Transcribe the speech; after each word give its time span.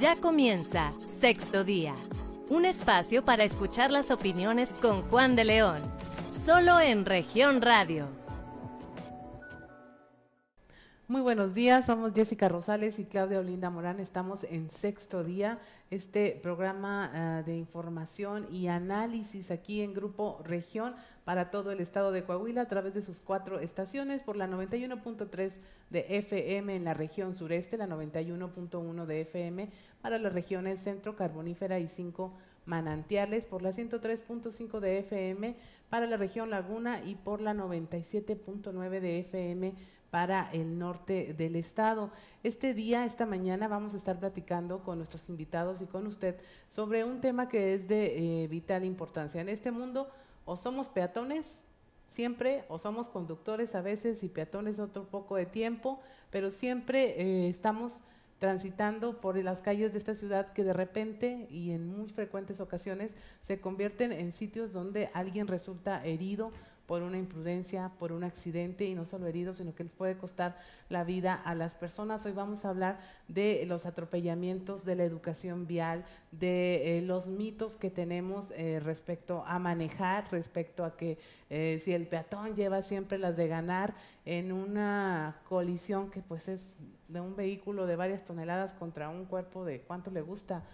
Ya 0.00 0.16
comienza 0.16 0.94
Sexto 1.04 1.62
Día, 1.62 1.94
un 2.48 2.64
espacio 2.64 3.22
para 3.22 3.44
escuchar 3.44 3.90
las 3.90 4.10
opiniones 4.10 4.74
con 4.80 5.02
Juan 5.02 5.36
de 5.36 5.44
León, 5.44 5.82
solo 6.32 6.80
en 6.80 7.04
región 7.04 7.60
radio. 7.60 8.08
Muy 11.10 11.22
buenos 11.22 11.54
días, 11.54 11.86
somos 11.86 12.12
Jessica 12.14 12.48
Rosales 12.48 13.00
y 13.00 13.04
Claudia 13.04 13.40
Olinda 13.40 13.68
Morán. 13.68 13.98
Estamos 13.98 14.44
en 14.44 14.70
sexto 14.70 15.24
día, 15.24 15.58
este 15.90 16.38
programa 16.40 17.42
uh, 17.42 17.44
de 17.44 17.56
información 17.56 18.46
y 18.52 18.68
análisis 18.68 19.50
aquí 19.50 19.80
en 19.80 19.92
Grupo 19.92 20.40
Región 20.44 20.94
para 21.24 21.50
todo 21.50 21.72
el 21.72 21.80
estado 21.80 22.12
de 22.12 22.22
Coahuila 22.22 22.60
a 22.60 22.68
través 22.68 22.94
de 22.94 23.02
sus 23.02 23.18
cuatro 23.18 23.58
estaciones 23.58 24.22
por 24.22 24.36
la 24.36 24.46
91.3 24.46 25.50
de 25.90 26.06
FM 26.18 26.76
en 26.76 26.84
la 26.84 26.94
región 26.94 27.34
sureste, 27.34 27.76
la 27.76 27.88
91.1 27.88 29.04
de 29.04 29.20
FM 29.22 29.68
para 30.02 30.16
las 30.16 30.32
regiones 30.32 30.78
centro, 30.84 31.16
carbonífera 31.16 31.80
y 31.80 31.88
cinco 31.88 32.34
manantiales, 32.66 33.44
por 33.46 33.62
la 33.62 33.72
103.5 33.72 34.78
de 34.78 35.00
FM 35.00 35.56
para 35.88 36.06
la 36.06 36.16
región 36.16 36.50
Laguna 36.50 37.02
y 37.04 37.16
por 37.16 37.40
la 37.40 37.52
97.9 37.52 39.00
de 39.00 39.18
FM 39.18 39.74
para 40.10 40.50
el 40.52 40.78
norte 40.78 41.34
del 41.34 41.56
estado. 41.56 42.10
Este 42.42 42.74
día, 42.74 43.04
esta 43.04 43.26
mañana, 43.26 43.68
vamos 43.68 43.94
a 43.94 43.96
estar 43.96 44.18
platicando 44.18 44.80
con 44.80 44.98
nuestros 44.98 45.28
invitados 45.28 45.80
y 45.80 45.86
con 45.86 46.06
usted 46.06 46.36
sobre 46.70 47.04
un 47.04 47.20
tema 47.20 47.48
que 47.48 47.74
es 47.74 47.88
de 47.88 48.44
eh, 48.44 48.48
vital 48.48 48.84
importancia. 48.84 49.40
En 49.40 49.48
este 49.48 49.70
mundo, 49.70 50.08
o 50.44 50.56
somos 50.56 50.88
peatones 50.88 51.46
siempre, 52.08 52.64
o 52.68 52.78
somos 52.78 53.08
conductores 53.08 53.74
a 53.74 53.82
veces 53.82 54.22
y 54.22 54.28
peatones 54.28 54.78
otro 54.78 55.04
poco 55.04 55.36
de 55.36 55.46
tiempo, 55.46 56.00
pero 56.30 56.50
siempre 56.50 57.20
eh, 57.20 57.48
estamos 57.48 58.02
transitando 58.40 59.20
por 59.20 59.36
las 59.36 59.60
calles 59.60 59.92
de 59.92 59.98
esta 59.98 60.14
ciudad 60.14 60.52
que 60.54 60.64
de 60.64 60.72
repente 60.72 61.46
y 61.50 61.72
en 61.72 61.86
muy 61.86 62.08
frecuentes 62.08 62.58
ocasiones 62.58 63.14
se 63.42 63.60
convierten 63.60 64.12
en 64.12 64.32
sitios 64.32 64.72
donde 64.72 65.10
alguien 65.12 65.46
resulta 65.46 66.04
herido 66.04 66.50
por 66.90 67.02
una 67.02 67.18
imprudencia, 67.18 67.92
por 68.00 68.10
un 68.10 68.24
accidente 68.24 68.84
y 68.84 68.96
no 68.96 69.04
solo 69.04 69.28
heridos, 69.28 69.58
sino 69.58 69.76
que 69.76 69.84
les 69.84 69.92
puede 69.92 70.18
costar 70.18 70.58
la 70.88 71.04
vida 71.04 71.34
a 71.34 71.54
las 71.54 71.76
personas. 71.76 72.26
Hoy 72.26 72.32
vamos 72.32 72.64
a 72.64 72.70
hablar 72.70 72.98
de 73.28 73.64
los 73.64 73.86
atropellamientos, 73.86 74.84
de 74.84 74.96
la 74.96 75.04
educación 75.04 75.68
vial, 75.68 76.04
de 76.32 76.98
eh, 76.98 77.02
los 77.02 77.28
mitos 77.28 77.76
que 77.76 77.90
tenemos 77.90 78.50
eh, 78.56 78.80
respecto 78.82 79.44
a 79.46 79.60
manejar, 79.60 80.32
respecto 80.32 80.84
a 80.84 80.96
que 80.96 81.16
eh, 81.48 81.80
si 81.80 81.92
el 81.92 82.08
peatón 82.08 82.56
lleva 82.56 82.82
siempre 82.82 83.18
las 83.18 83.36
de 83.36 83.46
ganar 83.46 83.94
en 84.24 84.50
una 84.50 85.36
colisión 85.48 86.10
que 86.10 86.22
pues 86.22 86.48
es 86.48 86.60
de 87.06 87.20
un 87.20 87.36
vehículo 87.36 87.86
de 87.86 87.94
varias 87.94 88.24
toneladas 88.24 88.72
contra 88.72 89.10
un 89.10 89.26
cuerpo 89.26 89.64
de 89.64 89.80
cuánto 89.82 90.10
le 90.10 90.22
gusta 90.22 90.64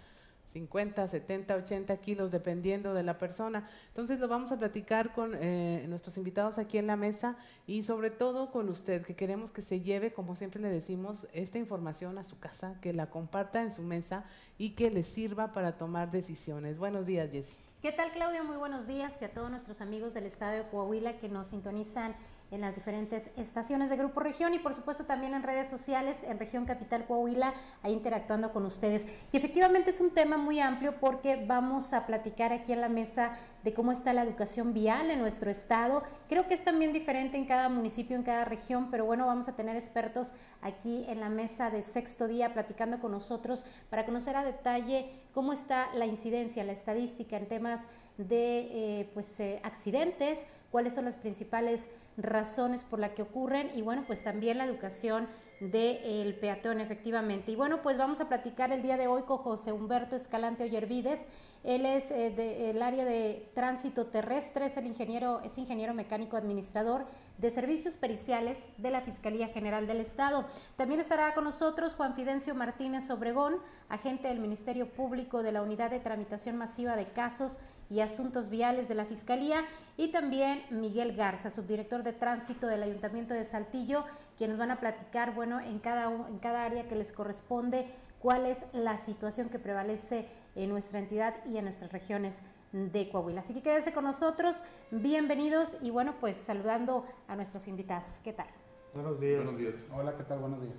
50, 0.57 1.07
70, 1.07 1.55
80 1.55 1.97
kilos, 1.97 2.31
dependiendo 2.31 2.95
de 2.95 3.03
la 3.03 3.19
persona. 3.19 3.69
Entonces 3.89 4.19
lo 4.19 4.27
vamos 4.27 4.51
a 4.51 4.57
platicar 4.57 5.13
con 5.13 5.35
eh, 5.35 5.85
nuestros 5.87 6.17
invitados 6.17 6.57
aquí 6.57 6.79
en 6.79 6.87
la 6.87 6.95
mesa 6.95 7.37
y 7.67 7.83
sobre 7.83 8.09
todo 8.09 8.49
con 8.51 8.67
usted, 8.69 9.05
que 9.05 9.15
queremos 9.15 9.51
que 9.51 9.61
se 9.61 9.81
lleve, 9.81 10.13
como 10.13 10.35
siempre 10.35 10.59
le 10.59 10.69
decimos, 10.69 11.27
esta 11.31 11.59
información 11.59 12.17
a 12.17 12.23
su 12.23 12.39
casa, 12.39 12.75
que 12.81 12.91
la 12.91 13.11
comparta 13.11 13.61
en 13.61 13.71
su 13.71 13.83
mesa 13.83 14.25
y 14.57 14.71
que 14.71 14.89
le 14.89 15.03
sirva 15.03 15.53
para 15.53 15.73
tomar 15.73 16.09
decisiones. 16.09 16.79
Buenos 16.79 17.05
días, 17.05 17.29
Jessy. 17.31 17.55
¿Qué 17.83 17.91
tal, 17.91 18.11
Claudia? 18.11 18.41
Muy 18.41 18.57
buenos 18.57 18.87
días 18.87 19.21
y 19.21 19.25
a 19.25 19.29
todos 19.31 19.51
nuestros 19.51 19.81
amigos 19.81 20.15
del 20.15 20.25
Estado 20.25 20.57
de 20.57 20.69
Coahuila 20.69 21.19
que 21.19 21.29
nos 21.29 21.47
sintonizan 21.47 22.15
en 22.51 22.61
las 22.61 22.75
diferentes 22.75 23.29
estaciones 23.35 23.89
de 23.89 23.97
Grupo 23.97 24.21
Región 24.21 24.53
y 24.53 24.59
por 24.59 24.73
supuesto 24.73 25.05
también 25.05 25.33
en 25.33 25.43
redes 25.43 25.67
sociales 25.67 26.17
en 26.23 26.39
Región 26.39 26.65
Capital 26.65 27.05
Coahuila, 27.05 27.53
ahí 27.83 27.93
interactuando 27.93 28.53
con 28.53 28.65
ustedes. 28.65 29.05
Y 29.31 29.37
efectivamente 29.37 29.91
es 29.91 29.99
un 29.99 30.11
tema 30.11 30.37
muy 30.37 30.59
amplio 30.59 30.95
porque 30.99 31.45
vamos 31.45 31.93
a 31.93 32.05
platicar 32.05 32.53
aquí 32.53 32.73
en 32.73 32.81
la 32.81 32.89
mesa 32.89 33.33
de 33.63 33.73
cómo 33.73 33.91
está 33.91 34.13
la 34.13 34.23
educación 34.23 34.73
vial 34.73 35.11
en 35.11 35.19
nuestro 35.19 35.51
estado. 35.51 36.03
Creo 36.29 36.47
que 36.47 36.53
es 36.53 36.63
también 36.63 36.93
diferente 36.93 37.37
en 37.37 37.45
cada 37.45 37.67
municipio, 37.67 38.15
en 38.15 38.23
cada 38.23 38.45
región, 38.45 38.89
pero 38.91 39.05
bueno, 39.05 39.25
vamos 39.27 39.49
a 39.49 39.55
tener 39.55 39.75
expertos 39.75 40.31
aquí 40.61 41.03
en 41.09 41.19
la 41.19 41.29
mesa 41.29 41.69
de 41.69 41.81
sexto 41.81 42.27
día 42.27 42.53
platicando 42.53 42.99
con 42.99 43.11
nosotros 43.11 43.65
para 43.89 44.05
conocer 44.05 44.37
a 44.37 44.43
detalle 44.43 45.09
cómo 45.33 45.53
está 45.53 45.93
la 45.93 46.05
incidencia, 46.05 46.63
la 46.63 46.71
estadística 46.71 47.35
en 47.35 47.47
temas 47.47 47.87
de 48.17 48.99
eh, 49.01 49.09
pues, 49.13 49.39
eh, 49.39 49.59
accidentes, 49.63 50.45
cuáles 50.71 50.93
son 50.93 51.05
las 51.05 51.15
principales 51.15 51.89
razones 52.17 52.83
por 52.83 52.99
las 52.99 53.11
que 53.11 53.21
ocurren 53.21 53.71
y 53.75 53.81
bueno, 53.81 54.03
pues 54.07 54.23
también 54.23 54.57
la 54.57 54.65
educación 54.65 55.27
del 55.59 56.35
peatón 56.35 56.79
efectivamente. 56.81 57.51
Y 57.51 57.55
bueno, 57.55 57.81
pues 57.81 57.97
vamos 57.97 58.21
a 58.21 58.27
platicar 58.27 58.71
el 58.71 58.83
día 58.83 58.97
de 58.97 59.07
hoy 59.07 59.23
con 59.23 59.37
José 59.37 59.71
Humberto 59.71 60.15
Escalante 60.15 60.63
Ollervides. 60.63 61.27
Él 61.63 61.85
es 61.85 62.11
eh, 62.11 62.29
del 62.29 62.81
área 62.81 63.03
de 63.05 63.49
tránsito 63.55 64.05
terrestre, 64.07 64.67
es 64.67 64.77
el 64.77 64.85
ingeniero, 64.85 65.41
es 65.41 65.57
ingeniero 65.57 65.93
mecánico 65.93 66.37
administrador 66.37 67.05
de 67.39 67.49
servicios 67.49 67.97
periciales 67.97 68.59
de 68.77 68.91
la 68.91 69.01
Fiscalía 69.01 69.47
General 69.47 69.87
del 69.87 69.99
Estado. 69.99 70.45
También 70.75 70.99
estará 70.99 71.33
con 71.33 71.43
nosotros 71.43 71.95
Juan 71.95 72.15
Fidencio 72.15 72.53
Martínez 72.53 73.09
Obregón, 73.09 73.55
agente 73.89 74.27
del 74.27 74.39
Ministerio 74.39 74.87
Público 74.91 75.41
de 75.41 75.51
la 75.51 75.63
Unidad 75.63 75.89
de 75.89 75.99
Tramitación 75.99 76.55
Masiva 76.57 76.95
de 76.95 77.07
Casos 77.07 77.59
y 77.89 78.01
Asuntos 78.01 78.49
Viales 78.49 78.87
de 78.87 78.95
la 78.95 79.05
Fiscalía 79.05 79.65
y 79.95 80.11
también 80.11 80.63
Miguel 80.69 81.15
Garza, 81.15 81.49
subdirector 81.49 82.03
de 82.03 82.13
tránsito 82.13 82.67
del 82.67 82.83
Ayuntamiento 82.83 83.33
de 83.33 83.43
Saltillo, 83.43 84.05
quienes 84.37 84.57
van 84.57 84.71
a 84.71 84.79
platicar, 84.79 85.33
bueno, 85.33 85.59
en 85.59 85.79
cada, 85.79 86.11
en 86.11 86.39
cada 86.39 86.65
área 86.65 86.87
que 86.87 86.95
les 86.95 87.11
corresponde, 87.11 87.87
cuál 88.19 88.45
es 88.45 88.65
la 88.73 88.97
situación 88.97 89.49
que 89.49 89.59
prevalece 89.59 90.27
en 90.55 90.69
nuestra 90.69 90.99
entidad 90.99 91.35
y 91.45 91.57
en 91.57 91.63
nuestras 91.63 91.91
regiones 91.91 92.41
de 92.71 93.09
Coahuila. 93.09 93.41
Así 93.41 93.53
que 93.53 93.61
quédese 93.61 93.93
con 93.93 94.03
nosotros, 94.03 94.61
bienvenidos 94.91 95.77
y 95.81 95.89
bueno, 95.89 96.15
pues 96.19 96.35
saludando 96.35 97.05
a 97.27 97.35
nuestros 97.35 97.67
invitados. 97.67 98.19
¿Qué 98.23 98.33
tal? 98.33 98.47
Buenos 98.93 99.19
días. 99.19 99.37
Buenos 99.37 99.57
días. 99.57 99.75
Hola, 99.95 100.15
¿qué 100.17 100.23
tal? 100.23 100.39
Buenos 100.39 100.61
días. 100.61 100.75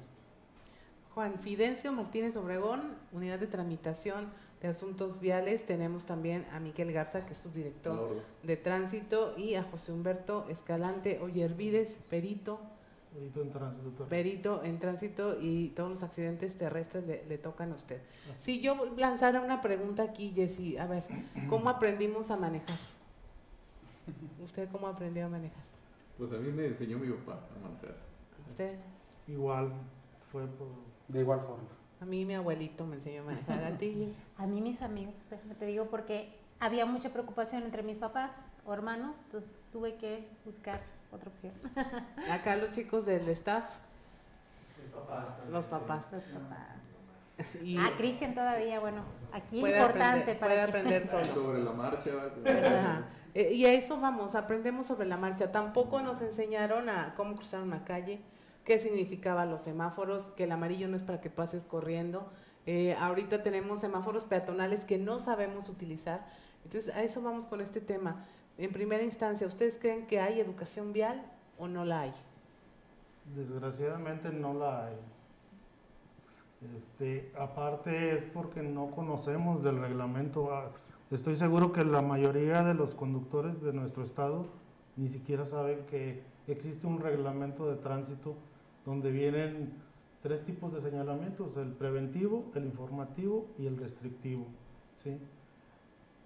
Juan 1.14 1.38
Fidencio 1.40 1.92
Martínez 1.92 2.36
Obregón, 2.36 2.96
Unidad 3.12 3.38
de 3.38 3.46
Tramitación 3.46 4.28
de 4.60 4.68
Asuntos 4.68 5.20
Viales. 5.20 5.64
Tenemos 5.66 6.04
también 6.04 6.46
a 6.52 6.60
Miguel 6.60 6.92
Garza, 6.92 7.24
que 7.24 7.32
es 7.32 7.38
subdirector 7.38 8.22
de 8.42 8.56
Tránsito, 8.56 9.34
y 9.36 9.54
a 9.54 9.62
José 9.64 9.92
Humberto 9.92 10.46
Escalante 10.48 11.18
Ollervides, 11.20 11.96
perito. 12.10 12.60
Perito 13.12 13.42
en 13.42 13.50
tránsito. 13.50 14.04
Perito 14.04 14.64
en 14.64 14.78
tránsito 14.78 15.40
y 15.40 15.68
todos 15.70 15.90
los 15.90 16.02
accidentes 16.02 16.56
terrestres 16.58 17.06
le, 17.06 17.24
le 17.24 17.38
tocan 17.38 17.72
a 17.72 17.74
usted. 17.74 18.00
Si 18.40 18.60
yo 18.60 18.94
lanzara 18.96 19.40
una 19.40 19.62
pregunta 19.62 20.02
aquí, 20.02 20.30
Jessy, 20.30 20.76
a 20.76 20.86
ver, 20.86 21.04
¿cómo 21.48 21.68
aprendimos 21.70 22.30
a 22.30 22.36
manejar? 22.36 22.78
¿Usted 24.44 24.68
cómo 24.70 24.88
aprendió 24.88 25.26
a 25.26 25.28
manejar? 25.28 25.62
Pues 26.16 26.32
a 26.32 26.36
mí 26.36 26.50
me 26.50 26.66
enseñó 26.66 26.98
mi 26.98 27.08
papá 27.08 27.40
a 27.56 27.60
manejar. 27.60 27.96
¿Usted? 28.48 28.78
Igual, 29.26 29.72
fue 30.30 30.46
por... 30.46 30.68
De 31.08 31.20
igual 31.20 31.40
forma. 31.40 31.77
A 32.00 32.04
mí 32.04 32.24
mi 32.24 32.34
abuelito 32.34 32.86
me 32.86 32.96
enseñó 32.96 33.22
a 33.22 33.24
manejar. 33.26 33.64
¿A 33.64 33.76
ti, 33.76 33.86
Jessy? 33.92 34.14
A 34.36 34.46
mí 34.46 34.60
mis 34.60 34.82
amigos, 34.82 35.14
déjame 35.30 35.54
te 35.54 35.66
digo, 35.66 35.86
porque 35.86 36.32
había 36.60 36.86
mucha 36.86 37.10
preocupación 37.10 37.62
entre 37.64 37.82
mis 37.82 37.98
papás 37.98 38.30
o 38.64 38.72
hermanos, 38.72 39.16
entonces 39.24 39.56
tuve 39.72 39.96
que 39.96 40.28
buscar 40.44 40.80
otra 41.10 41.28
opción. 41.28 41.52
Acá 42.30 42.56
los 42.56 42.72
chicos 42.72 43.04
del 43.06 43.28
staff, 43.30 43.64
Los 44.92 45.02
papás. 45.02 45.48
los 45.50 45.66
papás. 45.66 46.04
Los 46.12 46.24
papás. 46.24 46.68
Y 47.62 47.76
Ah, 47.78 47.90
Cristian 47.96 48.34
todavía, 48.34 48.80
bueno, 48.80 49.02
aquí 49.32 49.60
puede 49.60 49.74
importante 49.78 50.32
aprender, 50.32 50.38
para 50.38 50.54
puede 50.54 50.72
que- 50.72 50.78
aprender 50.78 51.08
solo. 51.08 51.24
Sobre 51.24 51.62
la 51.64 51.72
marcha. 51.72 52.10
Ajá. 52.46 53.02
Eh, 53.34 53.52
Y 53.54 53.64
a 53.66 53.72
eso 53.74 54.00
vamos, 54.00 54.34
aprendemos 54.34 54.86
sobre 54.86 55.06
la 55.06 55.16
marcha. 55.16 55.50
Tampoco 55.52 56.00
nos 56.02 56.20
enseñaron 56.22 56.88
a 56.88 57.14
cómo 57.16 57.36
cruzar 57.36 57.62
una 57.62 57.84
calle, 57.84 58.20
qué 58.68 58.78
significaban 58.78 59.50
los 59.50 59.62
semáforos, 59.62 60.30
que 60.36 60.44
el 60.44 60.52
amarillo 60.52 60.88
no 60.88 60.96
es 60.98 61.02
para 61.02 61.22
que 61.22 61.30
pases 61.30 61.64
corriendo. 61.64 62.28
Eh, 62.66 62.94
ahorita 63.00 63.42
tenemos 63.42 63.80
semáforos 63.80 64.26
peatonales 64.26 64.84
que 64.84 64.98
no 64.98 65.20
sabemos 65.20 65.70
utilizar. 65.70 66.26
Entonces, 66.64 66.94
a 66.94 67.02
eso 67.02 67.22
vamos 67.22 67.46
con 67.46 67.62
este 67.62 67.80
tema. 67.80 68.26
En 68.58 68.70
primera 68.70 69.02
instancia, 69.02 69.46
¿ustedes 69.46 69.78
creen 69.80 70.06
que 70.06 70.20
hay 70.20 70.38
educación 70.38 70.92
vial 70.92 71.24
o 71.56 71.66
no 71.66 71.86
la 71.86 72.02
hay? 72.02 72.12
Desgraciadamente 73.34 74.30
no 74.30 74.52
la 74.52 74.88
hay. 74.88 74.96
Este, 76.76 77.32
aparte 77.38 78.18
es 78.18 78.24
porque 78.34 78.62
no 78.62 78.90
conocemos 78.90 79.62
del 79.64 79.80
reglamento. 79.80 80.52
Ah, 80.52 80.70
Estoy 81.10 81.36
seguro 81.36 81.72
que 81.72 81.84
la 81.84 82.02
mayoría 82.02 82.62
de 82.64 82.74
los 82.74 82.94
conductores 82.94 83.62
de 83.62 83.72
nuestro 83.72 84.04
estado 84.04 84.44
ni 84.96 85.08
siquiera 85.08 85.46
saben 85.46 85.86
que 85.86 86.22
existe 86.46 86.86
un 86.86 87.00
reglamento 87.00 87.70
de 87.70 87.76
tránsito 87.76 88.34
donde 88.88 89.10
vienen 89.10 89.70
tres 90.22 90.42
tipos 90.46 90.72
de 90.72 90.80
señalamientos, 90.80 91.54
el 91.58 91.72
preventivo, 91.72 92.46
el 92.54 92.64
informativo 92.64 93.46
y 93.58 93.66
el 93.66 93.76
restrictivo. 93.76 94.46
¿sí? 95.04 95.18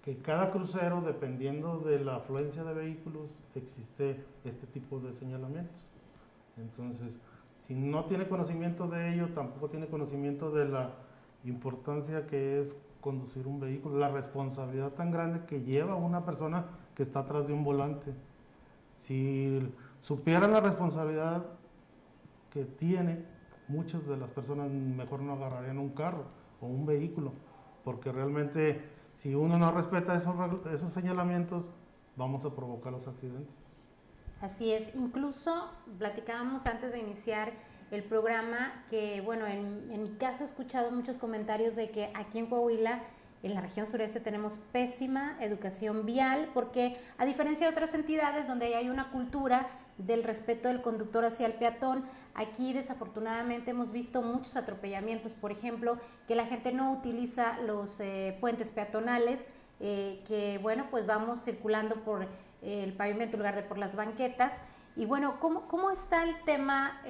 Que 0.01 0.17
cada 0.19 0.49
crucero, 0.49 1.01
dependiendo 1.01 1.79
de 1.79 1.99
la 1.99 2.15
afluencia 2.15 2.63
de 2.63 2.73
vehículos, 2.73 3.29
existe 3.53 4.23
este 4.45 4.65
tipo 4.67 4.99
de 5.01 5.13
señalamientos. 5.13 5.75
Entonces, 6.55 7.09
si 7.67 7.73
no 7.75 8.05
tiene 8.05 8.29
conocimiento 8.29 8.87
de 8.87 9.13
ello, 9.13 9.27
tampoco 9.35 9.69
tiene 9.69 9.87
conocimiento 9.87 10.49
de 10.49 10.69
la 10.69 10.91
importancia 11.43 12.27
que 12.27 12.61
es 12.61 12.77
conducir 13.01 13.45
un 13.45 13.59
vehículo, 13.59 13.97
la 13.97 14.09
responsabilidad 14.09 14.91
tan 14.91 15.11
grande 15.11 15.41
que 15.47 15.61
lleva 15.61 15.97
una 15.97 16.23
persona 16.23 16.63
que 16.95 17.03
está 17.03 17.19
atrás 17.19 17.45
de 17.45 17.53
un 17.53 17.65
volante. 17.65 18.13
Si 18.99 19.59
supieran 19.99 20.53
la 20.53 20.61
responsabilidad 20.61 21.43
que 22.53 22.65
tiene, 22.65 23.25
muchas 23.67 24.05
de 24.05 24.15
las 24.15 24.29
personas 24.29 24.69
mejor 24.69 25.21
no 25.21 25.33
agarrarían 25.33 25.79
un 25.79 25.89
carro 25.89 26.25
o 26.61 26.67
un 26.67 26.85
vehículo, 26.85 27.33
porque 27.83 28.11
realmente 28.11 28.79
si 29.15 29.33
uno 29.33 29.57
no 29.57 29.71
respeta 29.71 30.15
esos, 30.15 30.35
esos 30.71 30.93
señalamientos, 30.93 31.65
vamos 32.15 32.45
a 32.45 32.55
provocar 32.55 32.93
los 32.93 33.07
accidentes. 33.07 33.55
Así 34.39 34.71
es, 34.71 34.93
incluso 34.93 35.71
platicábamos 35.97 36.67
antes 36.67 36.91
de 36.91 36.99
iniciar 36.99 37.53
el 37.89 38.03
programa 38.03 38.85
que, 38.89 39.21
bueno, 39.21 39.47
en, 39.47 39.89
en, 39.91 40.03
mi 40.03 40.11
caso 40.11 40.43
he 40.43 40.47
escuchado 40.47 40.91
muchos 40.91 41.17
comentarios 41.17 41.75
de 41.75 41.89
que 41.89 42.11
aquí 42.13 42.37
en 42.37 42.47
Coahuila, 42.47 43.01
en 43.41 43.53
la 43.55 43.61
región 43.61 43.87
sureste, 43.87 44.19
tenemos 44.19 44.59
pésima 44.71 45.37
educación 45.41 46.05
vial, 46.05 46.49
porque 46.53 46.97
a 47.17 47.25
diferencia 47.25 47.65
de 47.65 47.71
otras 47.71 47.93
entidades 47.93 48.47
donde 48.47 48.75
hay 48.75 48.89
una 48.89 49.11
cultura 49.11 49.67
del 49.97 50.23
respeto 50.23 50.67
del 50.67 50.81
conductor 50.81 51.25
hacia 51.25 51.45
el 51.45 51.53
peatón. 51.53 52.05
Aquí 52.33 52.73
desafortunadamente 52.73 53.71
hemos 53.71 53.91
visto 53.91 54.21
muchos 54.21 54.55
atropellamientos, 54.55 55.33
por 55.33 55.51
ejemplo, 55.51 55.99
que 56.27 56.35
la 56.35 56.45
gente 56.45 56.71
no 56.71 56.91
utiliza 56.91 57.59
los 57.61 57.99
eh, 57.99 58.37
puentes 58.39 58.71
peatonales, 58.71 59.45
eh, 59.79 60.23
que 60.27 60.59
bueno, 60.61 60.87
pues 60.89 61.05
vamos 61.05 61.43
circulando 61.43 62.03
por 62.03 62.23
eh, 62.23 62.83
el 62.83 62.93
pavimento 62.93 63.35
en 63.35 63.41
lugar 63.41 63.55
de 63.55 63.63
por 63.63 63.77
las 63.77 63.95
banquetas. 63.95 64.53
Y 64.95 65.05
bueno, 65.05 65.39
¿cómo, 65.39 65.67
cómo 65.67 65.89
está 65.89 66.23
el 66.23 66.39
tema, 66.43 67.01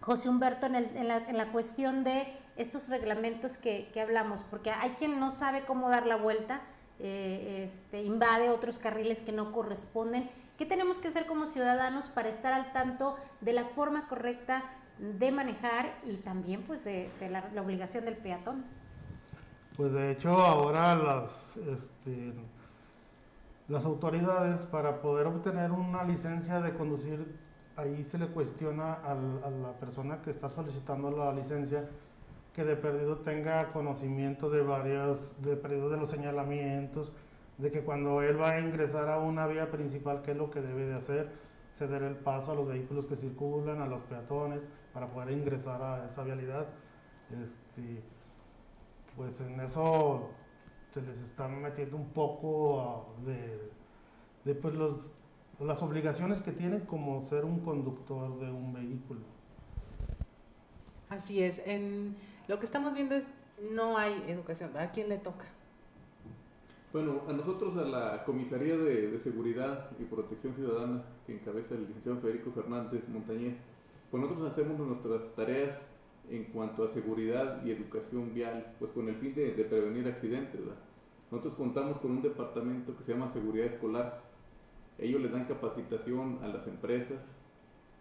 José 0.00 0.30
Humberto, 0.30 0.64
en, 0.64 0.74
en, 0.74 1.08
la, 1.08 1.18
en, 1.18 1.36
la, 1.36 1.52
cuestión 1.52 2.04
de 2.04 2.38
estos 2.56 2.88
reglamentos 2.88 3.58
que, 3.58 3.90
que, 3.92 4.00
hablamos? 4.00 4.42
Porque 4.48 4.70
hay 4.70 4.90
quien 4.92 5.20
no 5.20 5.30
sabe 5.30 5.66
cómo 5.66 5.90
dar 5.90 6.06
la 6.06 6.16
vuelta, 6.16 6.62
este, 6.98 8.02
invade 8.02 8.50
otros 8.50 8.78
carriles 8.78 9.20
que 9.20 9.32
no 9.32 9.52
corresponden 9.52 10.28
¿Qué 10.58 10.64
tenemos 10.64 10.98
que 10.98 11.08
hacer 11.08 11.26
como 11.26 11.46
ciudadanos 11.46 12.06
para 12.06 12.30
estar 12.30 12.52
al 12.54 12.72
tanto 12.72 13.16
de 13.42 13.52
la 13.52 13.66
forma 13.66 14.08
correcta 14.08 14.64
de 14.98 15.30
manejar 15.30 15.98
y 16.04 16.16
también 16.16 16.62
pues 16.62 16.82
de, 16.82 17.10
la, 17.30 17.60
obligación 17.60 18.06
del 18.06 18.16
peatón? 18.16 18.64
Pues 19.76 19.92
de 19.92 20.12
hecho 20.12 20.30
ahora 20.30 20.96
las, 20.96 21.58
este, 21.58 22.32
las 23.68 23.84
autoridades 23.84 24.60
para 24.60 25.02
poder 25.02 25.26
obtener 25.26 25.72
una 25.72 26.04
licencia 26.04 26.62
de 26.62 26.72
conducir, 26.72 27.36
ahí 27.76 28.02
se 28.02 28.16
le 28.16 28.28
cuestiona 28.28 28.94
al, 28.94 29.42
a 29.44 29.50
la 29.50 29.72
persona 29.72 30.22
que 30.22 30.30
está 30.30 30.48
solicitando 30.48 31.10
la 31.10 31.34
licencia 31.34 31.86
que 32.56 32.64
de 32.64 32.74
perdido 32.74 33.18
tenga 33.18 33.70
conocimiento 33.70 34.48
de 34.48 34.62
varios, 34.62 35.40
de 35.42 35.56
perdido 35.56 35.90
de 35.90 35.98
los 35.98 36.10
señalamientos, 36.10 37.12
de 37.58 37.70
que 37.70 37.82
cuando 37.82 38.22
él 38.22 38.40
va 38.40 38.52
a 38.52 38.60
ingresar 38.60 39.10
a 39.10 39.18
una 39.18 39.46
vía 39.46 39.70
principal, 39.70 40.22
¿qué 40.22 40.30
es 40.30 40.38
lo 40.38 40.50
que 40.50 40.62
debe 40.62 40.86
de 40.86 40.94
hacer? 40.94 41.30
Ceder 41.76 42.02
el 42.02 42.16
paso 42.16 42.52
a 42.52 42.54
los 42.54 42.66
vehículos 42.66 43.04
que 43.04 43.16
circulan, 43.16 43.82
a 43.82 43.86
los 43.86 44.00
peatones, 44.04 44.62
para 44.94 45.06
poder 45.06 45.32
ingresar 45.32 45.82
a 45.82 46.06
esa 46.06 46.22
vialidad. 46.24 46.66
Este, 47.44 48.02
pues 49.14 49.38
en 49.42 49.60
eso 49.60 50.30
se 50.94 51.02
les 51.02 51.18
están 51.18 51.60
metiendo 51.60 51.98
un 51.98 52.08
poco 52.08 53.14
de, 53.26 53.70
de 54.46 54.58
pues 54.58 54.74
los, 54.74 55.12
las 55.60 55.82
obligaciones 55.82 56.40
que 56.40 56.52
tienen 56.52 56.80
como 56.86 57.22
ser 57.22 57.44
un 57.44 57.60
conductor 57.60 58.38
de 58.38 58.50
un 58.50 58.72
vehículo. 58.72 59.20
Así 61.10 61.42
es, 61.42 61.60
en 61.66 62.16
lo 62.48 62.58
que 62.58 62.66
estamos 62.66 62.94
viendo 62.94 63.14
es 63.14 63.24
no 63.72 63.96
hay 63.96 64.24
educación, 64.28 64.76
¿a 64.76 64.90
quién 64.90 65.08
le 65.08 65.18
toca? 65.18 65.46
Bueno, 66.92 67.22
a 67.28 67.32
nosotros, 67.32 67.76
a 67.76 67.82
la 67.82 68.24
Comisaría 68.24 68.76
de, 68.76 69.10
de, 69.10 69.18
Seguridad 69.20 69.90
y 69.98 70.04
Protección 70.04 70.54
Ciudadana, 70.54 71.02
que 71.26 71.34
encabeza 71.34 71.74
el 71.74 71.86
licenciado 71.86 72.18
Federico 72.20 72.52
Fernández 72.52 73.06
Montañez, 73.08 73.56
pues 74.10 74.22
nosotros 74.22 74.50
hacemos 74.50 74.78
nuestras 74.78 75.34
tareas 75.34 75.78
en 76.30 76.44
cuanto 76.44 76.84
a 76.84 76.88
seguridad 76.88 77.64
y 77.64 77.70
educación 77.70 78.32
vial, 78.34 78.74
pues 78.78 78.92
con 78.92 79.08
el 79.08 79.16
fin 79.16 79.34
de, 79.34 79.52
de 79.52 79.64
prevenir 79.64 80.06
accidentes. 80.08 80.60
¿verdad? 80.60 80.76
Nosotros 81.30 81.54
contamos 81.54 81.98
con 81.98 82.12
un 82.12 82.22
departamento 82.22 82.96
que 82.96 83.04
se 83.04 83.12
llama 83.12 83.28
Seguridad 83.32 83.66
Escolar. 83.66 84.22
Ellos 84.98 85.20
les 85.20 85.32
dan 85.32 85.44
capacitación 85.44 86.38
a 86.42 86.48
las 86.48 86.66
empresas, 86.66 87.34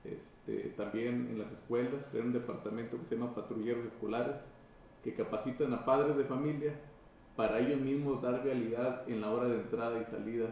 este, 0.06 0.69
también 0.78 1.28
en 1.31 1.40
las 1.40 1.52
escuelas, 1.52 2.10
tienen 2.12 2.28
un 2.28 2.34
departamento 2.34 2.98
que 3.00 3.06
se 3.06 3.16
llama 3.16 3.34
Patrulleros 3.34 3.86
Escolares, 3.86 4.36
que 5.04 5.13
capacitan 5.13 5.74
a 5.74 5.86
padres 5.86 6.16
de 6.18 6.24
familia 6.24 6.74
para 7.36 7.60
ellos 7.60 7.80
mismos 7.81 8.22
dar 8.22 8.44
realidad 8.44 9.04
en 9.07 9.22
la 9.22 9.31
hora 9.31 9.48
de 9.48 9.56
entrada 9.56 10.00
y 10.02 10.06
salida 10.06 10.48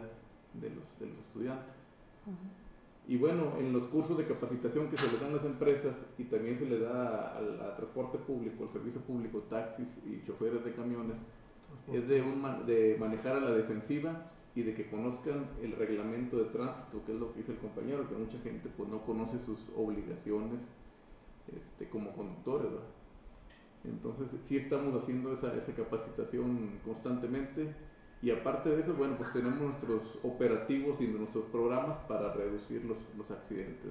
de 0.52 0.70
los, 0.70 0.98
de 0.98 1.06
los 1.06 1.18
estudiantes. 1.18 1.74
Uh 2.26 2.30
-huh. 2.30 2.34
Y 3.06 3.16
bueno, 3.18 3.52
en 3.58 3.72
los 3.72 3.84
cursos 3.84 4.16
de 4.16 4.26
capacitación 4.26 4.88
que 4.88 4.96
se 4.96 5.10
les 5.10 5.20
dan 5.20 5.30
a 5.30 5.36
las 5.36 5.44
empresas 5.44 5.94
y 6.16 6.24
también 6.24 6.58
se 6.58 6.66
le 6.66 6.78
da 6.78 7.36
al, 7.36 7.60
al 7.60 7.76
transporte 7.76 8.18
público, 8.18 8.64
al 8.64 8.70
servicio 8.70 9.00
público, 9.02 9.40
taxis 9.50 9.88
y 10.06 10.22
choferes 10.26 10.64
de 10.64 10.72
camiones, 10.72 11.16
uh 11.16 11.92
-huh. 11.92 11.98
es 11.98 12.08
de, 12.08 12.22
un 12.22 12.66
de 12.66 12.96
manejar 12.98 13.36
a 13.36 13.40
la 13.40 13.50
defensiva 13.50 14.30
y 14.54 14.62
de 14.62 14.74
que 14.74 14.88
conozcan 14.88 15.46
el 15.62 15.72
reglamento 15.72 16.36
de 16.36 16.44
tránsito, 16.44 17.04
que 17.04 17.12
es 17.12 17.18
lo 17.18 17.32
que 17.32 17.40
dice 17.40 17.52
el 17.52 17.58
compañero, 17.58 18.08
que 18.08 18.14
mucha 18.14 18.38
gente 18.38 18.70
pues 18.76 18.88
no 18.88 19.02
conoce 19.04 19.38
sus 19.40 19.58
obligaciones 19.76 20.60
este, 21.52 21.88
como 21.88 22.12
conductores, 22.12 22.70
¿verdad? 22.70 22.86
Entonces 23.84 24.28
sí 24.44 24.56
estamos 24.56 24.94
haciendo 24.94 25.32
esa, 25.32 25.54
esa, 25.54 25.74
capacitación 25.74 26.80
constantemente 26.84 27.74
y 28.22 28.30
aparte 28.30 28.70
de 28.70 28.80
eso, 28.80 28.94
bueno, 28.94 29.16
pues 29.18 29.30
tenemos 29.32 29.60
nuestros 29.60 30.18
operativos 30.22 31.00
y 31.00 31.06
nuestros 31.06 31.44
programas 31.46 31.98
para 32.08 32.32
reducir 32.32 32.82
los, 32.84 32.96
los 33.18 33.30
accidentes. 33.30 33.90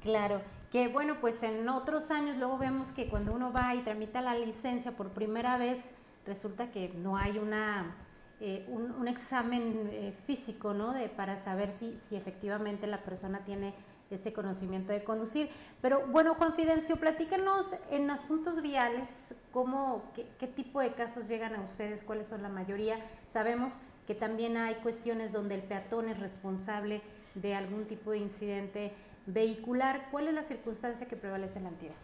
Claro, 0.00 0.40
que 0.70 0.88
bueno, 0.88 1.18
pues 1.20 1.42
en 1.42 1.68
otros 1.68 2.10
años 2.10 2.38
luego 2.38 2.56
vemos 2.56 2.92
que 2.92 3.08
cuando 3.08 3.34
uno 3.34 3.52
va 3.52 3.74
y 3.74 3.82
tramita 3.82 4.22
la 4.22 4.34
licencia 4.34 4.96
por 4.96 5.10
primera 5.10 5.58
vez, 5.58 5.78
resulta 6.24 6.70
que 6.70 6.88
no 6.94 7.18
hay 7.18 7.36
una, 7.36 7.96
eh, 8.40 8.66
un, 8.68 9.08
examen 9.08 9.88
eh, 9.92 10.12
físico, 10.26 10.74
¿no? 10.74 10.92
De, 10.92 11.08
para 11.08 11.36
saber 11.36 11.72
si, 11.72 11.96
si 11.98 12.16
efectivamente 12.16 12.86
la 12.86 13.02
persona 13.02 13.44
tiene 13.44 13.74
este 14.10 14.32
conocimiento 14.32 14.92
de 14.92 15.04
conducir. 15.04 15.48
Pero 15.80 16.06
bueno, 16.08 16.34
Juan 16.34 16.54
Fidencio, 16.54 16.96
platícanos 16.96 17.74
en 17.90 18.10
asuntos 18.10 18.60
viales, 18.62 19.34
cómo, 19.52 20.10
qué, 20.14 20.26
qué, 20.38 20.46
tipo 20.46 20.80
de 20.80 20.92
casos 20.92 21.26
llegan 21.28 21.54
a 21.54 21.62
ustedes, 21.62 22.02
cuáles 22.02 22.26
son 22.26 22.42
la 22.42 22.48
mayoría. 22.48 22.98
Sabemos 23.28 23.80
que 24.06 24.14
también 24.14 24.56
hay 24.56 24.74
cuestiones 24.76 25.32
donde 25.32 25.54
el 25.54 25.62
peatón 25.62 26.08
es 26.08 26.18
responsable 26.18 27.02
de 27.34 27.54
algún 27.54 27.86
tipo 27.86 28.10
de 28.10 28.18
incidente 28.18 28.92
vehicular. 29.26 30.08
¿Cuál 30.10 30.28
es 30.28 30.34
la 30.34 30.42
circunstancia 30.42 31.06
que 31.06 31.16
prevalece 31.16 31.58
en 31.58 31.64
la 31.64 31.70
entidad? 31.70 31.94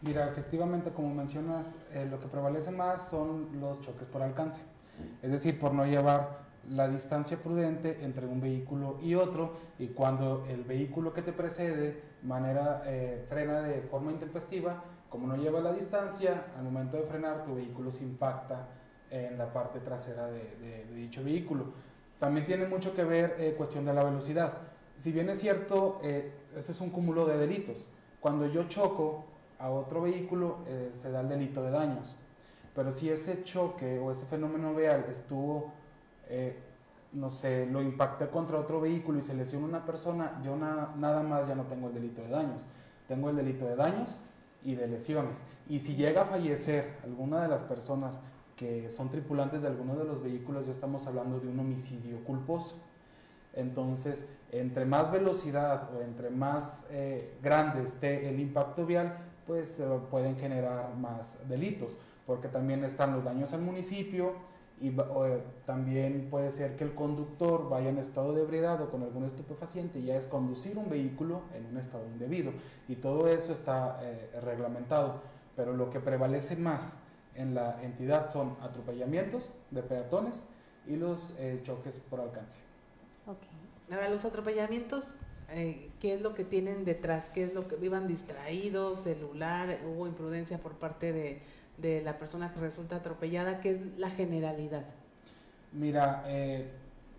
Mira, 0.00 0.28
efectivamente, 0.28 0.90
como 0.90 1.14
mencionas, 1.14 1.74
eh, 1.92 2.06
lo 2.10 2.18
que 2.18 2.26
prevalece 2.26 2.72
más 2.72 3.08
son 3.08 3.60
los 3.60 3.80
choques 3.80 4.08
por 4.08 4.22
alcance. 4.22 4.60
Es 5.22 5.32
decir, 5.32 5.58
por 5.58 5.72
no 5.74 5.86
llevar 5.86 6.42
la 6.68 6.88
distancia 6.88 7.40
prudente 7.40 7.98
entre 8.02 8.26
un 8.26 8.40
vehículo 8.40 8.98
y 9.02 9.14
otro 9.14 9.54
y 9.78 9.88
cuando 9.88 10.44
el 10.48 10.62
vehículo 10.62 11.12
que 11.12 11.22
te 11.22 11.32
precede 11.32 12.00
manera, 12.22 12.82
eh, 12.86 13.24
frena 13.28 13.62
de 13.62 13.82
forma 13.82 14.12
intempestiva, 14.12 14.84
como 15.08 15.26
no 15.26 15.36
lleva 15.36 15.60
la 15.60 15.72
distancia, 15.72 16.46
al 16.56 16.64
momento 16.64 16.96
de 16.96 17.02
frenar 17.02 17.44
tu 17.44 17.54
vehículo 17.54 17.90
se 17.90 18.02
impacta 18.02 18.68
en 19.10 19.36
la 19.36 19.52
parte 19.52 19.80
trasera 19.80 20.26
de, 20.28 20.86
dicho 20.94 21.22
vehículo. 21.22 21.66
También 22.18 22.46
tiene 22.46 22.66
mucho 22.66 22.94
que 22.94 23.04
ver 23.04 23.36
eh, 23.38 23.54
cuestión 23.56 23.84
de 23.84 23.92
la 23.92 24.04
velocidad. 24.04 24.54
Si 24.96 25.12
bien 25.12 25.28
es 25.28 25.40
cierto, 25.40 26.00
eh, 26.02 26.32
esto 26.56 26.72
es 26.72 26.80
un 26.80 26.90
cúmulo 26.90 27.26
de 27.26 27.36
delitos. 27.36 27.90
Cuando 28.20 28.46
yo 28.46 28.68
choco 28.68 29.24
a 29.58 29.68
otro 29.68 30.02
vehículo, 30.02 30.58
eh, 30.66 30.90
se 30.92 31.10
da 31.10 31.20
el 31.20 31.28
delito 31.28 31.62
de 31.62 31.70
daños. 31.70 32.16
Pero 32.74 32.90
si 32.90 33.10
ese 33.10 33.44
choque 33.44 33.98
o 33.98 34.10
ese 34.10 34.24
fenómeno 34.26 34.74
vial 34.74 35.06
estuvo 35.10 35.72
eh, 36.28 36.56
no 37.12 37.28
sé, 37.28 37.66
lo 37.66 37.82
impacté 37.82 38.28
contra 38.28 38.58
otro 38.58 38.80
vehículo 38.80 39.18
y 39.18 39.22
se 39.22 39.34
lesiona 39.34 39.66
una 39.66 39.84
persona, 39.84 40.40
yo 40.42 40.56
na 40.56 40.94
nada 40.96 41.22
más 41.22 41.46
ya 41.46 41.54
no 41.54 41.64
tengo 41.64 41.88
el 41.88 41.94
delito 41.94 42.22
de 42.22 42.28
daños. 42.28 42.64
Tengo 43.06 43.30
el 43.30 43.36
delito 43.36 43.66
de 43.66 43.76
daños 43.76 44.18
y 44.64 44.74
de 44.74 44.86
lesiones. 44.86 45.42
Y 45.68 45.80
si 45.80 45.94
llega 45.94 46.22
a 46.22 46.24
fallecer 46.26 46.96
alguna 47.04 47.42
de 47.42 47.48
las 47.48 47.62
personas 47.62 48.22
que 48.56 48.88
son 48.88 49.10
tripulantes 49.10 49.60
de 49.60 49.68
alguno 49.68 49.94
de 49.96 50.04
los 50.04 50.22
vehículos, 50.22 50.66
ya 50.66 50.72
estamos 50.72 51.06
hablando 51.06 51.38
de 51.38 51.48
un 51.48 51.60
homicidio 51.60 52.24
culposo. 52.24 52.76
Entonces, 53.54 54.24
entre 54.50 54.86
más 54.86 55.12
velocidad 55.12 55.90
o 55.94 56.00
entre 56.00 56.30
más 56.30 56.86
eh, 56.90 57.36
grande 57.42 57.82
esté 57.82 58.28
el 58.28 58.40
impacto 58.40 58.86
vial, 58.86 59.18
pues 59.46 59.78
eh, 59.80 59.84
pueden 60.10 60.36
generar 60.36 60.94
más 60.96 61.38
delitos, 61.48 61.98
porque 62.26 62.48
también 62.48 62.84
están 62.84 63.12
los 63.12 63.24
daños 63.24 63.52
al 63.52 63.62
municipio, 63.62 64.34
y 64.80 64.98
o, 64.98 65.38
también 65.64 66.28
puede 66.28 66.50
ser 66.50 66.76
que 66.76 66.82
el 66.82 66.94
conductor 66.94 67.68
vaya 67.68 67.90
en 67.90 67.98
estado 67.98 68.34
de 68.34 68.42
ebriedad 68.42 68.80
o 68.82 68.90
con 68.90 69.02
algún 69.02 69.24
estupefaciente 69.24 70.02
ya 70.02 70.16
es 70.16 70.26
conducir 70.26 70.76
un 70.76 70.90
vehículo 70.90 71.42
en 71.54 71.66
un 71.66 71.78
estado 71.78 72.04
indebido 72.06 72.50
y 72.88 72.96
todo 72.96 73.28
eso 73.28 73.52
está 73.52 74.00
eh, 74.02 74.40
reglamentado 74.42 75.20
pero 75.56 75.72
lo 75.72 75.90
que 75.90 76.00
prevalece 76.00 76.56
más 76.56 76.98
en 77.34 77.54
la 77.54 77.82
entidad 77.82 78.30
son 78.30 78.56
atropellamientos 78.60 79.52
de 79.70 79.82
peatones 79.82 80.42
y 80.86 80.96
los 80.96 81.34
eh, 81.38 81.60
choques 81.62 81.98
por 82.10 82.20
alcance. 82.20 82.58
Ahora, 83.90 84.08
los 84.08 84.24
atropellamientos, 84.24 85.12
eh, 85.50 85.90
¿qué 86.00 86.14
es 86.14 86.20
lo 86.20 86.34
que 86.34 86.44
tienen 86.44 86.84
detrás? 86.84 87.30
¿Qué 87.30 87.44
es 87.44 87.54
lo 87.54 87.68
que 87.68 87.76
vivan 87.76 88.08
distraídos, 88.08 89.02
celular, 89.02 89.78
hubo 89.86 90.06
imprudencia 90.06 90.58
por 90.58 90.72
parte 90.72 91.12
de, 91.12 91.42
de 91.82 92.00
la 92.00 92.16
persona 92.16 92.52
que 92.52 92.60
resulta 92.60 92.96
atropellada? 92.96 93.60
¿Qué 93.60 93.72
es 93.72 93.98
la 93.98 94.08
generalidad? 94.08 94.84
Mira, 95.72 96.24
eh, 96.26 96.70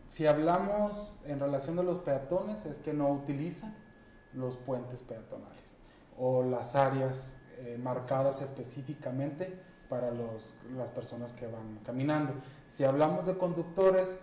si 0.07 0.25
hablamos 0.25 1.19
en 1.25 1.39
relación 1.39 1.75
de 1.75 1.83
los 1.83 1.99
peatones, 1.99 2.65
es 2.65 2.79
que 2.79 2.93
no 2.93 3.09
utilizan 3.09 3.75
los 4.33 4.57
puentes 4.57 5.03
peatonales 5.03 5.77
o 6.17 6.43
las 6.43 6.75
áreas 6.75 7.35
eh, 7.57 7.77
marcadas 7.81 8.41
específicamente 8.41 9.53
para 9.89 10.11
los, 10.11 10.55
las 10.75 10.89
personas 10.91 11.33
que 11.33 11.45
van 11.47 11.79
caminando. 11.85 12.33
Si 12.69 12.83
hablamos 12.83 13.25
de 13.25 13.37
conductores, 13.37 14.17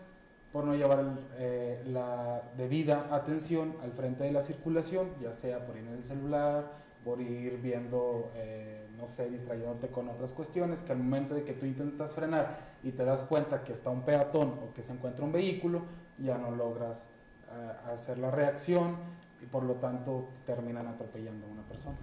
por 0.53 0.65
no 0.65 0.75
llevar 0.75 1.05
eh, 1.39 1.83
la 1.87 2.43
debida 2.57 3.09
atención 3.15 3.77
al 3.83 3.93
frente 3.93 4.25
de 4.25 4.33
la 4.33 4.41
circulación, 4.41 5.11
ya 5.21 5.33
sea 5.33 5.65
por 5.65 5.77
ir 5.77 5.85
en 5.85 5.95
el 5.95 6.03
celular, 6.03 6.73
por 7.05 7.21
ir 7.21 7.59
viendo, 7.59 8.33
no 9.00 9.07
sé, 9.07 9.30
distrayéndote 9.30 9.88
con 9.88 10.09
otras 10.09 10.33
cuestiones, 10.33 10.83
que 10.83 10.92
al 10.92 10.99
momento 10.99 11.35
de 11.35 11.45
que 11.45 11.52
tú 11.52 11.66
intentas 11.66 12.14
frenar 12.14 12.59
y 12.83 12.92
te 12.92 13.04
das 13.04 13.23
cuenta 13.23 13.64
que 13.64 13.73
está 13.73 13.90
un 13.90 14.02
peatón 14.02 14.59
o 14.62 14.75
que 14.75 14.83
se 14.83 14.92
encuentra 14.92 15.25
un 15.25 15.33
vehículo, 15.33 15.83
ya 16.19 16.37
no 16.37 16.50
logras 16.50 17.09
eh, 17.50 17.92
hacer 17.92 18.19
la 18.19 18.30
reacción 18.30 18.97
y 19.42 19.47
por 19.47 19.64
lo 19.64 19.75
tanto 19.75 20.28
terminan 20.45 20.87
atropellando 20.87 21.47
a 21.47 21.50
una 21.50 21.62
persona. 21.62 21.97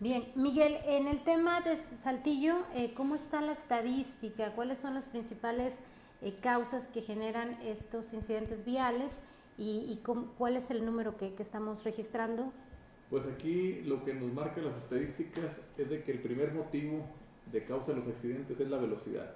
Bien, 0.00 0.30
Miguel, 0.36 0.78
en 0.84 1.08
el 1.08 1.24
tema 1.24 1.60
de 1.60 1.76
Saltillo, 2.04 2.58
¿cómo 2.96 3.16
está 3.16 3.40
la 3.40 3.50
estadística? 3.50 4.52
¿Cuáles 4.52 4.78
son 4.78 4.94
las 4.94 5.06
principales 5.06 5.82
eh, 6.20 6.34
causas 6.40 6.88
que 6.88 7.00
generan 7.00 7.60
estos 7.62 8.12
incidentes 8.12 8.64
viales 8.64 9.22
y, 9.56 10.00
cuál 10.36 10.56
es 10.56 10.70
el 10.70 10.84
número 10.84 11.16
que, 11.16 11.34
estamos 11.38 11.84
registrando. 11.84 12.52
Pues 13.10 13.24
aquí 13.26 13.82
lo 13.86 14.04
que 14.04 14.12
nos 14.12 14.32
marca 14.32 14.60
las 14.60 14.76
estadísticas 14.76 15.56
es 15.78 15.88
de 15.88 16.02
que 16.02 16.12
el 16.12 16.18
primer 16.18 16.52
motivo 16.52 17.06
de 17.50 17.64
causa 17.64 17.92
de 17.92 18.00
los 18.00 18.08
accidentes 18.08 18.60
es 18.60 18.68
la 18.68 18.76
velocidad. 18.76 19.34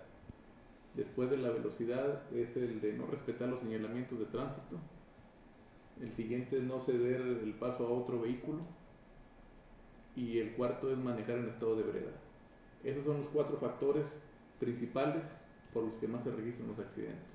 Después 0.95 1.31
de 1.31 1.39
la 1.39 1.51
velocidad 1.51 2.23
es 2.33 2.55
el 2.57 2.81
de 2.83 2.93
no 2.93 3.07
respetar 3.07 3.49
los 3.49 3.61
señalamientos 3.61 4.19
de 4.19 4.27
tránsito. 4.27 4.77
El 6.03 6.11
siguiente 6.11 6.59
es 6.59 6.65
no 6.65 6.81
ceder 6.81 7.21
el 7.21 7.55
paso 7.55 7.87
a 7.87 7.91
otro 7.91 8.21
vehículo. 8.21 8.61
Y 10.15 10.39
el 10.39 10.53
cuarto 10.53 10.93
es 10.93 10.99
manejar 10.99 11.39
en 11.39 11.49
estado 11.49 11.77
de 11.77 11.85
ebriedad. 11.85 12.13
Esos 12.85 13.05
son 13.07 13.23
los 13.23 13.29
cuatro 13.29 13.57
factores 13.57 14.05
principales 14.61 15.23
por 15.73 15.85
los 15.85 15.95
que 15.95 16.09
más 16.09 16.23
se 16.23 16.31
registran 16.31 16.69
los 16.69 16.79
accidentes. 16.79 17.33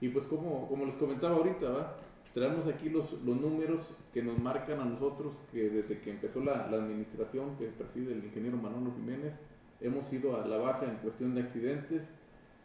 Y 0.00 0.08
pues 0.08 0.26
como, 0.26 0.66
como 0.68 0.84
les 0.84 0.96
comentaba 0.96 1.36
ahorita, 1.36 1.70
¿va? 1.70 1.96
Traemos 2.34 2.66
aquí 2.66 2.88
los, 2.88 3.22
números 3.22 3.86
que 4.12 4.22
nos 4.22 4.38
marcan 4.38 4.80
a 4.80 4.84
nosotros 4.84 5.34
que 5.52 5.68
desde 5.68 6.00
que 6.00 6.10
empezó 6.10 6.40
la, 6.40 6.66
la 6.68 6.78
administración 6.78 7.56
que 7.58 7.66
preside 7.66 8.12
el 8.12 8.24
ingeniero 8.24 8.56
Manolo 8.56 8.92
Jiménez, 8.96 9.34
hemos 9.80 10.10
ido 10.12 10.40
a 10.40 10.46
la 10.46 10.56
baja 10.56 10.86
en 10.86 10.96
cuestión 10.96 11.34
de 11.34 11.42
accidentes. 11.42 12.02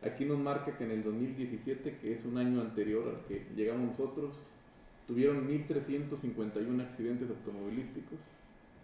Aquí 0.04 0.26
nos 0.26 0.38
marca 0.38 0.78
que 0.78 0.84
en 0.84 0.92
el 0.92 1.04
2017, 1.04 1.98
que 1.98 2.14
es 2.14 2.24
un 2.26 2.38
año 2.38 2.62
anterior 2.62 3.08
al 3.08 3.26
que 3.28 3.46
llegamos 3.56 3.98
nosotros, 3.98 4.36
tuvieron 5.08 5.48
1.351 5.48 6.82
accidentes 6.82 7.30
automovilísticos. 7.30 8.20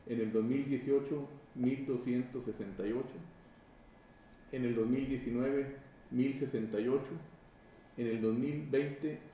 En 0.07 0.19
el 0.19 0.31
2018, 0.33 1.27
1.268. 1.59 3.03
En 4.51 4.65
el 4.65 4.75
2019, 4.75 5.75
1068, 6.11 7.03
en 7.97 8.07
el 8.07 8.21
2020 8.21 9.32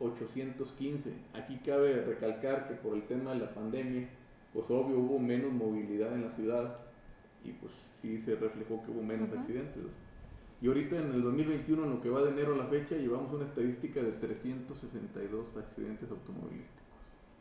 815. 0.00 1.12
Aquí 1.34 1.58
cabe 1.64 2.02
recalcar 2.02 2.68
que 2.68 2.74
por 2.74 2.94
el 2.96 3.02
tema 3.06 3.32
de 3.32 3.40
la 3.40 3.54
pandemia, 3.54 4.08
pues 4.52 4.68
obvio 4.70 4.98
hubo 4.98 5.18
menos 5.18 5.52
movilidad 5.52 6.12
en 6.14 6.24
la 6.24 6.30
ciudad 6.32 6.78
y 7.44 7.52
pues 7.52 7.72
sí 8.02 8.18
se 8.18 8.34
reflejó 8.34 8.82
que 8.82 8.90
hubo 8.90 9.02
menos 9.02 9.30
accidentes. 9.32 9.82
Y 10.62 10.66
ahorita 10.66 10.96
en 10.96 11.12
el 11.12 11.22
2021, 11.22 11.84
en 11.84 11.90
lo 11.90 12.02
que 12.02 12.10
va 12.10 12.22
de 12.22 12.30
enero 12.30 12.54
a 12.54 12.56
la 12.56 12.66
fecha, 12.66 12.94
llevamos 12.94 13.32
una 13.32 13.46
estadística 13.46 14.02
de 14.02 14.12
362 14.12 15.56
accidentes 15.56 16.10
automovilísticos. 16.10 16.80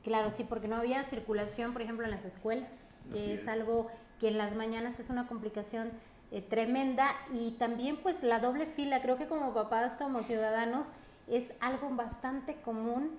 Claro, 0.04 0.32
sí, 0.32 0.46
porque 0.48 0.70
no 0.70 0.78
había 0.78 1.04
circulación, 1.04 1.74
por 1.74 1.82
ejemplo, 1.82 2.06
en 2.06 2.12
las 2.12 2.24
escuelas, 2.24 2.98
que 3.12 3.34
es 3.34 3.48
algo 3.50 3.88
que 4.20 4.30
en 4.30 4.38
las 4.38 4.56
mañanas 4.56 5.00
es 5.00 5.10
una 5.10 5.28
complicación 5.28 5.89
eh, 6.32 6.42
tremenda 6.42 7.12
y 7.34 7.51
también 7.51 7.98
pues 7.98 8.24
la 8.24 8.39
doble 8.39 8.68
fila, 8.68 9.01
creo 9.01 9.18
que 9.18 9.28
como 9.28 9.54
papás, 9.54 9.94
como 9.98 10.24
ciudadanos, 10.24 10.88
es 11.29 11.53
algo 11.59 11.89
bastante 11.91 12.55
común. 12.55 13.12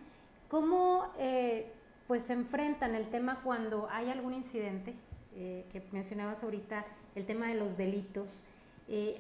¿Cómo 0.49 1.13
eh, 1.19 1.73
pues 2.07 2.23
se 2.25 2.33
enfrentan 2.33 2.95
el 2.95 3.09
tema 3.09 3.41
cuando 3.43 3.89
hay 3.91 4.11
algún 4.11 4.35
incidente? 4.35 4.95
Eh, 5.37 5.65
que 5.71 5.83
mencionabas 5.93 6.43
ahorita, 6.43 6.85
el 7.15 7.25
tema 7.25 7.47
de 7.49 7.55
los 7.55 7.77
delitos. 7.77 8.45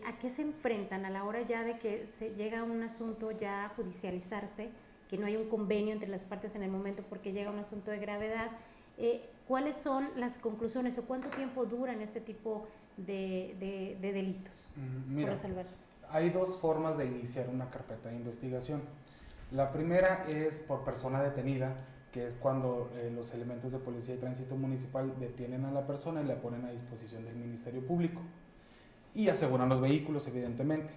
¿A 0.04 0.18
qué 0.18 0.30
se 0.30 0.42
enfrentan 0.42 1.04
a 1.04 1.10
la 1.10 1.22
hora 1.22 1.42
ya 1.42 1.62
de 1.62 1.78
que 1.78 2.08
se 2.18 2.34
llega 2.34 2.60
a 2.60 2.64
un 2.64 2.82
asunto 2.82 3.30
ya 3.30 3.66
a 3.66 3.68
judicializarse, 3.68 4.68
que 5.08 5.16
no 5.16 5.26
hay 5.26 5.36
un 5.36 5.48
convenio 5.48 5.92
entre 5.92 6.08
las 6.08 6.22
partes 6.22 6.56
en 6.56 6.64
el 6.64 6.72
momento 6.72 7.04
porque 7.08 7.32
llega 7.32 7.52
un 7.52 7.60
asunto 7.60 7.92
de 7.92 8.00
gravedad? 8.00 8.50
¿Cuáles 9.46 9.76
son 9.76 10.10
las 10.16 10.38
conclusiones 10.38 10.98
o 10.98 11.02
cuánto 11.02 11.28
tiempo 11.30 11.66
duran 11.66 12.00
este 12.02 12.20
tipo 12.20 12.66
de 12.96 13.54
de, 13.58 14.12
delitos 14.12 14.54
mm, 14.76 15.14
Mira, 15.14 15.36
Hay 16.12 16.30
dos 16.30 16.58
formas 16.58 16.98
de 16.98 17.06
iniciar 17.06 17.48
una 17.48 17.70
carpeta 17.70 18.08
de 18.08 18.16
investigación. 18.16 18.82
La 19.52 19.70
primera 19.70 20.24
es 20.28 20.58
por 20.58 20.84
persona 20.84 21.22
detenida, 21.22 21.74
que 22.12 22.26
es 22.26 22.34
cuando 22.34 22.90
eh, 22.94 23.12
los 23.14 23.32
elementos 23.32 23.70
de 23.70 23.78
policía 23.78 24.16
y 24.16 24.18
tránsito 24.18 24.56
municipal 24.56 25.14
detienen 25.20 25.64
a 25.64 25.70
la 25.70 25.86
persona 25.86 26.20
y 26.20 26.24
la 26.24 26.40
ponen 26.40 26.64
a 26.64 26.72
disposición 26.72 27.24
del 27.24 27.36
Ministerio 27.36 27.86
Público. 27.86 28.20
Y 29.14 29.28
aseguran 29.28 29.68
los 29.68 29.80
vehículos, 29.80 30.26
evidentemente. 30.26 30.92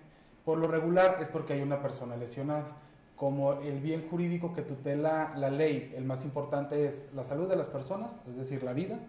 Por 0.45 0.57
lo 0.57 0.67
regular 0.67 1.17
es 1.21 1.29
porque 1.29 1.53
hay 1.53 1.61
una 1.61 1.81
persona 1.81 2.17
lesionada. 2.17 2.77
Como 3.15 3.53
el 3.61 3.79
bien 3.79 4.07
jurídico 4.09 4.53
que 4.53 4.63
tutela 4.63 5.33
la 5.37 5.51
ley, 5.51 5.93
el 5.95 6.05
más 6.05 6.23
importante 6.23 6.87
es 6.87 7.13
la 7.13 7.23
salud 7.23 7.47
de 7.47 7.55
las 7.55 7.69
personas, 7.69 8.19
es 8.27 8.35
decir, 8.35 8.63
la 8.63 8.73
vida 8.73 8.99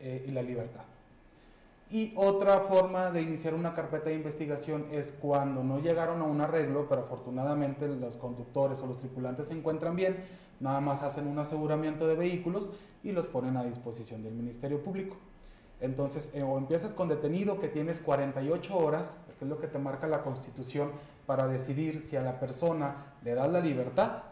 eh, 0.00 0.24
y 0.28 0.30
la 0.32 0.42
libertad. 0.42 0.84
Y 1.92 2.12
otra 2.14 2.60
forma 2.60 3.10
de 3.10 3.20
iniciar 3.20 3.52
una 3.52 3.74
carpeta 3.74 4.10
de 4.10 4.14
investigación 4.14 4.86
es 4.92 5.12
cuando 5.20 5.64
no 5.64 5.80
llegaron 5.80 6.20
a 6.20 6.24
un 6.24 6.40
arreglo, 6.40 6.86
pero 6.88 7.02
afortunadamente 7.02 7.88
los 7.88 8.16
conductores 8.16 8.80
o 8.82 8.86
los 8.86 8.98
tripulantes 8.98 9.48
se 9.48 9.54
encuentran 9.54 9.96
bien, 9.96 10.24
nada 10.60 10.80
más 10.80 11.02
hacen 11.02 11.26
un 11.26 11.40
aseguramiento 11.40 12.06
de 12.06 12.14
vehículos 12.14 12.70
y 13.02 13.10
los 13.10 13.26
ponen 13.26 13.56
a 13.56 13.64
disposición 13.64 14.22
del 14.22 14.34
Ministerio 14.34 14.84
Público. 14.84 15.16
Entonces, 15.80 16.30
eh, 16.32 16.44
o 16.44 16.58
empiezas 16.58 16.92
con 16.92 17.08
detenido 17.08 17.58
que 17.58 17.66
tienes 17.66 17.98
48 17.98 18.76
horas, 18.76 19.16
que 19.38 19.44
es 19.44 19.48
lo 19.48 19.58
que 19.58 19.66
te 19.66 19.78
marca 19.80 20.06
la 20.06 20.22
Constitución, 20.22 20.92
para 21.26 21.48
decidir 21.48 22.02
si 22.02 22.14
a 22.14 22.22
la 22.22 22.38
persona 22.38 23.14
le 23.24 23.34
das 23.34 23.50
la 23.50 23.60
libertad 23.60 24.22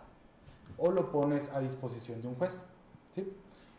o 0.77 0.93
lo 0.93 1.11
pones 1.11 1.50
a 1.53 1.59
disposición 1.59 2.23
de 2.23 2.29
un 2.29 2.37
juez. 2.37 2.62
¿sí? 3.11 3.33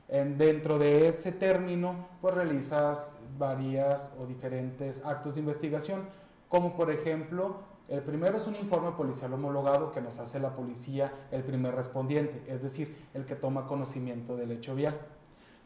dentro 0.09 0.79
de 0.79 1.07
ese 1.07 1.31
término, 1.31 2.07
pues 2.19 2.33
realizas 2.33 3.13
varias 3.37 4.11
o 4.19 4.25
diferentes 4.25 5.05
actos 5.05 5.35
de 5.35 5.41
investigación, 5.41 6.07
como 6.47 6.75
por 6.75 6.89
ejemplo, 6.91 7.57
el 7.87 8.01
primero 8.01 8.37
es 8.37 8.47
un 8.47 8.55
informe 8.55 8.91
policial 8.91 9.33
homologado 9.33 9.91
que 9.91 10.01
nos 10.01 10.19
hace 10.19 10.39
la 10.39 10.55
policía 10.55 11.11
el 11.31 11.43
primer 11.43 11.75
respondiente, 11.75 12.43
es 12.47 12.61
decir, 12.61 12.95
el 13.13 13.25
que 13.25 13.35
toma 13.35 13.67
conocimiento 13.67 14.35
del 14.35 14.51
hecho 14.51 14.75
vial. 14.75 14.99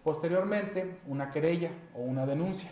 Posteriormente, 0.04 1.00
una 1.08 1.32
querella 1.32 1.72
o 1.96 2.02
una 2.02 2.26
denuncia, 2.26 2.72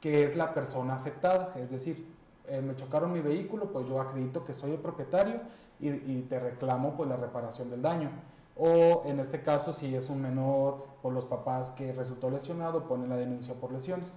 que 0.00 0.24
es 0.24 0.36
la 0.36 0.54
persona 0.54 0.94
afectada, 0.94 1.54
es 1.56 1.70
decir, 1.70 2.06
eh, 2.48 2.60
me 2.60 2.76
chocaron 2.76 3.12
mi 3.12 3.20
vehículo, 3.20 3.72
pues 3.72 3.86
yo 3.88 4.00
acredito 4.00 4.44
que 4.44 4.54
soy 4.54 4.72
el 4.72 4.78
propietario 4.78 5.40
y, 5.80 5.88
y 5.88 6.26
te 6.28 6.38
reclamo 6.38 6.96
pues 6.96 7.08
la 7.08 7.16
reparación 7.16 7.70
del 7.70 7.82
daño 7.82 8.10
o 8.56 9.02
en 9.06 9.20
este 9.20 9.42
caso 9.42 9.72
si 9.72 9.94
es 9.94 10.08
un 10.08 10.22
menor 10.22 10.86
por 11.02 11.12
los 11.12 11.24
papás 11.24 11.70
que 11.70 11.92
resultó 11.92 12.30
lesionado, 12.30 12.88
pone 12.88 13.06
la 13.06 13.16
denuncia 13.16 13.54
por 13.54 13.72
lesiones. 13.72 14.16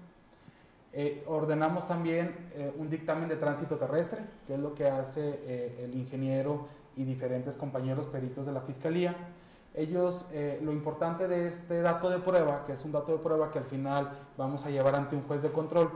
Eh, 0.92 1.24
ordenamos 1.28 1.88
también 1.88 2.50
eh, 2.56 2.74
un 2.78 2.90
dictamen 2.90 3.30
de 3.30 3.36
tránsito 3.36 3.78
terrestre, 3.78 4.22
que 4.48 4.56
es 4.56 4.60
lo 4.60 4.74
que 4.74 4.90
hace 4.90 5.40
eh, 5.44 5.86
el 5.86 5.96
ingeniero 5.96 6.68
y 6.96 7.04
diferentes 7.04 7.56
compañeros 7.58 8.08
peritos 8.08 8.46
de 8.46 8.54
la 8.54 8.62
fiscalía. 8.62 9.16
Ellos, 9.76 10.26
lo 10.62 10.74
importante 10.74 11.28
de 11.28 11.48
este 11.48 11.82
dato 11.84 12.10
de 12.10 12.18
prueba, 12.18 12.66
que 12.66 12.74
es 12.74 12.84
un 12.84 12.92
dato 12.92 13.12
de 13.12 13.20
prueba 13.20 13.52
que 13.52 13.60
al 13.60 13.66
final 13.66 14.10
vamos 14.36 14.66
a 14.66 14.72
llevar 14.72 14.96
ante 14.96 15.16
un 15.16 15.22
juez 15.22 15.44
de 15.44 15.52
control, 15.52 15.92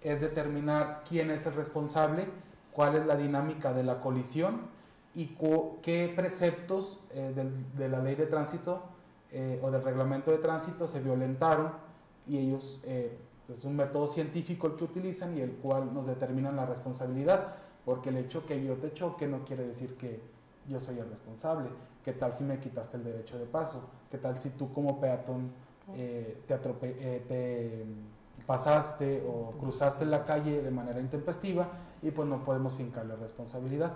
es 0.00 0.20
determinar 0.20 1.02
quién 1.06 1.32
es 1.32 1.44
el 1.44 1.54
responsable, 1.54 2.28
cuál 2.72 2.94
es 2.94 3.04
la 3.04 3.16
dinámica 3.16 3.72
de 3.72 3.82
la 3.82 4.00
colisión 4.00 4.60
y 5.16 5.34
qué 5.82 6.12
preceptos 6.14 7.00
eh, 7.10 7.34
de 7.74 7.88
la 7.88 8.00
ley 8.00 8.14
de 8.14 8.26
tránsito 8.26 8.82
eh, 9.32 9.58
o 9.62 9.70
del 9.70 9.82
reglamento 9.82 10.30
de 10.30 10.38
tránsito 10.38 10.86
se 10.86 11.00
violentaron 11.00 11.72
y 12.28 12.38
ellos 12.38 12.80
eh, 12.84 13.18
Es 13.48 13.64
un 13.64 13.76
método 13.76 14.06
científico 14.06 14.66
el 14.66 14.74
que 14.76 14.84
utilizan 14.84 15.36
y 15.36 15.40
el 15.40 15.52
cual 15.52 15.94
nos 15.94 16.06
determinan 16.06 16.56
la 16.56 16.66
responsabilidad, 16.66 17.54
porque 17.84 18.08
el 18.08 18.16
hecho 18.16 18.44
que 18.44 18.62
yo 18.62 18.74
te 18.74 18.92
choque 18.92 19.26
no 19.28 19.44
quiere 19.44 19.66
decir 19.66 19.96
que 19.96 20.20
yo 20.68 20.80
soy 20.80 20.98
el 20.98 21.08
responsable. 21.08 21.68
¿Qué 22.04 22.12
tal 22.12 22.32
si 22.32 22.44
me 22.44 22.58
quitaste 22.58 22.96
el 22.96 23.04
derecho 23.04 23.38
de 23.38 23.46
paso? 23.46 23.88
¿Qué 24.10 24.18
tal 24.18 24.40
si 24.40 24.50
tú 24.50 24.72
como 24.72 25.00
peatón 25.00 25.52
eh, 25.94 26.42
te, 26.46 26.54
eh, 26.82 27.24
te 27.28 28.44
pasaste 28.46 29.24
o 29.26 29.52
cruzaste 29.60 30.04
la 30.04 30.24
calle 30.24 30.60
de 30.60 30.70
manera 30.70 31.00
intempestiva 31.00 31.68
y 32.02 32.10
pues 32.10 32.28
no 32.28 32.44
podemos 32.44 32.74
fincar 32.74 33.06
la 33.06 33.16
responsabilidad? 33.16 33.92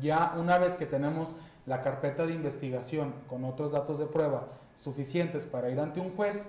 Ya 0.00 0.34
una 0.38 0.58
vez 0.58 0.74
que 0.76 0.86
tenemos 0.86 1.34
la 1.64 1.80
carpeta 1.82 2.26
de 2.26 2.34
investigación 2.34 3.14
con 3.28 3.44
otros 3.44 3.72
datos 3.72 3.98
de 3.98 4.06
prueba 4.06 4.48
suficientes 4.76 5.44
para 5.44 5.70
ir 5.70 5.80
ante 5.80 6.00
un 6.00 6.14
juez, 6.14 6.48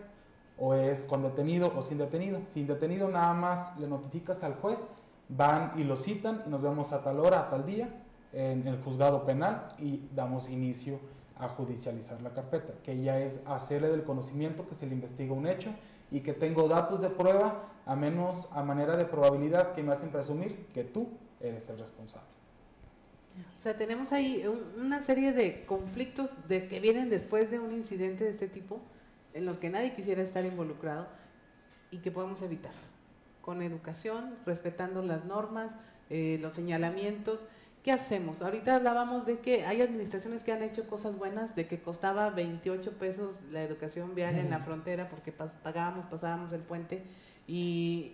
o 0.58 0.74
es 0.74 1.06
con 1.06 1.22
detenido 1.22 1.72
o 1.75 1.82
sin 1.82 1.98
detenido. 1.98 2.41
Sin 2.48 2.67
detenido 2.67 3.10
nada 3.10 3.34
más 3.34 3.77
le 3.79 3.88
notificas 3.88 4.44
al 4.44 4.56
juez, 4.56 4.88
van 5.29 5.74
y 5.75 5.84
lo 5.84 5.98
citan 5.98 6.44
y 6.46 6.50
nos 6.50 6.62
vemos 6.62 6.94
a 6.94 7.01
tal 7.03 7.20
hora, 7.20 7.41
a 7.41 7.50
tal 7.50 7.65
día 7.65 7.89
en 8.34 8.67
el 8.67 8.82
juzgado 8.82 9.25
penal 9.25 9.70
y 9.79 10.08
damos 10.13 10.50
inicio 10.50 11.00
a 11.39 11.48
judicializar 11.50 12.22
la 12.22 12.32
carpeta, 12.32 12.74
que 12.84 13.01
ya 13.01 13.20
es 13.20 13.39
hacerle 13.46 13.89
del 13.89 14.03
conocimiento 14.03 14.67
que 14.67 14.75
se 14.75 14.88
le 14.88 14.96
investiga 14.96 15.34
un 15.34 15.48
hecho 15.48 15.70
y 16.10 16.22
que 16.22 16.34
tengo 16.34 16.67
datos 16.67 17.01
de 17.01 17.10
prueba 17.10 17.63
a 17.86 17.96
menos 17.96 18.48
a 18.51 18.63
manera 18.63 18.96
de 18.96 19.06
probabilidad 19.06 19.74
que 19.74 19.84
me 19.84 19.91
hacen 19.91 20.10
presumir 20.10 20.67
que 20.74 20.84
tú 20.84 21.10
eres 21.39 21.70
el 21.70 21.77
responsable. 21.77 22.37
O 23.60 23.62
sea, 23.62 23.77
tenemos 23.77 24.12
ahí 24.12 24.46
una 24.77 25.01
serie 25.01 25.34
de 25.34 25.65
conflictos 25.65 26.29
de 26.48 26.67
que 26.67 26.79
vienen 26.79 27.10
después 27.10 27.51
de 27.51 27.60
un 27.60 27.74
incidente 27.74 28.24
de 28.24 28.32
este 28.32 28.48
tipo 28.48 28.79
en 29.34 29.46
los 29.46 29.58
que 29.58 29.70
nadie 29.70 29.94
quisiera 29.94 30.22
estar 30.22 30.46
involucrado 30.46 31.08
y 31.91 31.98
que 31.98 32.12
podemos 32.12 32.41
evitar 32.41 32.72
con 33.41 33.62
educación, 33.62 34.36
respetando 34.46 35.01
las 35.01 35.25
normas, 35.25 35.72
eh, 36.10 36.38
los 36.41 36.53
señalamientos. 36.53 37.46
¿Qué 37.84 37.91
hacemos? 37.94 38.41
Ahorita 38.41 38.75
hablábamos 38.75 39.25
de 39.25 39.39
que 39.39 39.65
hay 39.65 39.82
administraciones 39.82 40.44
que 40.44 40.51
han 40.51 40.62
hecho 40.63 40.88
cosas 40.88 41.17
buenas, 41.17 41.56
de 41.56 41.67
que 41.67 41.79
costaba 41.79 42.29
28 42.29 42.91
pesos 42.94 43.36
la 43.51 43.63
educación 43.63 44.15
vial 44.15 44.38
en 44.38 44.50
la 44.50 44.60
frontera 44.60 45.08
porque 45.08 45.32
pagábamos, 45.32 46.06
pasábamos 46.08 46.51
el 46.51 46.62
puente 46.62 47.03
y 47.48 48.12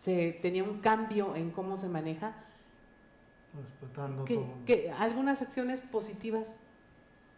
se 0.00 0.32
tenía 0.42 0.64
un 0.64 0.80
cambio 0.80 1.36
en 1.36 1.50
cómo 1.50 1.76
se 1.76 1.88
maneja. 1.88 2.34
Respetando 3.56 4.24
que, 4.24 4.90
algunas 4.98 5.40
acciones 5.40 5.80
positivas 5.80 6.46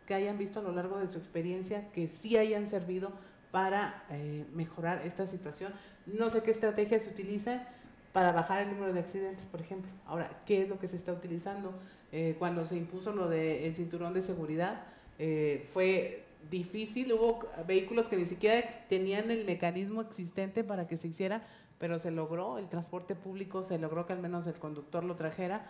que 0.07 0.15
hayan 0.15 0.39
visto 0.39 0.61
a 0.61 0.63
lo 0.63 0.73
largo 0.73 0.99
de 0.99 1.09
su 1.09 1.19
experiencia 1.19 1.91
que 1.93 2.09
sí 2.09 2.37
hayan 2.37 2.69
servido 2.69 3.13
para 3.51 4.05
eh, 4.11 4.45
mejorar 4.55 5.03
esta 5.05 5.27
situación. 5.27 5.73
No 6.07 6.31
sé 6.31 6.43
qué 6.43 6.53
estrategia 6.53 7.01
se 7.01 7.11
utiliza 7.11 7.67
para 8.13 8.33
bajar 8.33 8.63
el 8.63 8.71
número 8.71 8.93
de 8.93 9.01
accidentes, 9.01 9.45
por 9.47 9.61
ejemplo. 9.61 9.91
Ahora, 10.07 10.31
¿qué 10.47 10.63
es 10.63 10.69
lo 10.69 10.79
que 10.79 10.89
se 10.89 10.97
está 10.97 11.13
utilizando? 11.13 11.75
Eh, 12.13 12.37
cuando 12.39 12.67
se 12.67 12.77
impuso 12.77 13.13
lo 13.13 13.29
del 13.29 13.75
cinturón 13.75 14.15
de 14.15 14.23
seguridad, 14.23 14.85
eh, 15.19 15.69
fue 15.73 16.25
difícil, 16.51 17.13
hubo 17.13 17.41
vehículos 17.67 18.09
que 18.09 18.17
ni 18.17 18.25
siquiera 18.25 18.63
tenían 18.89 19.31
el 19.31 19.45
mecanismo 19.45 20.01
existente 20.01 20.65
para 20.65 20.87
que 20.87 20.97
se 20.97 21.09
hiciera, 21.09 21.43
pero 21.79 21.99
se 21.99 22.11
logró, 22.11 22.59
el 22.59 22.69
transporte 22.69 23.15
público 23.15 23.65
se 23.65 23.79
logró 23.79 24.07
que 24.07 24.13
al 24.13 24.21
menos 24.21 24.47
el 24.47 24.55
conductor 24.55 25.05
lo 25.05 25.17
trajera 25.17 25.67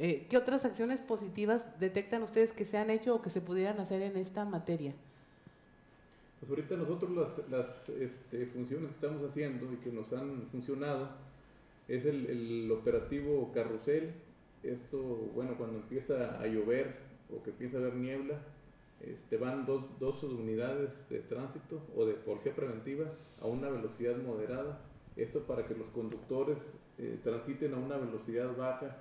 eh, 0.00 0.26
¿Qué 0.30 0.36
otras 0.36 0.64
acciones 0.64 1.00
positivas 1.00 1.62
detectan 1.80 2.22
ustedes 2.22 2.52
que 2.52 2.64
se 2.64 2.78
han 2.78 2.88
hecho 2.88 3.16
o 3.16 3.22
que 3.22 3.30
se 3.30 3.40
pudieran 3.40 3.80
hacer 3.80 4.00
en 4.02 4.16
esta 4.16 4.44
materia? 4.44 4.94
Pues 6.38 6.50
ahorita 6.50 6.76
nosotros 6.76 7.10
las, 7.10 7.50
las 7.50 7.88
este, 7.88 8.46
funciones 8.46 8.90
que 8.90 8.94
estamos 8.94 9.28
haciendo 9.28 9.72
y 9.72 9.76
que 9.78 9.90
nos 9.90 10.12
han 10.12 10.46
funcionado 10.52 11.08
es 11.88 12.04
el, 12.06 12.26
el, 12.26 12.70
operativo 12.70 13.50
carrusel. 13.52 14.12
Esto, 14.62 15.02
bueno, 15.34 15.56
cuando 15.58 15.78
empieza 15.78 16.40
a 16.40 16.46
llover 16.46 16.94
o 17.36 17.42
que 17.42 17.50
empieza 17.50 17.78
a 17.78 17.80
haber 17.80 17.94
niebla, 17.94 18.38
este, 19.00 19.36
van 19.36 19.66
dos, 19.66 19.82
dos 19.98 20.22
unidades 20.22 20.90
de 21.10 21.20
tránsito 21.20 21.82
o 21.96 22.06
de 22.06 22.14
policía 22.14 22.54
preventiva 22.54 23.06
a 23.40 23.48
una 23.48 23.68
velocidad 23.68 24.16
moderada. 24.18 24.78
Esto 25.16 25.40
para 25.40 25.66
que 25.66 25.74
los 25.74 25.88
conductores 25.88 26.58
eh, 26.98 27.18
transiten 27.24 27.74
a 27.74 27.78
una 27.78 27.96
velocidad 27.96 28.56
baja 28.56 28.96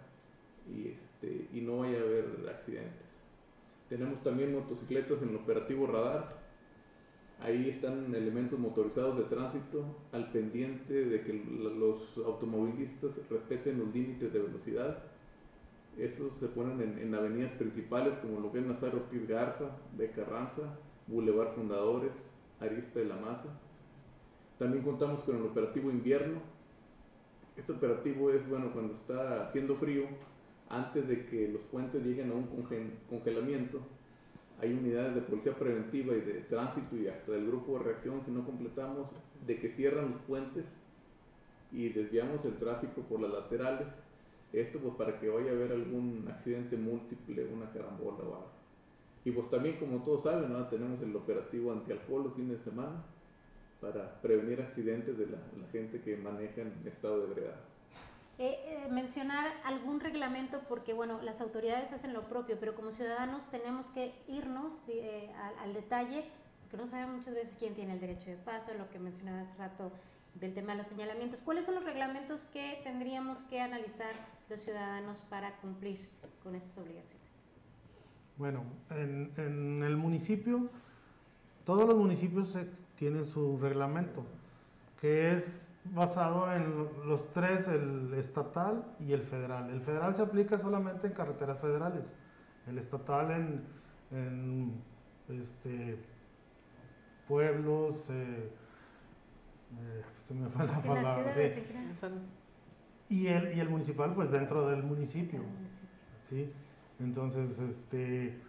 y, 0.76 0.90
este, 0.90 1.48
y 1.54 1.62
no 1.62 1.80
vaya 1.80 1.98
a 1.98 2.02
haber 2.02 2.26
accidentes. 2.50 3.08
Tenemos 3.90 4.22
también 4.22 4.54
motocicletas 4.54 5.22
en 5.22 5.30
el 5.30 5.36
operativo 5.38 5.88
radar. 5.88 6.36
Ahí 7.40 7.70
están 7.70 8.14
elementos 8.14 8.60
motorizados 8.60 9.18
de 9.18 9.24
tránsito 9.26 9.86
al 10.12 10.32
pendiente 10.32 11.06
de 11.06 11.22
que 11.22 11.34
los 11.34 12.18
automovilistas 12.18 13.12
respeten 13.30 13.80
los 13.80 13.94
límites 13.94 14.34
de 14.34 14.40
velocidad. 14.40 15.04
Esos 15.98 16.36
se 16.38 16.48
ponen 16.48 16.82
en, 16.82 17.00
en 17.00 17.16
avenidas 17.16 17.52
principales 17.54 18.18
como 18.20 18.40
lo 18.40 18.52
que 18.52 18.60
es 18.60 18.66
Nazar 18.66 18.96
Ortiz 18.96 19.28
Garza, 19.28 19.70
de 19.96 20.12
Carranza, 20.12 20.78
Boulevard 21.08 21.54
Fundadores, 21.54 22.12
Arispe 22.60 23.00
de 23.00 23.06
la 23.06 23.16
Maza. 23.18 23.50
También 24.60 24.84
contamos 24.84 25.22
con 25.24 25.38
el 25.38 25.44
operativo 25.44 25.92
invierno. 25.92 26.42
Este 27.56 27.72
operativo 27.72 28.32
es 28.32 28.48
bueno 28.50 28.72
cuando 28.74 28.94
está 28.94 29.48
haciendo 29.48 29.76
frío, 29.76 30.06
antes 30.70 31.08
de 31.08 31.26
que 31.28 31.48
los 31.48 31.62
puentes 31.64 32.04
lleguen 32.04 32.32
a 32.32 32.36
un 32.36 32.48
congelamiento, 33.10 33.80
hay 34.60 34.74
unidades 34.74 35.16
de 35.16 35.22
policía 35.22 35.54
preventiva 35.54 36.16
y 36.16 36.22
de 36.22 36.34
tránsito 36.42 36.98
y 36.98 37.08
hasta 37.08 37.32
del 37.32 37.48
grupo 37.48 37.78
de 37.78 37.86
reacción, 37.86 38.22
si 38.26 38.32
no 38.32 38.46
completamos, 38.46 39.10
de 39.46 39.60
que 39.60 39.70
cierran 39.70 40.12
los 40.12 40.22
puentes 40.22 40.66
y 41.72 41.90
desviamos 41.90 42.44
el 42.46 42.56
tráfico 42.56 43.02
por 43.02 43.22
las 43.22 43.32
laterales. 43.32 43.88
Esto 44.52 44.80
pues 44.80 44.96
para 44.96 45.20
que 45.20 45.30
vaya 45.30 45.52
a 45.52 45.54
haber 45.54 45.74
algún 45.74 46.26
accidente 46.30 46.76
múltiple, 46.76 47.46
una 47.46 47.70
carambola 47.72 48.18
o 48.20 48.36
algo. 48.36 48.52
Y 49.26 49.32
pues 49.32 49.50
también 49.50 49.78
como 49.78 50.04
todos 50.04 50.24
saben, 50.24 50.52
¿no? 50.52 50.68
tenemos 50.68 51.02
el 51.02 51.16
operativo 51.16 51.72
antialcohol 51.74 52.24
los 52.24 52.34
fines 52.34 52.58
de 52.60 52.72
semana 52.72 53.04
para 53.82 54.22
prevenir 54.22 54.62
accidentes 54.62 55.18
de 55.18 55.28
la, 55.28 55.38
la 55.38 55.68
gente 55.72 56.02
que 56.02 56.16
maneja 56.16 56.62
en 56.62 56.74
estado 56.88 57.20
de 57.20 57.32
ebriedad. 57.32 57.60
Eh, 58.40 58.56
eh, 58.68 58.88
mencionar 58.92 59.48
algún 59.64 60.00
reglamento 60.00 60.62
porque, 60.70 60.94
bueno, 60.94 61.20
las 61.24 61.42
autoridades 61.42 61.92
hacen 61.92 62.14
lo 62.14 62.22
propio, 62.30 62.58
pero 62.60 62.76
como 62.76 62.92
ciudadanos 62.92 63.50
tenemos 63.50 63.88
que 63.88 64.14
irnos 64.28 64.80
eh, 64.88 65.32
al, 65.64 65.74
detalle, 65.74 66.24
porque 66.62 66.78
no 66.78 66.86
sabemos 66.86 67.18
muchas 67.18 67.34
veces 67.34 67.56
quién 67.58 67.74
tiene 67.74 67.94
el 67.94 68.00
derecho 68.00 68.30
de 68.30 68.36
paso, 68.38 68.76
lo 68.76 68.92
que 68.92 69.00
mencionaba 69.00 69.42
hace 69.42 69.58
rato 69.58 69.92
del 70.36 70.54
tema 70.54 70.74
de 70.74 70.78
los 70.78 70.88
señalamientos. 70.88 71.42
¿Cuáles 71.42 71.66
son 71.66 71.74
los 71.74 71.84
reglamentos 71.84 72.46
que 72.54 72.80
tendríamos 72.84 73.44
que 73.46 73.60
analizar 73.60 74.14
los 74.52 74.62
ciudadanos 74.62 75.24
para 75.32 75.58
cumplir 75.58 76.08
con 76.44 76.54
estas 76.54 76.78
obligaciones? 76.78 77.18
Bueno, 78.38 78.64
en, 78.92 79.34
en 79.38 79.82
el 79.82 79.98
municipio, 79.98 80.70
todos 81.66 81.88
los 81.88 81.98
municipios 81.98 82.56
tienen 83.00 83.26
su 83.26 83.58
reglamento, 83.58 84.24
que 85.02 85.34
es 85.34 85.67
basado 85.94 86.54
en 86.54 86.88
los 87.08 87.32
tres, 87.34 87.68
el 87.68 88.14
estatal 88.16 88.84
y 89.00 89.14
el 89.14 89.22
federal. 89.24 89.70
El 89.70 89.82
federal 89.82 90.16
se 90.16 90.22
aplica 90.22 90.58
solamente 90.60 91.08
en 91.08 91.14
carreteras 91.14 91.60
federales, 91.60 92.04
el 92.68 92.78
estatal 92.78 93.32
en, 93.32 93.64
en 94.12 94.82
este, 95.30 96.00
pueblos, 97.28 97.96
eh, 98.10 98.52
eh, 99.80 100.04
se 100.24 100.34
me 100.34 100.48
fue 100.50 100.66
la 100.66 100.82
palabra. 100.82 101.34
Y 103.10 103.28
el, 103.28 103.56
y 103.56 103.60
el 103.60 103.70
municipal, 103.70 104.14
pues 104.14 104.32
dentro 104.32 104.68
del 104.68 104.84
municipio. 104.84 105.42
¿sí? 106.30 106.52
Entonces, 107.00 107.58
este, 107.60 108.42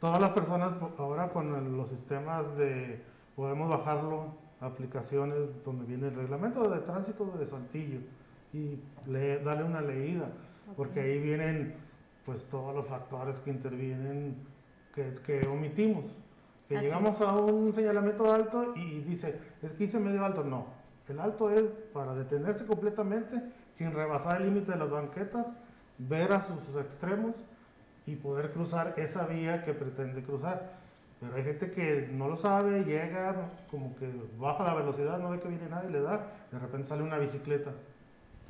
todas 0.00 0.20
las 0.20 0.30
personas 0.30 0.72
ahora 0.98 1.30
con 1.30 1.76
los 1.76 1.88
sistemas 1.88 2.56
de, 2.56 3.02
podemos 3.34 3.68
bajarlo 3.68 4.45
aplicaciones 4.60 5.38
donde 5.64 5.84
viene 5.84 6.08
el 6.08 6.14
reglamento 6.14 6.68
de 6.68 6.80
tránsito 6.80 7.26
de 7.38 7.46
Saltillo 7.46 8.00
y 8.52 8.78
le, 9.06 9.38
dale 9.40 9.64
una 9.64 9.80
leída, 9.80 10.28
porque 10.76 11.00
ahí 11.00 11.18
vienen 11.20 11.74
pues 12.24 12.42
todos 12.50 12.74
los 12.74 12.86
factores 12.86 13.38
que 13.40 13.50
intervienen 13.50 14.36
que, 14.94 15.46
omitimos. 15.46 16.04
Que 16.68 16.78
llegamos 16.78 17.20
a 17.20 17.36
un 17.36 17.72
señalamiento 17.72 18.32
alto 18.32 18.74
y 18.74 19.00
dice, 19.02 19.38
es 19.62 19.72
que 19.72 19.84
hice 19.84 20.00
medio 20.00 20.24
alto. 20.24 20.42
No, 20.42 20.66
el 21.08 21.20
alto 21.20 21.50
es 21.50 21.62
para 21.92 22.14
detenerse 22.14 22.66
completamente 22.66 23.40
sin 23.72 23.92
rebasar 23.92 24.40
el 24.40 24.48
límite 24.48 24.72
de 24.72 24.78
las 24.78 24.90
banquetas, 24.90 25.46
ver 25.98 26.32
a 26.32 26.40
sus 26.40 26.58
extremos 26.80 27.36
y 28.06 28.16
poder 28.16 28.52
cruzar 28.52 28.94
esa 28.96 29.26
vía 29.26 29.64
que 29.64 29.74
pretende 29.74 30.22
cruzar. 30.22 30.75
Pero 31.20 31.34
hay 31.34 31.44
gente 31.44 31.70
que 31.70 32.08
no 32.12 32.28
lo 32.28 32.36
sabe, 32.36 32.84
llega, 32.84 33.50
como 33.70 33.96
que 33.96 34.06
baja 34.38 34.64
la 34.64 34.74
velocidad, 34.74 35.18
no 35.18 35.30
ve 35.30 35.40
que 35.40 35.48
viene 35.48 35.68
nadie, 35.68 35.90
le 35.90 36.02
da, 36.02 36.30
de 36.52 36.58
repente 36.58 36.88
sale 36.88 37.02
una 37.02 37.18
bicicleta 37.18 37.72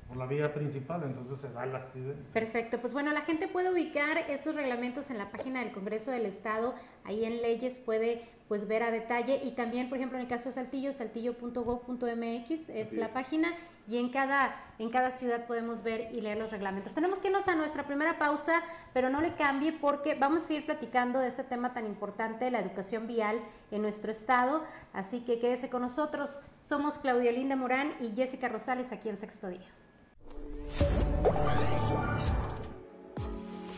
por 0.08 0.16
la 0.16 0.26
vía 0.26 0.54
principal, 0.54 1.02
entonces 1.04 1.40
se 1.40 1.52
da 1.52 1.64
el 1.64 1.74
accidente. 1.74 2.22
Perfecto, 2.32 2.80
pues 2.80 2.92
bueno, 2.92 3.12
la 3.12 3.22
gente 3.22 3.48
puede 3.48 3.70
ubicar 3.72 4.18
estos 4.28 4.54
reglamentos 4.54 5.10
en 5.10 5.18
la 5.18 5.30
página 5.30 5.60
del 5.60 5.72
Congreso 5.72 6.10
del 6.10 6.26
Estado, 6.26 6.74
ahí 7.04 7.24
en 7.24 7.42
leyes 7.42 7.78
puede 7.78 8.28
pues 8.48 8.68
ver 8.68 8.84
a 8.84 8.90
detalle 8.90 9.40
y 9.42 9.52
también, 9.52 9.88
por 9.88 9.98
ejemplo, 9.98 10.18
en 10.18 10.22
el 10.22 10.28
caso 10.28 10.48
de 10.48 10.52
Saltillo, 10.52 10.92
saltillo.gov.mx 10.92 12.68
es 12.68 12.92
la 12.92 13.12
página 13.12 13.52
y 13.88 13.98
en 13.98 14.10
cada, 14.10 14.54
en 14.78 14.90
cada 14.90 15.10
ciudad 15.10 15.46
podemos 15.46 15.82
ver 15.82 16.12
y 16.12 16.20
leer 16.20 16.38
los 16.38 16.52
reglamentos. 16.52 16.94
Tenemos 16.94 17.18
que 17.18 17.28
irnos 17.28 17.48
a 17.48 17.56
nuestra 17.56 17.86
primera 17.86 18.18
pausa, 18.18 18.62
pero 18.92 19.10
no 19.10 19.20
le 19.20 19.34
cambie 19.34 19.72
porque 19.72 20.14
vamos 20.14 20.44
a 20.44 20.46
seguir 20.46 20.66
platicando 20.66 21.18
de 21.18 21.28
este 21.28 21.42
tema 21.42 21.72
tan 21.72 21.86
importante, 21.86 22.50
la 22.50 22.60
educación 22.60 23.08
vial 23.08 23.40
en 23.72 23.82
nuestro 23.82 24.12
estado, 24.12 24.62
así 24.92 25.20
que 25.20 25.40
quédese 25.40 25.68
con 25.68 25.82
nosotros. 25.82 26.40
Somos 26.62 26.98
Claudia 26.98 27.32
Linda 27.32 27.56
Morán 27.56 27.94
y 28.00 28.14
Jessica 28.14 28.48
Rosales 28.48 28.92
aquí 28.92 29.08
en 29.08 29.16
Sexto 29.16 29.48
Día. 29.48 29.75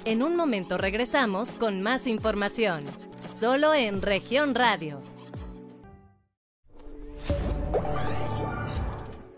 En 0.05 0.23
un 0.23 0.37
momento 0.37 0.79
regresamos 0.79 1.53
con 1.53 1.83
más 1.83 2.07
información, 2.07 2.83
solo 3.29 3.75
en 3.75 4.01
región 4.01 4.55
radio. 4.55 5.03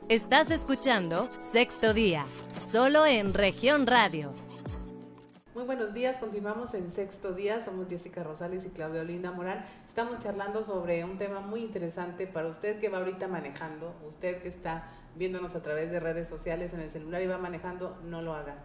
Estás 0.08 0.50
escuchando 0.50 1.28
Sexto 1.38 1.92
Día, 1.92 2.24
solo 2.60 3.06
en 3.06 3.34
región 3.34 3.86
radio. 3.86 4.32
Muy 5.54 5.64
buenos 5.64 5.92
días, 5.92 6.18
continuamos 6.18 6.72
en 6.74 6.92
Sexto 6.92 7.32
Día, 7.32 7.64
somos 7.64 7.88
Jessica 7.88 8.22
Rosales 8.22 8.64
y 8.64 8.70
Claudia 8.70 9.02
Olinda 9.02 9.32
Morán. 9.32 9.64
Estamos 9.88 10.20
charlando 10.20 10.62
sobre 10.62 11.04
un 11.04 11.18
tema 11.18 11.40
muy 11.40 11.60
interesante 11.60 12.26
para 12.28 12.46
usted 12.46 12.78
que 12.78 12.88
va 12.88 12.98
ahorita 12.98 13.26
manejando, 13.26 13.92
usted 14.08 14.40
que 14.40 14.48
está 14.48 14.88
viéndonos 15.16 15.54
a 15.54 15.62
través 15.62 15.90
de 15.90 16.00
redes 16.00 16.28
sociales 16.28 16.72
en 16.72 16.80
el 16.80 16.90
celular 16.90 17.22
y 17.22 17.26
va 17.26 17.38
manejando, 17.38 17.98
no 18.04 18.22
lo 18.22 18.34
haga 18.34 18.56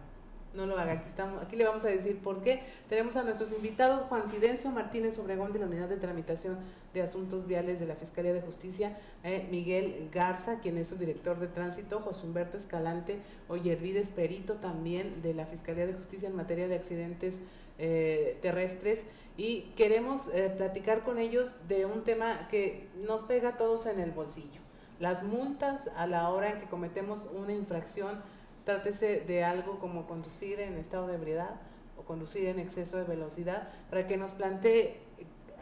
no 0.56 0.66
lo 0.66 0.78
haga. 0.78 0.92
Aquí, 0.92 1.08
estamos, 1.08 1.42
aquí 1.42 1.54
le 1.54 1.64
vamos 1.64 1.84
a 1.84 1.88
decir 1.88 2.18
por 2.18 2.42
qué. 2.42 2.62
Tenemos 2.88 3.14
a 3.16 3.22
nuestros 3.22 3.52
invitados 3.52 4.06
Juan 4.08 4.30
Fidencio 4.30 4.70
Martínez 4.70 5.18
Obregón 5.18 5.52
de 5.52 5.60
la 5.60 5.66
Unidad 5.66 5.88
de 5.88 5.98
Tramitación 5.98 6.58
de 6.94 7.02
Asuntos 7.02 7.46
Viales 7.46 7.78
de 7.78 7.86
la 7.86 7.94
Fiscalía 7.94 8.32
de 8.32 8.40
Justicia, 8.40 8.96
eh, 9.22 9.46
Miguel 9.50 10.08
Garza, 10.12 10.60
quien 10.60 10.78
es 10.78 10.88
su 10.88 10.96
director 10.96 11.38
de 11.38 11.46
tránsito, 11.46 12.00
José 12.00 12.26
Humberto 12.26 12.56
Escalante 12.56 13.18
Oyervides 13.48 14.08
Perito 14.08 14.54
también 14.54 15.20
de 15.22 15.34
la 15.34 15.44
Fiscalía 15.44 15.86
de 15.86 15.92
Justicia 15.92 16.28
en 16.28 16.34
materia 16.34 16.68
de 16.68 16.76
accidentes 16.76 17.34
eh, 17.78 18.38
terrestres. 18.40 19.00
Y 19.36 19.72
queremos 19.76 20.22
eh, 20.32 20.52
platicar 20.56 21.02
con 21.02 21.18
ellos 21.18 21.54
de 21.68 21.84
un 21.84 22.04
tema 22.04 22.48
que 22.50 22.88
nos 23.06 23.22
pega 23.24 23.50
a 23.50 23.56
todos 23.58 23.84
en 23.84 24.00
el 24.00 24.12
bolsillo. 24.12 24.65
Las 24.98 25.22
multas 25.22 25.90
a 25.96 26.06
la 26.06 26.30
hora 26.30 26.50
en 26.50 26.60
que 26.60 26.66
cometemos 26.66 27.26
una 27.34 27.52
infracción 27.52 28.20
Trátese 28.66 29.20
de 29.20 29.44
algo 29.44 29.78
como 29.78 30.08
conducir 30.08 30.58
en 30.58 30.74
estado 30.74 31.06
de 31.06 31.14
ebriedad 31.14 31.60
o 31.96 32.02
conducir 32.02 32.46
en 32.46 32.58
exceso 32.58 32.96
de 32.96 33.04
velocidad, 33.04 33.68
para 33.88 34.08
que 34.08 34.16
nos 34.16 34.32
plantee 34.32 34.98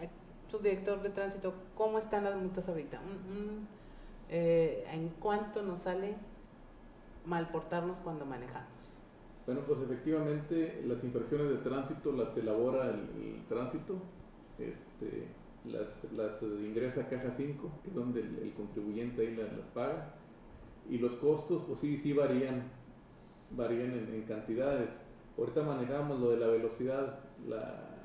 eh, 0.01 0.09
su 0.51 0.59
director 0.61 1.03
de 1.03 1.11
tránsito 1.11 1.53
cómo 1.75 1.99
están 1.99 2.25
las 2.25 2.35
multas 2.35 2.67
ahorita, 2.67 2.99
eh, 4.31 4.87
en 4.91 5.11
cuánto 5.21 5.63
nos 5.63 5.83
sale 5.83 6.15
mal 7.27 7.51
portarnos 7.51 7.99
cuando 7.99 8.25
manejamos. 8.25 8.97
Bueno, 9.45 9.61
pues 9.67 9.83
efectivamente 9.83 10.83
las 10.87 11.05
infracciones 11.05 11.51
de 11.51 11.57
tránsito 11.57 12.11
las 12.11 12.35
elabora 12.39 12.89
el, 12.89 13.45
tránsito, 13.51 13.99
este, 14.59 15.27
las, 15.65 16.13
las, 16.13 16.43
ingresa 16.43 17.03
a 17.03 17.09
caja 17.09 17.33
5, 17.37 17.81
que 17.83 17.89
es 17.89 17.95
donde 17.95 18.21
el, 18.21 18.53
contribuyente 18.57 19.23
ahí 19.23 19.35
las, 19.35 19.53
las, 19.53 19.67
paga, 19.69 20.15
y 20.89 20.99
los 20.99 21.15
costos 21.17 21.63
pues 21.67 21.81
sí, 21.81 21.97
sí 21.97 22.13
varían 22.13 22.65
varían 23.51 23.93
en, 23.93 24.23
cantidades. 24.23 24.89
Ahorita 25.39 25.63
manejamos 25.63 26.21
lo 26.21 26.31
de 26.31 26.37
la 26.39 26.47
velocidad, 26.47 27.19
la, 27.49 27.97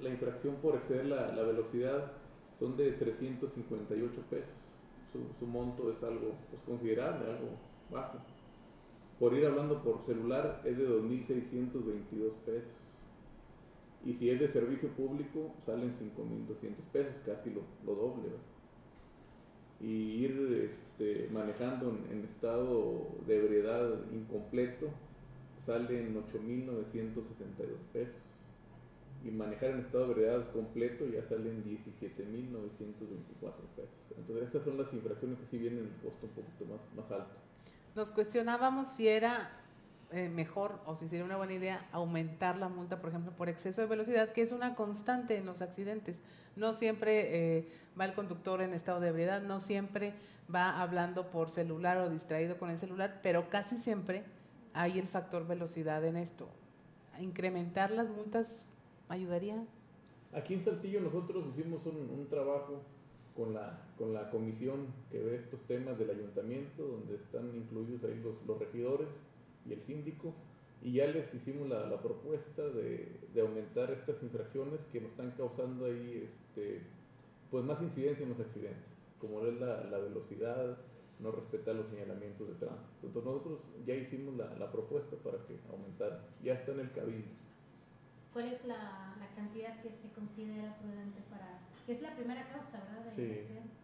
la 0.00 0.08
infracción 0.08 0.56
por 0.56 0.76
exceder 0.76 1.06
la, 1.06 1.32
la, 1.32 1.42
velocidad 1.42 2.12
son 2.58 2.76
de 2.76 2.92
358 2.92 4.22
pesos. 4.30 4.48
Su, 5.12 5.20
su 5.38 5.46
monto 5.46 5.90
es 5.92 6.02
algo 6.02 6.34
pues, 6.50 6.62
considerable, 6.66 7.30
algo 7.30 7.50
bajo. 7.90 8.18
Por 9.18 9.34
ir 9.34 9.46
hablando 9.46 9.82
por 9.82 10.04
celular 10.06 10.62
es 10.64 10.76
de 10.78 10.88
2.622 10.88 12.32
pesos. 12.44 12.81
Y 14.04 14.14
si 14.14 14.30
es 14.30 14.40
de 14.40 14.48
servicio 14.48 14.88
público, 14.90 15.54
salen 15.64 15.94
5.200 15.98 16.74
pesos, 16.92 17.14
casi 17.24 17.50
lo, 17.50 17.62
lo 17.86 17.94
doble. 17.94 18.30
Y 19.80 20.24
ir 20.24 20.70
este, 20.70 21.28
manejando 21.32 21.96
en, 22.10 22.24
estado 22.24 23.08
de 23.26 23.36
ebriedad 23.38 23.90
incompleto 24.12 24.88
sale 25.66 26.00
en 26.00 26.16
8.962 26.16 27.78
pesos. 27.92 28.14
Y 29.24 29.30
manejar 29.30 29.70
en 29.70 29.80
estado 29.80 30.06
de 30.06 30.12
ebriedad 30.12 30.52
completo 30.52 31.06
ya 31.06 31.22
sale 31.28 31.50
en 31.50 31.64
17.924 31.64 32.18
pesos. 33.76 33.90
Entonces 34.16 34.46
estas 34.46 34.64
son 34.64 34.78
las 34.78 34.92
infracciones 34.92 35.38
que 35.38 35.46
sí 35.46 35.58
vienen 35.58 35.80
en 35.80 35.86
el 35.86 35.94
costo 36.00 36.26
un 36.26 36.32
poquito 36.32 36.64
más, 36.64 36.80
más 36.96 37.10
alto. 37.12 37.36
Nos 37.94 38.10
cuestionábamos 38.10 38.88
si 38.96 39.06
era 39.06 39.61
eh, 40.12 40.28
mejor 40.28 40.78
o 40.86 40.94
si 40.94 41.08
sería 41.08 41.24
una 41.24 41.36
buena 41.36 41.54
idea 41.54 41.88
aumentar 41.90 42.58
la 42.58 42.68
multa, 42.68 43.00
por 43.00 43.08
ejemplo, 43.10 43.32
por 43.32 43.48
exceso 43.48 43.80
de 43.80 43.86
velocidad, 43.86 44.32
que 44.32 44.42
es 44.42 44.52
una 44.52 44.74
constante 44.74 45.36
en 45.36 45.46
los 45.46 45.62
accidentes. 45.62 46.16
No 46.54 46.74
siempre 46.74 47.58
eh, 47.58 47.68
va 47.98 48.04
el 48.04 48.12
conductor 48.12 48.60
en 48.60 48.74
estado 48.74 49.00
de 49.00 49.08
ebriedad, 49.08 49.40
no 49.42 49.60
siempre 49.60 50.12
va 50.54 50.82
hablando 50.82 51.30
por 51.30 51.50
celular 51.50 51.96
o 51.98 52.10
distraído 52.10 52.58
con 52.58 52.70
el 52.70 52.78
celular, 52.78 53.20
pero 53.22 53.48
casi 53.48 53.78
siempre 53.78 54.24
hay 54.74 54.98
el 54.98 55.08
factor 55.08 55.46
velocidad 55.46 56.04
en 56.04 56.16
esto. 56.16 56.46
¿Incrementar 57.18 57.90
las 57.90 58.08
multas 58.08 58.48
ayudaría? 59.08 59.64
Aquí 60.34 60.54
en 60.54 60.62
Saltillo 60.62 61.00
nosotros 61.00 61.44
hicimos 61.54 61.80
un, 61.86 62.26
trabajo 62.28 62.82
con 63.34 63.54
la, 63.54 63.80
con 63.96 64.12
la 64.12 64.30
comisión 64.30 64.88
que 65.10 65.18
ve 65.18 65.36
estos 65.36 65.62
temas 65.62 65.98
del 65.98 66.10
ayuntamiento, 66.10 66.82
donde 66.82 67.16
están 67.16 67.54
incluidos 67.54 68.04
ahí 68.04 68.20
los, 68.22 68.34
los 68.46 68.58
regidores 68.58 69.08
y 69.66 69.72
el 69.72 69.82
síndico, 69.82 70.34
y 70.82 70.92
ya 70.94 71.06
les 71.06 71.32
hicimos 71.34 71.68
la, 71.68 71.86
la 71.86 72.00
propuesta 72.00 72.62
de, 72.62 73.20
de, 73.32 73.40
aumentar 73.40 73.90
estas 73.92 74.20
infracciones 74.22 74.80
que 74.90 75.00
nos 75.00 75.10
están 75.12 75.30
causando 75.32 75.86
ahí 75.86 76.28
este, 76.28 76.82
pues 77.50 77.64
más 77.64 77.80
incidencia 77.80 78.24
en 78.24 78.30
los 78.30 78.40
accidentes, 78.40 78.90
como 79.20 79.46
es 79.46 79.60
la, 79.60 79.84
la 79.84 79.98
velocidad, 79.98 80.76
no 81.20 81.30
respetar 81.30 81.76
los 81.76 81.86
señalamientos 81.88 82.48
de 82.48 82.54
tránsito. 82.54 83.06
Entonces 83.06 83.30
nosotros 83.30 83.58
ya 83.86 83.94
hicimos 83.94 84.36
la, 84.36 84.56
la 84.56 84.72
propuesta 84.72 85.16
para 85.22 85.38
que 85.46 85.56
aumentara, 85.70 86.20
ya 86.42 86.54
está 86.54 86.72
en 86.72 86.80
el 86.80 86.90
cabildo. 86.90 87.30
¿Cuál 88.32 88.48
es 88.48 88.64
la, 88.64 89.14
la, 89.20 89.28
cantidad 89.36 89.80
que 89.82 89.90
se 89.90 90.08
considera 90.14 90.76
prudente 90.78 91.20
para, 91.30 91.60
que 91.86 91.92
es 91.92 92.02
la 92.02 92.16
primera 92.16 92.48
causa, 92.48 92.80
¿verdad? 92.80 93.12
De 93.14 93.46
sí 93.46 93.81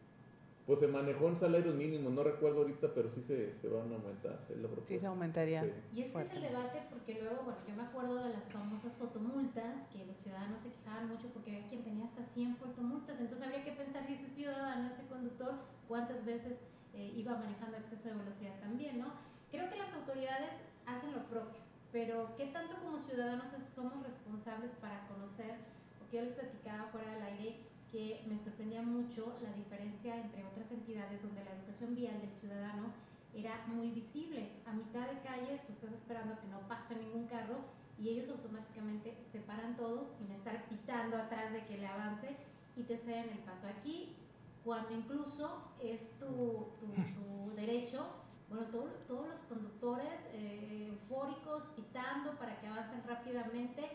pues 0.69 0.81
se 0.81 0.87
manejó 0.87 1.29
en 1.29 1.37
salarios 1.41 1.75
mínimos, 1.75 2.13
no 2.13 2.23
recuerdo 2.23 2.59
ahorita, 2.59 2.93
pero 2.95 3.09
sí 3.09 3.23
se, 3.23 3.57
se 3.57 3.69
van 3.69 3.91
a 3.91 3.97
aumentar, 3.97 4.45
es 4.53 4.61
la 4.61 4.69
Sí, 4.87 4.99
se 4.99 5.07
aumentaría. 5.07 5.65
Y 5.97 6.03
es 6.03 6.13
que 6.13 6.21
es 6.21 6.33
el 6.35 6.43
debate 6.43 6.83
porque 6.91 7.17
luego, 7.23 7.41
bueno, 7.49 7.57
yo 7.67 7.75
me 7.75 7.85
acuerdo 7.85 8.23
de 8.23 8.29
las 8.37 8.45
famosas 8.53 8.93
fotomultas, 9.01 9.89
que 9.89 10.05
los 10.05 10.19
ciudadanos 10.19 10.61
se 10.61 10.69
quejaban 10.69 11.09
mucho 11.09 11.29
porque 11.33 11.57
había 11.57 11.67
quien 11.69 11.85
tenía 11.85 12.05
hasta 12.05 12.23
100 12.23 12.57
fotomultas, 12.57 13.19
entonces 13.19 13.47
habría 13.47 13.65
que 13.65 13.73
pensar 13.73 14.05
si 14.05 14.13
ese 14.13 14.29
ciudadano, 14.29 14.93
ese 14.93 15.09
conductor, 15.09 15.55
cuántas 15.89 16.23
veces 16.27 16.61
eh, 16.93 17.15
iba 17.17 17.33
manejando 17.33 17.79
exceso 17.79 18.05
de 18.11 18.21
velocidad 18.21 18.61
también, 18.61 18.99
¿no? 18.99 19.15
Creo 19.51 19.71
que 19.71 19.79
las 19.79 19.95
autoridades 19.95 20.53
hacen 20.85 21.13
lo 21.17 21.25
propio, 21.33 21.65
pero 21.93 22.37
¿qué 22.37 22.45
tanto 22.53 22.77
como 22.85 23.01
ciudadanos 23.01 23.47
somos 23.75 24.05
responsables 24.05 24.73
para 24.83 25.09
conocer? 25.09 25.57
Porque 25.99 26.19
yo 26.19 26.25
les 26.25 26.35
platicaba 26.35 26.93
fuera 26.93 27.15
del 27.15 27.23
aire 27.23 27.68
que 27.91 28.23
me 28.27 28.39
sorprendía 28.39 28.83
mucho 28.83 29.39
la 29.43 29.53
diferencia 29.53 30.17
entre 30.17 30.45
otras 30.45 30.71
entidades 30.71 31.23
donde 31.23 31.45
la 31.45 31.53
educación 31.53 31.95
vial 31.95 32.21
del 32.21 32.33
ciudadano 32.33 32.93
era 33.35 33.65
muy 33.67 33.91
visible. 33.91 34.51
A 34.67 34.73
mitad 34.73 35.09
de 35.09 35.21
calle 35.21 35.61
tú 35.67 35.73
estás 35.73 35.93
esperando 35.93 36.39
que 36.41 36.49
no 36.49 36.61
pase 36.69 36.95
ningún 36.97 37.27
carro 37.27 37.57
y 37.99 38.11
ellos 38.11 38.29
automáticamente 38.31 39.17
se 39.33 39.41
paran 39.41 39.77
todos 39.77 40.09
sin 40.19 40.31
estar 40.33 40.69
pitando 40.69 41.17
atrás 41.17 41.53
de 41.53 41.65
que 41.67 41.79
le 41.79 41.87
avance 41.87 42.37
y 42.77 42.83
te 42.83 42.99
ceden 42.99 43.31
el 43.31 43.39
paso. 43.39 43.67
Aquí, 43.67 44.17
cuando 44.65 44.95
incluso 44.95 45.73
es 45.83 46.13
tu, 46.19 46.69
tu, 46.79 47.55
derecho, 47.57 48.07
bueno, 48.49 48.67
todos 48.67 49.29
los 49.29 49.41
conductores 49.49 50.21
eh, 50.33 50.89
eufóricos 50.89 51.65
pitando 51.75 52.39
para 52.39 52.61
que 52.61 52.69
avancen 52.69 53.03
rápidamente, 53.07 53.89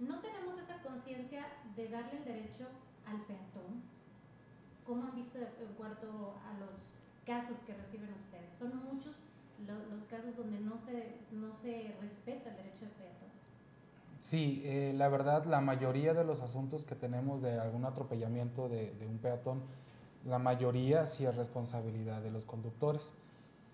no 0.00 0.18
tenemos 0.20 0.58
esa 0.60 0.82
conciencia 0.82 1.46
de 1.76 1.88
darle 1.88 2.18
el 2.18 2.24
derecho 2.24 2.66
al 3.10 3.20
peatón? 3.26 3.82
¿Cómo 4.86 5.04
han 5.04 5.14
visto 5.14 5.38
de 5.38 5.46
acuerdo 5.46 6.34
a 6.48 6.58
los 6.58 6.94
casos 7.26 7.58
que 7.66 7.74
reciben 7.74 8.10
ustedes? 8.14 8.54
Son 8.58 8.76
muchos 8.76 9.16
los 9.66 10.04
casos 10.04 10.36
donde 10.36 10.60
no 10.60 10.78
se, 10.78 11.16
no 11.32 11.52
se 11.52 11.94
respeta 12.00 12.50
el 12.50 12.56
derecho 12.56 12.84
de 12.84 12.90
peatón. 12.92 13.28
Sí, 14.20 14.62
eh, 14.64 14.92
la 14.96 15.08
verdad, 15.08 15.44
la 15.44 15.60
mayoría 15.60 16.14
de 16.14 16.24
los 16.24 16.40
asuntos 16.40 16.84
que 16.84 16.94
tenemos 16.94 17.42
de 17.42 17.58
algún 17.58 17.84
atropellamiento 17.84 18.68
de, 18.68 18.92
de, 18.94 19.06
un 19.06 19.18
peatón, 19.18 19.62
la 20.24 20.38
mayoría 20.38 21.06
sí 21.06 21.24
es 21.24 21.36
responsabilidad 21.36 22.22
de 22.22 22.30
los 22.30 22.44
conductores. 22.44 23.10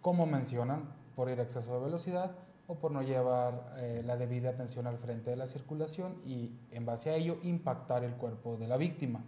Como 0.00 0.26
mencionan, 0.26 0.84
por 1.16 1.30
ir 1.30 1.40
a 1.40 1.44
exceso 1.44 1.74
de 1.74 1.84
velocidad 1.84 2.32
o 2.66 2.76
por 2.76 2.90
no 2.90 3.02
llevar 3.02 3.74
eh, 3.76 4.02
la 4.06 4.16
debida 4.16 4.50
atención 4.50 4.86
al 4.86 4.98
frente 4.98 5.30
de 5.30 5.36
la 5.36 5.46
circulación 5.46 6.16
y 6.24 6.50
en 6.70 6.86
base 6.86 7.10
a 7.10 7.14
ello 7.14 7.38
impactar 7.42 8.04
el 8.04 8.14
cuerpo 8.14 8.56
de 8.56 8.66
la 8.66 8.76
víctima. 8.76 9.24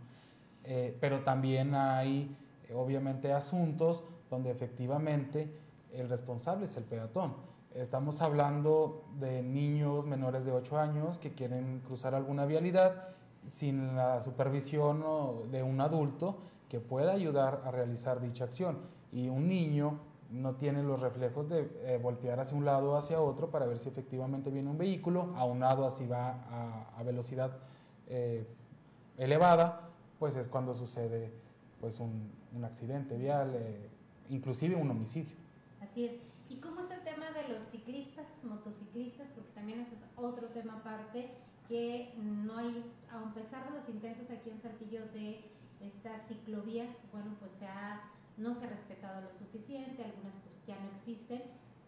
Eh, 0.65 0.97
pero 1.01 1.21
también 1.21 1.75
hay 1.75 2.35
eh, 2.69 2.75
obviamente 2.75 3.33
asuntos 3.33 4.05
donde 4.31 4.51
efectivamente 4.51 5.53
el 5.93 6.09
responsable 6.09 6.67
es 6.67 6.77
el 6.77 6.85
peatón. 6.85 7.35
Estamos 7.75 8.23
hablando 8.23 9.05
de 9.21 9.43
niños 9.43 10.07
menores 10.07 10.47
de 10.47 10.53
8 10.53 10.79
años 10.79 11.19
que 11.19 11.33
quieren 11.35 11.81
cruzar 11.81 12.15
alguna 12.15 12.47
vialidad 12.47 13.09
sin 13.47 13.95
la 13.95 14.21
supervisión 14.23 15.05
de 15.51 15.63
un 15.63 15.81
adulto 15.81 16.39
que 16.71 16.81
pueda 16.81 17.13
ayudar 17.13 17.63
a 17.65 17.71
realizar 17.71 18.21
dicha 18.21 18.45
acción. 18.45 18.79
Y 19.13 19.29
un 19.29 19.47
niño 19.47 20.01
no 20.31 20.57
tiene 20.57 20.83
los 20.83 21.01
reflejos 21.01 21.49
de 21.49 21.71
eh, 21.85 21.99
voltear 22.03 22.41
hacia 22.41 22.57
un 22.57 22.65
lado 22.65 22.93
o 22.93 22.97
hacia 22.97 23.21
otro 23.21 23.51
para 23.51 23.67
ver 23.67 23.79
si 23.79 23.89
efectivamente 23.89 24.51
viene 24.51 24.71
un 24.71 24.79
vehículo, 24.79 25.35
aunado 25.37 25.87
así 25.87 26.07
va 26.07 26.31
a, 26.51 26.91
a 26.99 27.03
velocidad 27.03 27.59
eh, 28.09 28.47
elevada, 29.17 29.89
pues 30.19 30.37
es 30.37 30.49
cuando 30.49 30.75
sucede 30.75 31.33
pues 31.81 32.01
un, 32.01 32.31
un 32.55 32.65
accidente 32.65 33.17
vial, 33.17 33.55
eh, 33.55 33.89
inclusive 34.31 34.75
un 34.75 34.91
homicidio. 34.91 35.37
Así 35.81 36.07
es. 36.07 36.13
¿Y 36.49 36.57
cómo 36.57 36.81
está 36.81 36.95
el 36.95 37.03
tema 37.03 37.27
de 37.33 37.49
los 37.49 37.69
ciclistas, 37.71 38.27
motociclistas? 38.43 39.29
Porque 39.35 39.51
también 39.53 39.81
ese 39.81 39.97
es 39.97 40.05
otro 40.17 40.47
tema 40.49 40.77
aparte 40.79 41.31
que 41.69 42.15
no 42.17 42.59
hay, 42.59 42.85
a 43.11 43.35
pesar 43.35 43.71
de 43.71 43.79
los 43.79 43.89
intentos 43.89 44.31
aquí 44.31 44.51
en 44.51 44.61
Saltillo 44.61 45.01
de 45.13 45.45
estas 45.81 46.27
ciclovías, 46.29 46.89
bueno, 47.13 47.35
pues 47.41 47.51
se 47.59 47.67
ha 47.67 48.03
no 48.37 48.55
se 48.55 48.67
ha 48.67 48.71
respetado 48.71 49.23
lo 49.23 49.33
suficiente, 49.39 50.05
algunas 50.05 50.35
pues 50.45 50.55
ya 50.67 50.77
no 50.79 50.91
existen, 50.99 51.43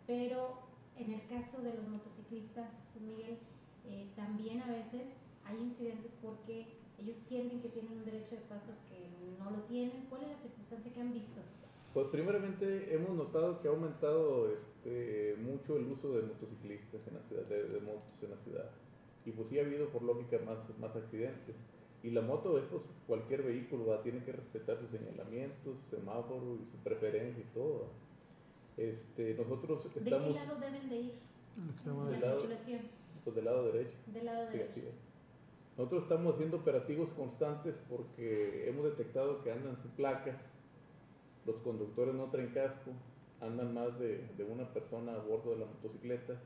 pero 0.07 0.61
en 0.97 1.13
el 1.13 1.27
caso 1.29 1.63
de 1.63 1.75
los 1.75 1.87
motociclistas, 1.89 2.71
Miguel, 3.01 3.39
eh, 3.87 4.09
también 4.17 4.63
a 4.63 4.69
veces 4.69 5.03
hay 5.45 5.59
incidentes 5.59 6.13
porque 6.21 6.67
ellos 6.99 7.17
sienten 7.29 7.61
que 7.61 7.69
tienen 7.69 7.93
un 7.93 8.05
derecho 8.05 8.35
de 8.35 8.43
paso 8.43 8.73
que 8.89 9.09
no 9.39 9.51
lo 9.51 9.63
tienen. 9.65 10.07
¿Cuál 10.11 10.23
es 10.23 10.29
la 10.29 10.39
circunstancia 10.39 10.93
que 10.93 11.01
han 11.01 11.13
visto? 11.13 11.41
Pues 11.95 12.09
primeramente 12.09 12.95
hemos 12.95 13.17
notado 13.17 13.61
que 13.63 13.69
ha 13.69 13.71
aumentado 13.71 14.51
este, 14.53 15.37
mucho 15.41 15.77
el 15.77 15.87
uso 15.87 16.13
de 16.13 16.23
motociclistas 16.23 17.01
en 17.07 17.15
la 17.15 17.23
ciudad, 17.23 17.45
de, 17.45 17.65
de 17.65 17.81
motos 17.81 18.23
en 18.23 18.31
la 18.31 18.37
ciudad. 18.39 18.71
Y 19.25 19.31
pues 19.31 19.49
sí 19.49 19.59
ha 19.59 19.63
habido 19.63 19.89
por 19.89 20.03
lógica 20.03 20.39
más, 20.45 20.59
más 20.79 20.95
accidentes. 20.97 21.55
Y 22.03 22.11
la 22.11 22.21
moto 22.21 22.59
es 22.59 22.65
pues 22.71 22.83
cualquier 23.07 23.43
vehículo, 23.43 23.99
tiene 24.01 24.23
que 24.25 24.33
respetar 24.33 24.79
sus 24.79 24.91
señalamientos, 24.91 25.77
su 25.91 25.97
semáforo 25.97 26.57
y 26.63 26.71
su 26.71 26.77
preferencia 26.85 27.43
y 27.43 27.55
todo. 27.55 27.89
Este, 28.77 29.35
nosotros 29.35 29.85
estamos... 29.85 30.29
¿De 30.29 30.35
qué 30.35 30.47
lado 30.47 30.61
deben 30.61 30.89
de 30.89 30.97
ir? 30.97 31.13
Del 31.85 32.21
lado, 32.21 32.41
circulación. 32.41 32.81
Pues 33.25 33.37
del 33.37 33.45
lado 33.45 33.73
derecho. 33.73 33.97
Del 34.07 34.25
lado 34.25 34.47
derecho. 34.51 34.81
Nosotros 35.77 36.03
estamos 36.05 36.35
haciendo 36.35 36.59
operativos 36.59 37.09
constantes 37.17 37.75
porque 37.89 38.69
hemos 38.69 38.85
detectado 38.85 39.43
que 39.43 39.51
andan 39.51 39.77
sin 39.83 39.91
placas, 39.93 40.37
los 41.47 41.57
conductores 41.59 42.15
no 42.15 42.31
traen 42.31 42.53
casco, 42.53 42.93
andan 43.41 43.75
más 43.75 43.99
de, 43.99 44.25
de 44.37 44.45
una 44.45 44.73
persona 44.73 45.15
a 45.15 45.19
bordo 45.19 45.53
de 45.53 45.59
la 45.59 45.67
motocicleta 45.67 46.41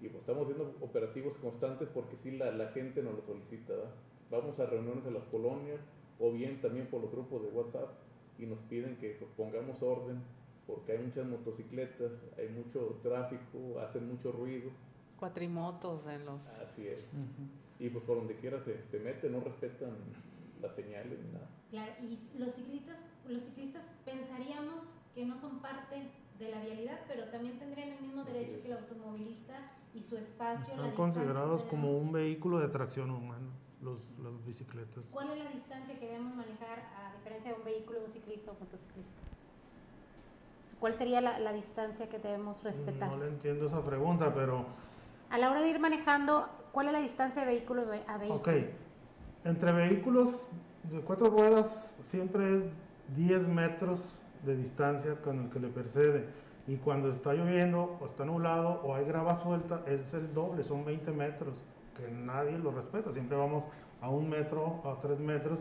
y 0.00 0.08
pues 0.08 0.22
estamos 0.22 0.44
haciendo 0.44 0.74
operativos 0.80 1.36
constantes 1.38 1.88
porque 1.94 2.16
sí 2.22 2.32
la, 2.32 2.50
la 2.50 2.68
gente 2.68 3.02
nos 3.02 3.14
lo 3.14 3.22
solicita. 3.22 3.74
¿verdad? 3.74 3.90
Vamos 4.32 4.58
a 4.58 4.66
reuniones 4.66 5.04
de 5.04 5.10
las 5.10 5.22
colonias 5.24 5.78
o 6.18 6.32
bien 6.32 6.60
también 6.60 6.86
por 6.86 7.02
los 7.02 7.12
grupos 7.12 7.42
de 7.42 7.48
WhatsApp 7.48 7.90
y 8.38 8.46
nos 8.46 8.58
piden 8.70 8.96
que 8.96 9.10
pues, 9.20 9.30
pongamos 9.36 9.80
orden 9.82 10.22
porque 10.66 10.92
hay 10.92 10.98
muchas 11.04 11.26
motocicletas, 11.26 12.12
hay 12.38 12.48
mucho 12.48 12.98
tráfico, 13.02 13.78
hacen 13.80 14.08
mucho 14.08 14.32
ruido. 14.32 14.70
Cuatrimotos 15.18 16.06
en 16.06 16.24
los... 16.24 16.40
Así 16.46 16.86
es. 16.86 17.04
Y 17.78 17.90
pues 17.90 18.04
por 18.04 18.16
donde 18.16 18.36
quiera 18.36 18.58
se, 18.64 18.82
se 18.90 18.98
mete, 19.00 19.28
no 19.28 19.40
respetan 19.40 19.90
las 20.62 20.74
señales 20.74 21.18
ni 21.18 21.32
nada. 21.32 21.48
Claro, 21.70 21.92
y 22.02 22.18
los 22.38 22.54
ciclistas, 22.54 22.96
los 23.28 23.42
ciclistas 23.42 23.82
pensaríamos 24.04 24.84
que 25.14 25.26
no 25.26 25.36
son 25.36 25.60
parte 25.60 26.02
de 26.38 26.50
la 26.50 26.62
vialidad, 26.62 27.00
pero 27.06 27.24
también 27.24 27.58
tendrían 27.58 27.90
el 27.90 28.00
mismo 28.00 28.24
derecho 28.24 28.62
que 28.62 28.68
el 28.68 28.78
automovilista 28.78 29.72
y 29.94 30.00
su 30.00 30.16
espacio. 30.16 30.74
Están 30.74 30.92
considerados 30.92 31.64
como 31.64 31.98
un 31.98 32.12
vehículo 32.12 32.60
de 32.60 32.68
tracción 32.68 33.10
humana 33.10 33.50
los, 33.82 33.98
las 34.22 34.44
bicicletas. 34.46 35.04
¿Cuál 35.10 35.30
es 35.30 35.44
la 35.44 35.50
distancia 35.50 35.98
que 35.98 36.06
debemos 36.06 36.34
manejar 36.34 36.78
a 36.96 37.14
diferencia 37.16 37.52
de 37.52 37.58
un 37.58 37.64
vehículo, 37.64 38.00
un 38.04 38.10
ciclista 38.10 38.52
o 38.52 38.54
motociclista? 38.54 39.20
¿Cuál 40.80 40.94
sería 40.96 41.20
la, 41.20 41.38
la, 41.38 41.52
distancia 41.52 42.08
que 42.08 42.18
debemos 42.18 42.62
respetar? 42.64 43.10
No 43.10 43.18
le 43.18 43.28
entiendo 43.28 43.66
esa 43.66 43.82
pregunta, 43.84 44.32
pero... 44.34 44.64
A 45.30 45.38
la 45.38 45.50
hora 45.50 45.60
de 45.60 45.68
ir 45.68 45.78
manejando, 45.78 46.48
¿cuál 46.72 46.88
es 46.88 46.92
la 46.92 47.00
distancia 47.00 47.42
de 47.42 47.48
vehículo 47.52 47.82
a 47.82 48.18
vehículo? 48.18 48.40
Ok, 48.40 48.48
entre 49.44 49.72
vehículos 49.72 50.48
de 50.84 51.00
cuatro 51.00 51.28
ruedas 51.28 51.94
siempre 52.00 52.58
es 52.58 52.64
10 53.16 53.48
metros 53.48 54.00
de 54.44 54.56
distancia 54.56 55.14
con 55.22 55.44
el 55.44 55.50
que 55.50 55.60
le 55.60 55.68
precede. 55.68 56.26
Y 56.66 56.76
cuando 56.76 57.10
está 57.10 57.32
lloviendo 57.32 57.98
o 58.00 58.06
está 58.06 58.24
nublado 58.24 58.80
o 58.84 58.94
hay 58.94 59.04
grava 59.04 59.36
suelta, 59.36 59.82
es 59.86 60.12
el 60.14 60.32
doble, 60.34 60.64
son 60.64 60.84
20 60.84 61.10
metros 61.12 61.54
que 61.96 62.10
nadie 62.10 62.58
lo 62.58 62.70
respeta, 62.70 63.12
siempre 63.12 63.36
vamos 63.36 63.64
a 64.00 64.08
un 64.08 64.28
metro, 64.28 64.80
a 64.84 65.00
tres 65.00 65.18
metros. 65.18 65.58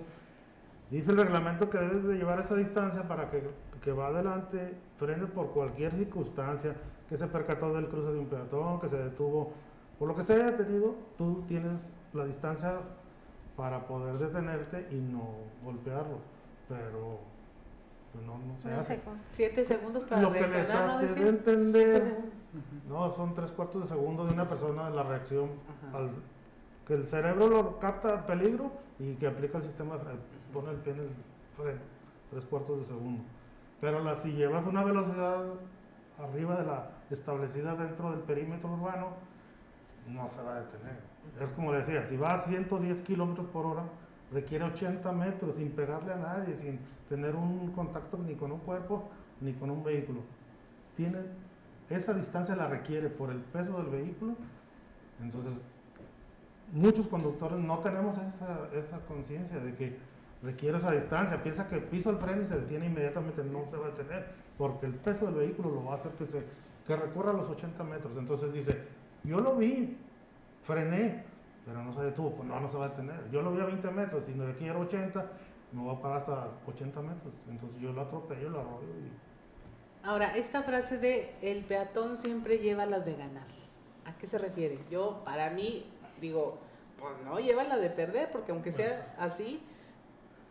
Dice 0.90 1.12
el 1.12 1.18
reglamento 1.18 1.70
que 1.70 1.78
debes 1.78 2.04
de 2.04 2.16
llevar 2.16 2.40
esa 2.40 2.56
distancia 2.56 3.08
para 3.08 3.30
que, 3.30 3.44
que 3.82 3.92
va 3.92 4.08
adelante 4.08 4.76
frene 4.98 5.28
por 5.28 5.52
cualquier 5.52 5.92
circunstancia, 5.94 6.76
que 7.08 7.18
se 7.18 7.28
percató 7.28 7.74
del 7.74 7.88
cruce 7.88 8.12
de 8.12 8.20
un 8.20 8.26
peatón, 8.26 8.80
que 8.80 8.90
se 8.90 8.98
detuvo, 8.98 9.54
por 9.98 10.08
lo 10.08 10.16
que 10.16 10.24
se 10.24 10.34
haya 10.34 10.52
detenido, 10.52 10.96
tú 11.18 11.44
tienes 11.48 11.74
la 12.14 12.26
distancia 12.26 12.80
para 13.56 13.88
poder 13.88 14.18
detenerte 14.18 14.88
y 14.92 14.96
no 14.96 15.30
golpearlo, 15.64 16.18
pero 16.68 17.20
pues 18.12 18.26
no, 18.26 18.38
no 18.38 18.58
se 18.62 18.70
no 18.70 18.80
hace. 18.80 18.96
Sé, 18.96 19.02
siete 19.32 19.66
segundos 19.66 20.04
para 20.04 20.22
Lo 20.22 20.32
que 20.32 20.48
le 20.48 20.64
traté 20.64 21.08
¿no? 21.08 21.16
de 21.16 21.30
entender, 21.30 22.18
no, 22.90 23.14
son 23.16 23.34
tres 23.34 23.52
cuartos 23.52 23.84
de 23.84 23.88
segundo 23.88 24.26
de 24.26 24.34
una 24.34 24.48
persona 24.48 24.90
la 24.90 25.04
reacción 25.04 25.50
al 25.94 26.12
que 26.88 26.94
el 26.96 27.08
cerebro 27.08 27.48
lo 27.48 27.80
capta 27.80 28.14
el 28.14 28.20
peligro 28.22 28.72
y 29.00 29.14
que 29.16 29.28
aplica 29.28 29.60
el 29.60 29.64
sistema, 29.64 29.98
pone 30.54 30.72
el 30.72 30.78
pie 30.78 30.94
en 30.94 31.00
el 31.00 31.10
freno, 31.56 31.80
tres 32.30 32.46
cuartos 32.46 32.80
de 32.80 32.86
segundo. 32.86 33.24
Pero 33.80 34.04
la, 34.04 34.18
si 34.18 34.32
llevas 34.32 34.66
una 34.66 34.84
velocidad 34.84 35.46
arriba 36.20 36.56
de 36.58 36.66
la 36.66 36.90
establecida 37.10 37.76
dentro 37.76 38.12
del 38.12 38.20
perímetro 38.20 38.70
urbano, 38.72 39.10
no 40.08 40.30
se 40.30 40.42
va 40.42 40.56
a 40.56 40.60
detener. 40.62 41.00
Es 41.40 41.50
como 41.56 41.72
decía, 41.72 42.06
si 42.08 42.18
va 42.18 42.34
a 42.34 42.40
110 42.40 43.02
kilómetros 43.02 43.48
por 43.48 43.66
hora, 43.66 43.84
requiere 44.34 44.66
80 44.66 45.12
metros 45.12 45.56
sin 45.56 45.72
pegarle 45.72 46.14
a 46.14 46.18
nadie, 46.18 46.56
sin 46.58 46.80
tener 47.10 47.36
un 47.36 47.72
contacto 47.72 48.18
ni 48.18 48.36
con 48.36 48.52
un 48.52 48.60
cuerpo 48.60 49.10
ni 49.42 49.54
con 49.54 49.70
un 49.70 49.84
vehículo. 49.84 50.22
Tiene, 50.96 51.20
esa 51.90 52.14
distancia 52.14 52.56
la 52.56 52.68
requiere 52.68 53.10
por 53.10 53.32
el 53.32 53.40
peso 53.40 53.78
del 53.78 53.88
vehículo. 53.88 54.36
Entonces, 55.22 55.54
muchos 56.72 57.08
conductores 57.08 57.60
no 57.60 57.80
tenemos 57.80 58.16
esa, 58.18 59.00
conciencia 59.08 59.60
de 59.60 59.76
que 59.76 59.98
requiere 60.44 60.78
esa 60.78 60.92
distancia. 60.92 61.42
Piensa 61.44 61.68
que 61.68 61.78
piso 61.78 62.10
el 62.12 62.18
freno 62.18 62.44
y 62.44 62.46
se 62.46 62.60
detiene 62.60 62.86
inmediatamente, 62.86 63.44
no 63.44 63.66
se 63.70 63.78
va 63.78 63.88
a 63.88 63.90
detener, 63.90 64.28
porque 64.58 64.86
el 64.86 64.94
peso 64.94 65.26
del 65.26 65.36
vehículo 65.36 65.72
lo 65.72 65.86
va 65.86 65.94
a 65.94 65.98
hacer 65.98 66.12
que, 66.14 66.26
se, 66.28 66.44
que 66.88 66.96
recorra 66.96 67.34
los 67.34 67.50
80 67.50 67.84
metros. 67.84 68.14
Entonces 68.18 68.54
dice, 68.54 68.84
yo 69.24 69.40
lo 69.42 69.56
vi, 69.56 69.98
frené, 70.64 71.24
pero 71.66 71.84
no 71.84 71.94
se 71.94 72.02
detuvo, 72.02 72.32
pues 72.32 72.48
no, 72.48 72.60
no 72.60 72.70
se 72.70 72.78
va 72.78 72.86
a 72.86 72.90
detener. 72.90 73.30
Yo 73.32 73.42
lo 73.42 73.52
vi 73.52 73.62
a 73.62 73.66
20 73.66 73.92
metros, 73.92 74.24
si 74.26 74.34
no 74.34 74.46
requiere 74.46 74.78
80, 74.78 75.26
me 75.74 75.86
va 75.86 75.94
a 75.94 76.02
parar 76.02 76.18
hasta 76.20 76.48
80 76.68 77.02
metros. 77.02 77.34
Entonces 77.50 77.82
yo 77.82 77.94
lo 77.94 78.02
atropello, 78.02 78.50
lo 78.50 78.60
arroyo. 78.62 78.88
Y... 78.88 80.08
Ahora, 80.08 80.36
esta 80.36 80.64
frase 80.64 80.98
de 80.98 81.36
el 81.42 81.64
peatón 81.64 82.18
siempre 82.18 82.58
lleva 82.58 82.86
las 82.86 83.06
de 83.06 83.16
ganar. 83.16 83.48
¿A 84.06 84.18
qué 84.18 84.28
se 84.28 84.38
refiere? 84.38 84.80
Yo, 84.90 85.22
para 85.24 85.52
mí, 85.52 85.86
digo, 86.20 86.58
pues 87.00 87.14
no, 87.24 87.40
lleva 87.40 87.64
la 87.64 87.78
de 87.78 87.90
perder, 87.90 88.32
porque 88.32 88.52
aunque 88.52 88.72
sea 88.72 89.14
así, 89.20 89.62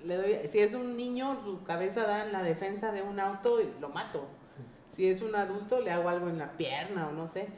le 0.05 0.17
doy, 0.17 0.49
si 0.51 0.61
es 0.61 0.75
un 0.75 0.97
niño, 0.97 1.43
su 1.45 1.63
cabeza 1.65 2.03
da 2.05 2.25
en 2.25 2.33
la 2.33 2.43
defensa 2.43 2.93
de 2.93 3.03
un 3.03 3.19
auto 3.19 3.61
y 3.61 3.73
lo 3.81 3.89
mato. 3.89 4.29
Sí. 4.57 4.63
Si 4.97 5.07
es 5.09 5.21
un 5.21 5.35
adulto, 5.35 5.81
le 5.81 5.91
hago 5.91 6.09
algo 6.09 6.29
en 6.29 6.39
la 6.39 6.53
pierna 6.53 7.09
o 7.09 7.13
no 7.13 7.27
sé. 7.27 7.49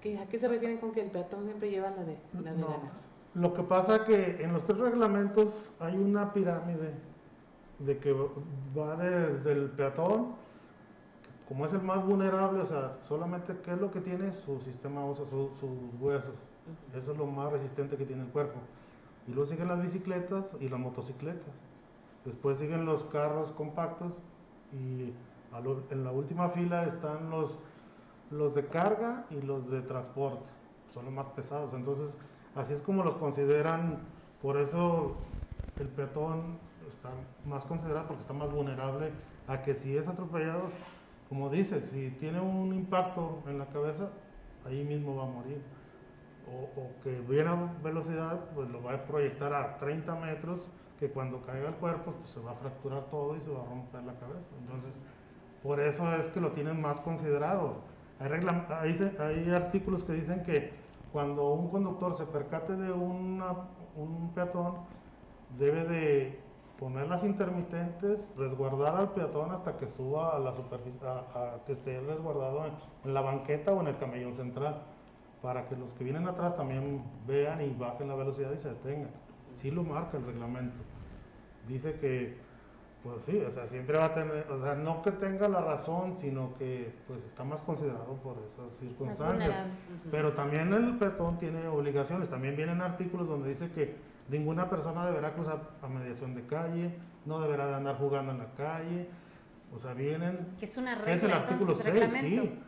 ¿Qué, 0.00 0.18
¿A 0.18 0.26
qué 0.26 0.38
se 0.38 0.48
refieren 0.48 0.78
con 0.78 0.92
que 0.92 1.02
el 1.02 1.10
peatón 1.10 1.44
siempre 1.44 1.70
lleva 1.70 1.90
la 1.90 2.04
de, 2.04 2.18
la 2.42 2.52
de 2.52 2.58
no, 2.58 2.66
ganar? 2.68 2.92
Lo 3.34 3.54
que 3.54 3.62
pasa 3.62 3.96
es 3.96 4.02
que 4.02 4.42
en 4.42 4.52
los 4.52 4.64
tres 4.64 4.78
reglamentos 4.78 5.72
hay 5.78 5.96
una 5.96 6.32
pirámide 6.32 6.94
de 7.78 7.98
que 7.98 8.12
va 8.12 8.96
desde 8.96 9.52
el 9.52 9.70
peatón, 9.70 10.34
como 11.48 11.66
es 11.66 11.72
el 11.72 11.82
más 11.82 12.04
vulnerable, 12.04 12.60
o 12.60 12.66
sea, 12.66 12.96
solamente 13.08 13.56
qué 13.64 13.72
es 13.72 13.80
lo 13.80 13.90
que 13.90 14.00
tiene 14.00 14.32
su 14.32 14.60
sistema 14.60 15.04
óseo, 15.04 15.26
su, 15.26 15.50
sus 15.60 16.00
huesos. 16.00 16.34
Eso 16.94 17.12
es 17.12 17.18
lo 17.18 17.26
más 17.26 17.52
resistente 17.52 17.96
que 17.96 18.04
tiene 18.04 18.22
el 18.22 18.28
cuerpo. 18.28 18.58
Y 19.26 19.32
luego 19.32 19.48
siguen 19.48 19.68
las 19.68 19.82
bicicletas 19.82 20.44
y 20.60 20.68
las 20.68 20.80
motocicletas. 20.80 21.54
Después 22.24 22.58
siguen 22.58 22.84
los 22.84 23.04
carros 23.04 23.52
compactos 23.52 24.12
y 24.72 25.12
lo, 25.62 25.82
en 25.90 26.04
la 26.04 26.12
última 26.12 26.50
fila 26.50 26.84
están 26.84 27.30
los 27.30 27.56
los 28.30 28.54
de 28.54 28.66
carga 28.66 29.26
y 29.30 29.40
los 29.42 29.70
de 29.70 29.82
transporte, 29.82 30.44
son 30.92 31.04
los 31.06 31.14
más 31.14 31.26
pesados. 31.26 31.72
Entonces, 31.74 32.10
así 32.54 32.72
es 32.72 32.80
como 32.80 33.02
los 33.02 33.16
consideran, 33.16 33.98
por 34.40 34.56
eso 34.56 35.16
el 35.78 35.88
peatón 35.88 36.58
está 36.88 37.10
más 37.48 37.64
considerado 37.64 38.08
porque 38.08 38.22
está 38.22 38.34
más 38.34 38.52
vulnerable 38.52 39.10
a 39.48 39.62
que 39.62 39.74
si 39.74 39.96
es 39.96 40.06
atropellado, 40.08 40.70
como 41.28 41.48
dice, 41.48 41.80
si 41.82 42.10
tiene 42.18 42.40
un 42.40 42.74
impacto 42.74 43.42
en 43.46 43.58
la 43.58 43.66
cabeza, 43.66 44.08
ahí 44.66 44.84
mismo 44.84 45.16
va 45.16 45.24
a 45.24 45.26
morir. 45.26 45.62
O, 46.48 46.80
o 46.80 46.90
que 47.02 47.20
viene 47.20 47.48
a 47.48 47.72
velocidad, 47.82 48.40
pues 48.54 48.68
lo 48.70 48.82
va 48.82 48.94
a 48.94 49.04
proyectar 49.04 49.54
a 49.54 49.78
30 49.78 50.14
metros, 50.16 50.60
que 50.98 51.08
cuando 51.10 51.40
caiga 51.42 51.68
el 51.68 51.74
cuerpo, 51.76 52.12
pues 52.12 52.30
se 52.30 52.40
va 52.40 52.52
a 52.52 52.54
fracturar 52.54 53.04
todo 53.10 53.36
y 53.36 53.40
se 53.40 53.50
va 53.50 53.62
a 53.62 53.64
romper 53.64 54.02
la 54.02 54.14
cabeza. 54.14 54.48
Entonces, 54.60 54.92
por 55.62 55.80
eso 55.80 56.12
es 56.14 56.28
que 56.28 56.40
lo 56.40 56.50
tienen 56.52 56.80
más 56.80 57.00
considerado. 57.00 57.76
Hay, 58.20 58.28
regla- 58.28 58.66
hay, 58.80 59.50
artículos 59.50 60.04
que 60.04 60.12
dicen 60.12 60.44
que 60.44 60.72
cuando 61.12 61.54
un 61.54 61.70
conductor 61.70 62.16
se 62.16 62.26
percate 62.26 62.76
de 62.76 62.92
una- 62.92 63.56
un 63.96 64.32
peatón, 64.34 64.74
debe 65.58 65.84
de 65.84 66.40
poner 66.78 67.08
las 67.08 67.24
intermitentes, 67.24 68.30
resguardar 68.36 68.96
al 68.96 69.10
peatón 69.10 69.50
hasta 69.52 69.76
que 69.76 69.88
suba 69.88 70.36
a 70.36 70.38
la 70.38 70.54
superficie, 70.54 71.00
a 71.06 71.58
que 71.66 71.72
esté 71.72 72.00
resguardado 72.00 72.66
en, 72.66 72.72
en 73.04 73.14
la 73.14 73.20
banqueta 73.22 73.72
o 73.72 73.80
en 73.80 73.88
el 73.88 73.98
camellón 73.98 74.34
central, 74.36 74.82
para 75.42 75.66
que 75.68 75.76
los 75.76 75.92
que 75.94 76.04
vienen 76.04 76.28
atrás 76.28 76.56
también 76.56 77.02
vean 77.26 77.62
y 77.62 77.70
bajen 77.70 78.08
la 78.08 78.14
velocidad 78.14 78.52
y 78.52 78.62
se 78.62 78.68
detengan. 78.68 79.10
Sí 79.56 79.70
lo 79.70 79.82
marca 79.82 80.18
el 80.18 80.26
reglamento. 80.26 80.76
Dice 81.68 81.94
que, 81.98 82.36
pues 83.02 83.16
sí, 83.24 83.40
o 83.40 83.50
sea, 83.52 83.66
siempre 83.68 83.96
va 83.96 84.06
a 84.06 84.14
tener, 84.14 84.46
o 84.50 84.62
sea, 84.62 84.74
no 84.74 85.00
que 85.02 85.10
tenga 85.12 85.48
la 85.48 85.60
razón, 85.62 86.16
sino 86.18 86.54
que 86.58 86.92
pues 87.06 87.18
está 87.24 87.44
más 87.44 87.62
considerado 87.62 88.14
por 88.22 88.36
esas 88.38 88.78
circunstancias. 88.78 89.66
Pero 90.10 90.32
también 90.34 90.72
el 90.72 90.98
peatón 90.98 91.38
tiene 91.38 91.66
obligaciones. 91.68 92.28
También 92.28 92.56
vienen 92.56 92.82
artículos 92.82 93.26
donde 93.26 93.48
dice 93.50 93.70
que 93.72 93.96
ninguna 94.28 94.68
persona 94.68 95.06
deberá 95.06 95.32
cruzar 95.32 95.60
a 95.82 95.88
mediación 95.88 96.34
de 96.34 96.44
calle, 96.46 96.94
no 97.24 97.40
deberá 97.40 97.66
de 97.68 97.74
andar 97.74 97.96
jugando 97.96 98.32
en 98.32 98.38
la 98.38 98.52
calle. 98.54 99.08
O 99.74 99.78
sea, 99.78 99.94
vienen... 99.94 100.56
Que 100.58 100.66
es 100.66 100.76
una 100.76 101.02
¿qué 101.02 101.12
es 101.14 101.22
el 101.22 101.30
regla, 101.30 101.44
artículo 101.44 101.72
entonces, 101.72 101.92
6? 101.92 102.12
reglamento. 102.12 102.42
Sí. 102.42 102.58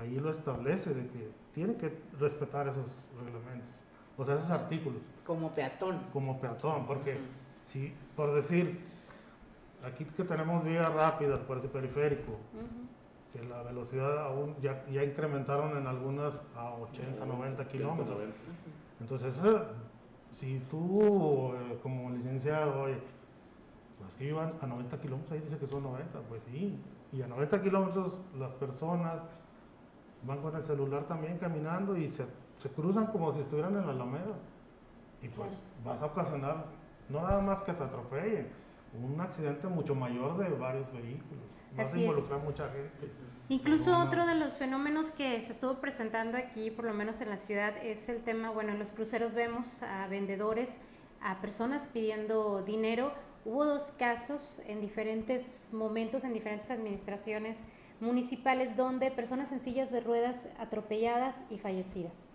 Ahí 0.00 0.20
lo 0.20 0.30
establece 0.30 0.94
de 0.94 1.06
que 1.08 1.30
tiene 1.52 1.74
que 1.76 1.92
respetar 2.18 2.68
esos 2.68 2.86
reglamentos. 3.24 3.68
O 4.16 4.24
sea, 4.24 4.36
esos 4.36 4.50
artículos 4.50 5.02
Como 5.26 5.50
peatón. 5.52 5.98
como 6.12 6.40
peatón. 6.40 6.86
Porque 6.86 7.14
Ujú. 7.14 7.20
si, 7.66 7.92
por 8.16 8.32
decir, 8.34 8.80
aquí 9.84 10.04
que 10.04 10.24
tenemos 10.24 10.64
vías 10.64 10.92
rápidas 10.92 11.40
por 11.40 11.58
ese 11.58 11.68
periférico, 11.68 12.32
que 13.32 13.42
la 13.44 13.62
velocidad 13.62 14.26
aún 14.26 14.56
ya, 14.60 14.84
ya 14.90 15.04
incrementaron 15.04 15.76
en 15.76 15.86
algunas 15.86 16.34
a 16.56 16.74
80, 16.74 17.24
90 17.24 17.68
kilómetros. 17.68 18.18
Entonces, 19.00 19.36
eso, 19.36 19.66
si 20.36 20.60
tú, 20.70 21.52
eh, 21.54 21.78
como 21.82 22.10
licenciado, 22.10 22.82
oye, 22.82 22.98
pues 23.98 24.12
que 24.14 24.28
iban 24.28 24.54
a 24.60 24.66
90 24.66 25.00
kilómetros, 25.00 25.32
ahí 25.32 25.40
dice 25.40 25.58
que 25.58 25.66
son 25.66 25.82
90, 25.82 26.20
pues 26.28 26.42
sí. 26.44 26.78
Y 27.12 27.22
a 27.22 27.26
90 27.26 27.62
kilómetros 27.62 28.14
las 28.38 28.52
personas 28.52 29.22
van 30.24 30.40
con 30.40 30.54
el 30.56 30.64
celular 30.64 31.04
también 31.04 31.38
caminando 31.38 31.96
y 31.96 32.08
se, 32.08 32.24
se 32.58 32.68
cruzan 32.70 33.06
como 33.06 33.32
si 33.32 33.40
estuvieran 33.40 33.76
en 33.76 33.86
la 33.86 33.92
Alameda. 33.92 34.36
Y 35.22 35.28
pues 35.28 35.60
vas 35.84 36.02
a 36.02 36.06
ocasionar, 36.06 36.64
no 37.08 37.22
nada 37.22 37.40
más 37.40 37.62
que 37.62 37.72
te 37.72 37.82
atropellen, 37.82 38.48
un 38.94 39.20
accidente 39.20 39.66
mucho 39.68 39.94
mayor 39.94 40.36
de 40.38 40.48
varios 40.50 40.90
vehículos. 40.92 41.44
Vas 41.76 41.92
a 41.94 41.98
involucrar 42.00 42.40
mucha 42.40 42.68
gente. 42.70 43.12
Incluso 43.50 43.96
otro 43.98 44.26
de 44.26 44.34
los 44.34 44.58
fenómenos 44.58 45.10
que 45.10 45.40
se 45.40 45.52
estuvo 45.52 45.74
presentando 45.80 46.36
aquí, 46.36 46.70
por 46.70 46.84
lo 46.84 46.92
menos 46.92 47.20
en 47.20 47.30
la 47.30 47.38
ciudad, 47.38 47.74
es 47.82 48.08
el 48.08 48.22
tema, 48.22 48.50
bueno, 48.50 48.72
en 48.72 48.78
los 48.78 48.92
cruceros 48.92 49.32
vemos 49.34 49.82
a 49.82 50.06
vendedores, 50.08 50.78
a 51.22 51.40
personas 51.40 51.88
pidiendo 51.92 52.62
dinero. 52.62 53.12
Hubo 53.44 53.64
dos 53.64 53.92
casos 53.98 54.60
en 54.66 54.80
diferentes 54.82 55.68
momentos, 55.72 56.24
en 56.24 56.34
diferentes 56.34 56.70
administraciones 56.70 57.64
municipales, 58.00 58.76
donde 58.76 59.10
personas 59.10 59.50
en 59.52 59.60
sillas 59.60 59.90
de 59.90 60.00
ruedas 60.00 60.46
atropelladas 60.58 61.34
y 61.48 61.58
fallecidas. 61.58 62.28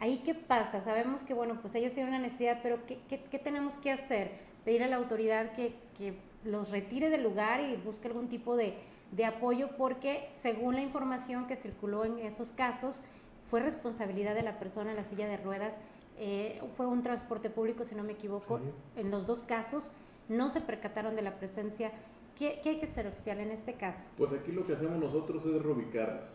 Ahí 0.00 0.18
qué 0.18 0.34
pasa? 0.34 0.80
Sabemos 0.82 1.22
que, 1.24 1.34
bueno, 1.34 1.58
pues 1.60 1.74
ellos 1.74 1.92
tienen 1.94 2.14
una 2.14 2.22
necesidad, 2.22 2.60
pero 2.62 2.84
¿qué, 2.86 3.00
qué- 3.08 3.24
qué 3.24 3.38
tenemos 3.38 3.76
que 3.78 3.90
hacer? 3.90 4.47
Pedir 4.68 4.82
a 4.82 4.88
la 4.88 4.96
autoridad 4.96 5.52
que, 5.54 5.72
que 5.96 6.12
los 6.44 6.68
retire 6.70 7.08
del 7.08 7.22
lugar 7.22 7.62
y 7.62 7.76
busque 7.76 8.06
algún 8.06 8.28
tipo 8.28 8.54
de, 8.54 8.74
de 9.12 9.24
apoyo, 9.24 9.70
porque 9.78 10.28
según 10.42 10.74
la 10.74 10.82
información 10.82 11.46
que 11.46 11.56
circuló 11.56 12.04
en 12.04 12.18
esos 12.18 12.52
casos, 12.52 13.02
fue 13.48 13.60
responsabilidad 13.60 14.34
de 14.34 14.42
la 14.42 14.58
persona 14.58 14.90
en 14.90 14.96
la 14.98 15.04
silla 15.04 15.26
de 15.26 15.38
ruedas, 15.38 15.80
eh, 16.18 16.60
fue 16.76 16.84
un 16.86 17.02
transporte 17.02 17.48
público, 17.48 17.86
si 17.86 17.94
no 17.94 18.04
me 18.04 18.12
equivoco, 18.12 18.58
Sí. 18.58 19.00
en 19.00 19.10
los 19.10 19.26
dos 19.26 19.42
casos 19.42 19.90
no 20.28 20.50
se 20.50 20.60
percataron 20.60 21.16
de 21.16 21.22
la 21.22 21.38
presencia. 21.38 21.90
¿Qué, 22.36 22.60
qué 22.62 22.68
hay 22.68 22.78
que 22.78 22.88
ser 22.88 23.06
oficial 23.06 23.40
en 23.40 23.50
este 23.52 23.72
caso? 23.72 24.06
Pues 24.18 24.30
aquí 24.34 24.52
lo 24.52 24.66
que 24.66 24.74
hacemos 24.74 24.98
nosotros 24.98 25.46
es 25.46 25.62
reubicarlos. 25.62 26.28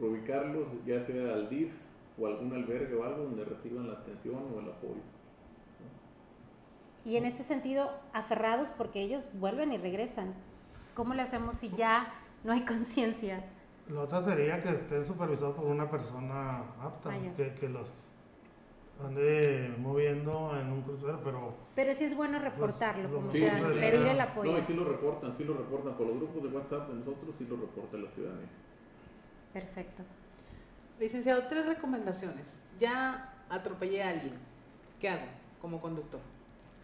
Reubicarlos 0.00 0.66
ya 0.84 1.06
sea 1.06 1.32
al 1.32 1.48
DIF 1.48 1.70
o 2.18 2.26
algún 2.26 2.52
albergue 2.54 2.96
o 2.96 3.04
algo 3.04 3.22
donde 3.22 3.44
reciban 3.44 3.86
la 3.86 3.98
atención 4.00 4.34
o 4.52 4.58
el 4.58 4.68
apoyo. 4.68 5.00
Y 7.04 7.16
en 7.16 7.24
este 7.24 7.42
sentido, 7.42 7.90
aferrados 8.12 8.68
porque 8.76 9.00
ellos 9.00 9.26
vuelven 9.34 9.72
y 9.72 9.78
regresan. 9.78 10.34
¿Cómo 10.94 11.14
le 11.14 11.22
hacemos 11.22 11.56
si 11.56 11.70
ya 11.70 12.12
no 12.44 12.52
hay 12.52 12.64
conciencia? 12.64 13.44
La 13.88 14.00
otra 14.02 14.22
sería 14.22 14.62
que 14.62 14.70
estén 14.70 15.06
supervisados 15.06 15.56
por 15.56 15.64
una 15.66 15.90
persona 15.90 16.58
apta, 16.82 17.10
Ah, 17.10 17.18
que, 17.36 17.54
que 17.54 17.68
los 17.68 17.88
ande 19.02 19.72
moviendo 19.78 20.58
en 20.58 20.72
un 20.72 20.82
crucero, 20.82 21.20
pero 21.22 21.54
Pero 21.74 21.94
sí 21.94 22.04
es 22.04 22.16
bueno 22.16 22.38
reportarlo, 22.40 23.04
lo 23.08 23.14
como 23.14 23.32
Sí, 23.32 23.38
sea, 23.38 23.60
pues, 23.60 23.78
pedir 23.78 24.06
el 24.08 24.20
apoyo. 24.20 24.52
No, 24.52 24.58
y 24.58 24.62
sí 24.62 24.74
lo 24.74 24.84
reportan, 24.84 25.36
sí 25.38 25.44
lo 25.44 25.54
reportan 25.54 25.94
por 25.94 26.06
los 26.08 26.16
grupos 26.16 26.42
de 26.42 26.48
WhatsApp 26.48 26.88
de 26.88 26.94
nosotros, 26.96 27.34
sí 27.38 27.46
lo 27.48 27.56
reporta 27.56 27.96
la 27.96 28.10
ciudadanía. 28.10 28.48
Perfecto. 29.52 30.02
Licenciado, 30.98 31.44
tres 31.48 31.64
recomendaciones. 31.64 32.44
Ya 32.78 33.32
atropellé 33.48 34.02
a 34.02 34.10
alguien. 34.10 34.34
¿Qué 35.00 35.08
hago 35.08 35.26
como 35.62 35.80
conductor? 35.80 36.20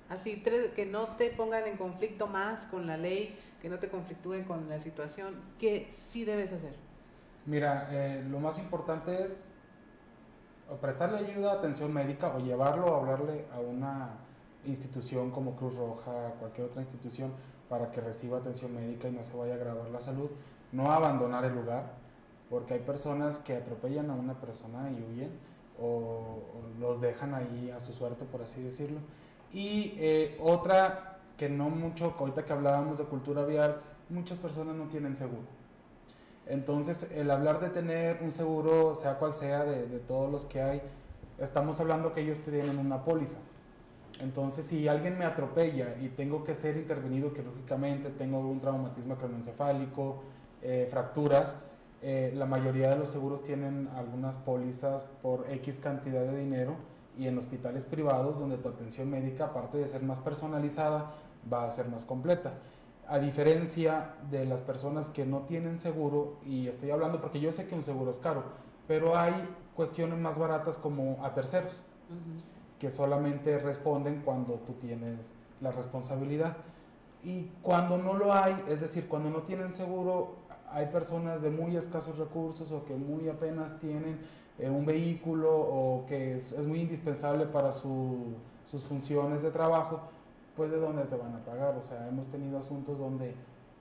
Así, 0.08 0.36
tres, 0.36 0.72
que 0.72 0.84
no 0.84 1.16
te 1.16 1.30
pongan 1.30 1.66
en 1.66 1.76
conflicto 1.76 2.26
más 2.26 2.66
con 2.66 2.86
la 2.86 2.96
ley, 2.96 3.38
que 3.62 3.68
no 3.68 3.78
te 3.78 3.88
conflictúen 3.88 4.44
con 4.44 4.68
la 4.68 4.78
situación. 4.78 5.34
¿Qué 5.58 5.90
sí 6.08 6.24
debes 6.24 6.52
hacer? 6.52 6.74
Mira, 7.46 7.88
eh, 7.90 8.22
lo 8.28 8.38
más 8.38 8.58
importante 8.58 9.22
es 9.22 9.48
prestarle 10.80 11.18
ayuda, 11.18 11.52
atención 11.52 11.92
médica 11.92 12.34
o 12.34 12.38
llevarlo 12.38 12.94
a 12.94 12.98
hablarle 12.98 13.46
a 13.52 13.60
una 13.60 14.10
institución 14.66 15.30
como 15.30 15.56
Cruz 15.56 15.74
Roja, 15.74 16.34
cualquier 16.38 16.68
otra 16.68 16.82
institución, 16.82 17.32
para 17.68 17.90
que 17.90 18.00
reciba 18.00 18.38
atención 18.38 18.74
médica 18.74 19.08
y 19.08 19.12
no 19.12 19.22
se 19.22 19.36
vaya 19.36 19.54
a 19.54 19.56
agravar 19.56 19.88
la 19.90 20.00
salud. 20.00 20.30
No 20.72 20.92
abandonar 20.92 21.44
el 21.44 21.54
lugar, 21.54 21.92
porque 22.50 22.74
hay 22.74 22.80
personas 22.80 23.38
que 23.40 23.56
atropellan 23.56 24.10
a 24.10 24.14
una 24.14 24.34
persona 24.34 24.90
y 24.90 25.02
huyen 25.02 25.30
o, 25.80 25.86
o 25.86 26.80
los 26.80 27.00
dejan 27.00 27.34
ahí 27.34 27.70
a 27.74 27.80
su 27.80 27.92
suerte, 27.92 28.24
por 28.24 28.42
así 28.42 28.62
decirlo. 28.62 29.00
Y 29.54 29.94
eh, 29.98 30.36
otra 30.42 31.20
que 31.38 31.48
no 31.48 31.70
mucho, 31.70 32.16
ahorita 32.18 32.44
que 32.44 32.52
hablábamos 32.52 32.98
de 32.98 33.04
cultura 33.04 33.44
vial, 33.44 33.80
muchas 34.08 34.40
personas 34.40 34.74
no 34.74 34.88
tienen 34.88 35.16
seguro. 35.16 35.46
Entonces, 36.46 37.08
el 37.14 37.30
hablar 37.30 37.60
de 37.60 37.70
tener 37.70 38.18
un 38.20 38.32
seguro, 38.32 38.96
sea 38.96 39.14
cual 39.14 39.32
sea, 39.32 39.64
de, 39.64 39.86
de 39.86 40.00
todos 40.00 40.30
los 40.30 40.44
que 40.44 40.60
hay, 40.60 40.82
estamos 41.38 41.78
hablando 41.80 42.12
que 42.12 42.22
ellos 42.22 42.40
tienen 42.40 42.78
una 42.78 43.04
póliza. 43.04 43.38
Entonces, 44.20 44.66
si 44.66 44.88
alguien 44.88 45.16
me 45.18 45.24
atropella 45.24 45.96
y 46.00 46.08
tengo 46.08 46.42
que 46.42 46.54
ser 46.54 46.76
intervenido 46.76 47.32
quirúrgicamente, 47.32 48.10
tengo 48.10 48.40
un 48.40 48.58
traumatismo 48.58 49.16
craneoencefálico, 49.16 50.22
eh, 50.62 50.88
fracturas, 50.90 51.56
eh, 52.02 52.32
la 52.34 52.46
mayoría 52.46 52.90
de 52.90 52.96
los 52.96 53.08
seguros 53.08 53.42
tienen 53.44 53.88
algunas 53.96 54.36
pólizas 54.36 55.04
por 55.22 55.46
X 55.48 55.78
cantidad 55.78 56.22
de 56.22 56.36
dinero 56.36 56.76
y 57.18 57.26
en 57.26 57.38
hospitales 57.38 57.84
privados 57.84 58.38
donde 58.38 58.58
tu 58.58 58.68
atención 58.68 59.10
médica, 59.10 59.46
aparte 59.46 59.78
de 59.78 59.86
ser 59.86 60.02
más 60.02 60.18
personalizada, 60.18 61.12
va 61.52 61.64
a 61.64 61.70
ser 61.70 61.88
más 61.88 62.04
completa. 62.04 62.54
A 63.06 63.18
diferencia 63.18 64.14
de 64.30 64.46
las 64.46 64.62
personas 64.62 65.08
que 65.08 65.26
no 65.26 65.40
tienen 65.40 65.78
seguro, 65.78 66.38
y 66.44 66.68
estoy 66.68 66.90
hablando 66.90 67.20
porque 67.20 67.40
yo 67.40 67.52
sé 67.52 67.66
que 67.66 67.74
un 67.74 67.82
seguro 67.82 68.10
es 68.10 68.18
caro, 68.18 68.44
pero 68.88 69.16
hay 69.16 69.32
cuestiones 69.74 70.18
más 70.18 70.38
baratas 70.38 70.78
como 70.78 71.24
a 71.24 71.34
terceros 71.34 71.82
que 72.78 72.90
solamente 72.90 73.58
responden 73.58 74.22
cuando 74.24 74.54
tú 74.66 74.74
tienes 74.74 75.32
la 75.60 75.70
responsabilidad. 75.70 76.56
Y 77.22 77.50
cuando 77.62 77.96
no 77.96 78.14
lo 78.14 78.32
hay, 78.32 78.62
es 78.68 78.80
decir, 78.80 79.08
cuando 79.08 79.30
no 79.30 79.42
tienen 79.42 79.72
seguro, 79.72 80.36
hay 80.70 80.86
personas 80.86 81.40
de 81.40 81.50
muy 81.50 81.76
escasos 81.76 82.18
recursos 82.18 82.72
o 82.72 82.84
que 82.84 82.94
muy 82.94 83.28
apenas 83.28 83.78
tienen 83.78 84.18
eh, 84.58 84.70
un 84.70 84.84
vehículo 84.86 85.50
o 85.56 86.06
que 86.06 86.34
es, 86.34 86.52
es 86.52 86.66
muy 86.66 86.80
indispensable 86.80 87.46
para 87.46 87.72
su- 87.72 88.34
sus 88.66 88.82
funciones 88.84 89.42
de 89.42 89.50
trabajo, 89.50 90.00
pues 90.56 90.70
de 90.70 90.78
dónde 90.78 91.04
te 91.04 91.16
van 91.16 91.34
a 91.34 91.44
pagar. 91.44 91.76
O 91.76 91.82
sea, 91.82 92.06
hemos 92.08 92.26
tenido 92.28 92.58
asuntos 92.58 92.98
donde 92.98 93.34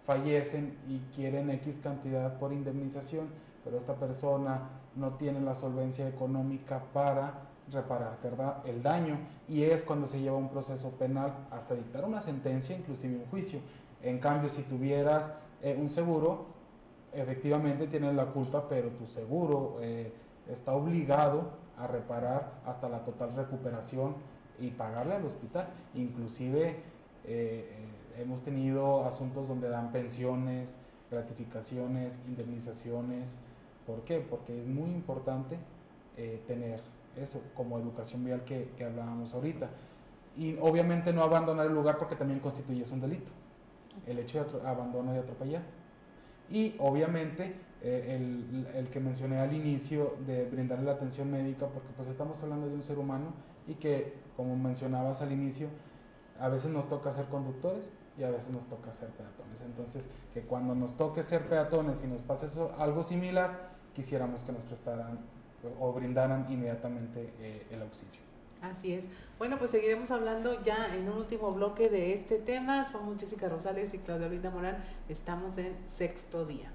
fallecen 0.06 0.78
y 0.88 1.00
quieren 1.16 1.50
X 1.52 1.80
cantidad 1.82 2.38
por 2.40 2.52
indemnización, 2.54 3.28
pero 3.64 3.78
esta 3.78 3.96
persona 3.96 4.70
no 4.96 5.12
tiene 5.14 5.40
la 5.40 5.54
solvencia 5.56 6.08
económica 6.08 6.84
para 6.94 7.34
repararte 7.72 8.30
el 8.66 8.84
daño 8.84 9.18
y 9.48 9.64
es 9.64 9.84
cuando 9.84 10.06
se 10.06 10.20
lleva 10.20 10.36
un 10.36 10.50
proceso 10.50 10.90
penal 10.92 11.34
hasta 11.50 11.74
dictar 11.76 12.04
una 12.04 12.20
sentencia, 12.20 12.76
inclusive 12.76 13.16
un 13.16 13.26
juicio. 13.30 13.60
En 14.02 14.20
cambio, 14.20 14.50
si 14.50 14.64
tuvieras 14.64 15.32
eh, 15.62 15.78
un 15.80 15.90
seguro, 15.90 16.46
efectivamente 17.14 17.88
tienes 17.88 18.14
la 18.16 18.26
culpa, 18.26 18.68
pero 18.68 18.90
tu 18.90 19.06
seguro 19.06 19.78
eh, 19.82 20.12
está 20.48 20.74
obligado 20.74 21.52
a 21.78 21.88
reparar 21.88 22.54
hasta 22.66 22.90
la 22.90 23.04
total 23.04 23.36
recuperación 23.36 24.16
y 24.60 24.72
pagarle 24.72 25.16
al 25.16 25.26
hospital. 25.26 25.68
Inclusive 25.94 26.78
eh, 27.26 27.86
hemos 28.18 28.42
tenido 28.44 29.06
asuntos 29.06 29.48
donde 29.48 29.70
dan 29.70 29.92
pensiones, 29.92 30.76
gratificaciones, 31.10 32.20
indemnizaciones. 32.28 33.36
¿Por 33.86 34.02
qué? 34.02 34.20
Porque 34.20 34.60
es 34.60 34.68
muy 34.68 34.92
importante 34.92 35.58
tener 36.48 36.80
eso 37.18 37.42
como 37.56 37.80
educación 37.80 38.24
vial 38.24 38.44
que, 38.44 38.70
que 38.78 38.86
hablábamos 38.86 39.34
ahorita. 39.34 39.70
Y 40.38 40.58
obviamente 40.62 41.12
no 41.12 41.24
abandonar 41.24 41.66
el 41.66 41.74
lugar 41.74 41.98
porque 41.98 42.16
también 42.16 42.40
constituye 42.40 42.84
un 42.92 43.02
delito 43.02 43.32
el 44.08 44.20
hecho 44.20 44.44
de 44.44 44.68
abandono 44.68 45.16
y 45.16 45.18
atropellar. 45.18 45.62
Y 46.50 46.76
obviamente 46.80 47.56
eh, 47.84 48.16
el, 48.16 48.68
el, 48.76 48.90
que 48.90 49.02
mencioné 49.02 49.40
al 49.40 49.54
inicio 49.54 50.16
de 50.26 50.46
brindarle 50.46 50.86
la 50.86 50.94
atención 50.94 51.30
médica, 51.30 51.68
porque 51.68 51.90
pues 51.96 52.08
estamos 52.08 52.42
hablando 52.42 52.68
de 52.68 52.76
un 52.76 52.82
ser 52.82 52.98
humano 52.98 53.34
y 53.68 53.76
que, 53.76 54.14
como 54.38 54.56
mencionabas 54.56 55.22
al 55.22 55.34
inicio, 55.34 55.68
a 56.40 56.48
veces 56.48 56.72
nos 56.72 56.88
toca 56.88 57.12
ser 57.12 57.26
conductores 57.26 57.84
y 58.18 58.24
a 58.24 58.30
veces 58.30 58.52
nos 58.52 58.66
toca 58.68 58.94
ser 58.94 59.10
peatones. 59.10 59.62
Entonces, 59.62 60.08
que 60.34 60.42
cuando 60.44 60.76
nos 60.76 60.96
toque 60.96 61.24
ser 61.24 61.48
peatones 61.50 62.04
y 62.04 62.08
nos 62.08 62.22
pase 62.22 62.46
eso, 62.46 62.74
algo 62.78 63.04
similar, 63.04 63.72
quisiéramos 63.94 64.44
que 64.44 64.54
nos 64.54 64.64
prestaran 64.64 65.20
o 65.80 65.92
brindaran 65.92 66.46
inmediatamente 66.50 67.34
eh, 67.40 67.68
el 67.70 67.82
auxilio. 67.82 68.22
Así 68.62 68.94
es. 68.94 69.06
Bueno, 69.38 69.60
pues 69.60 69.72
seguiremos 69.72 70.10
hablando 70.10 70.64
ya 70.64 70.96
en 70.96 71.10
un 71.10 71.18
último 71.18 71.52
bloque 71.52 71.90
de 71.90 72.14
este 72.14 72.40
tema. 72.40 72.86
Somos 72.86 73.20
Jessica 73.20 73.50
Rosales 73.50 73.94
y 73.94 73.98
Claudia 73.98 74.30
Linda 74.30 74.52
Morán. 74.52 74.78
Estamos 75.10 75.58
en 75.58 75.76
sexto 75.98 76.46
día. 76.46 76.72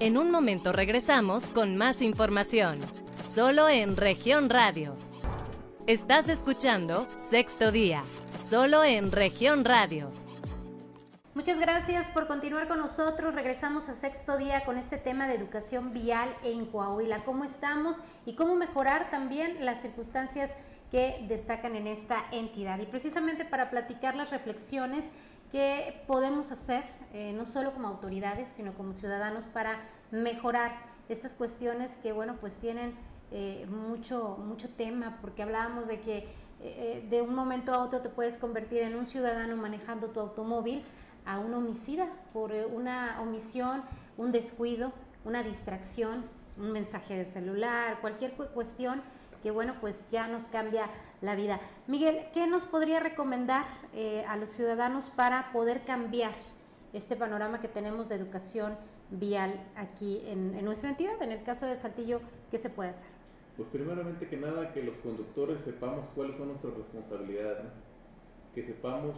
En 0.00 0.18
un 0.18 0.30
momento 0.30 0.72
regresamos 0.72 1.48
con 1.48 1.76
más 1.76 2.02
información, 2.02 2.78
solo 3.22 3.68
en 3.68 3.96
región 3.96 4.50
radio. 4.50 4.96
Estás 5.86 6.28
escuchando 6.28 7.06
Sexto 7.16 7.70
Día, 7.70 8.02
solo 8.38 8.82
en 8.84 9.12
región 9.12 9.64
radio 9.64 10.10
Muchas 11.34 11.58
gracias 11.58 12.10
por 12.10 12.26
continuar 12.26 12.68
con 12.68 12.78
nosotros. 12.78 13.34
Regresamos 13.34 13.88
a 13.88 13.96
sexto 13.96 14.36
día 14.36 14.66
con 14.66 14.76
este 14.76 14.98
tema 14.98 15.26
de 15.26 15.34
educación 15.34 15.94
vial 15.94 16.28
en 16.44 16.66
Coahuila. 16.66 17.24
¿Cómo 17.24 17.44
estamos 17.44 17.96
y 18.26 18.34
cómo 18.34 18.54
mejorar 18.54 19.10
también 19.10 19.64
las 19.64 19.80
circunstancias 19.80 20.54
que 20.90 21.24
destacan 21.28 21.74
en 21.74 21.86
esta 21.86 22.26
entidad? 22.32 22.78
Y 22.80 22.86
precisamente 22.86 23.46
para 23.46 23.70
platicar 23.70 24.14
las 24.14 24.30
reflexiones 24.30 25.06
que 25.52 26.02
podemos 26.06 26.50
hacer, 26.50 26.82
eh, 27.12 27.32
no 27.32 27.46
solo 27.46 27.72
como 27.72 27.86
autoridades, 27.86 28.48
sino 28.48 28.72
como 28.74 28.94
ciudadanos, 28.94 29.46
para 29.46 29.78
mejorar 30.10 30.72
estas 31.08 31.34
cuestiones 31.34 31.96
que, 31.98 32.12
bueno, 32.12 32.36
pues 32.40 32.56
tienen 32.56 32.94
eh, 33.30 33.66
mucho, 33.70 34.36
mucho 34.38 34.68
tema, 34.70 35.18
porque 35.20 35.42
hablábamos 35.42 35.86
de 35.86 36.00
que 36.00 36.28
eh, 36.64 37.04
de 37.10 37.22
un 37.22 37.34
momento 37.34 37.74
a 37.74 37.82
otro 37.82 38.00
te 38.00 38.08
puedes 38.08 38.38
convertir 38.38 38.82
en 38.82 38.94
un 38.94 39.06
ciudadano 39.06 39.56
manejando 39.56 40.10
tu 40.10 40.20
automóvil 40.20 40.84
a 41.24 41.38
un 41.38 41.54
homicida 41.54 42.08
por 42.32 42.52
eh, 42.52 42.66
una 42.66 43.20
omisión, 43.20 43.82
un 44.16 44.30
descuido, 44.30 44.92
una 45.24 45.42
distracción, 45.42 46.24
un 46.56 46.70
mensaje 46.70 47.16
de 47.16 47.24
celular, 47.24 48.00
cualquier 48.00 48.32
cuestión 48.34 49.02
que 49.42 49.50
bueno, 49.50 49.74
pues 49.80 50.08
ya 50.10 50.28
nos 50.28 50.48
cambia 50.48 50.88
la 51.20 51.34
vida. 51.34 51.60
Miguel, 51.86 52.26
¿qué 52.32 52.46
nos 52.46 52.64
podría 52.64 53.00
recomendar 53.00 53.64
eh, 53.94 54.24
a 54.28 54.36
los 54.36 54.50
ciudadanos 54.50 55.10
para 55.10 55.52
poder 55.52 55.82
cambiar 55.84 56.32
este 56.92 57.16
panorama 57.16 57.60
que 57.60 57.68
tenemos 57.68 58.08
de 58.08 58.16
educación 58.16 58.76
vial 59.10 59.54
aquí 59.76 60.22
en, 60.26 60.64
nuestra 60.64 60.90
entidad? 60.90 61.20
En 61.22 61.32
el 61.32 61.42
caso 61.42 61.66
de 61.66 61.76
Saltillo, 61.76 62.20
¿qué 62.50 62.58
se 62.58 62.70
puede 62.70 62.90
hacer? 62.90 63.08
Pues 63.56 63.68
primeramente 63.70 64.28
que 64.28 64.36
nada, 64.36 64.72
que 64.72 64.82
los 64.82 64.96
conductores 64.98 65.60
sepamos 65.62 66.06
cuáles 66.14 66.36
son 66.36 66.48
nuestras 66.48 66.74
responsabilidades, 66.74 67.66
que 68.54 68.62
sepamos 68.62 69.16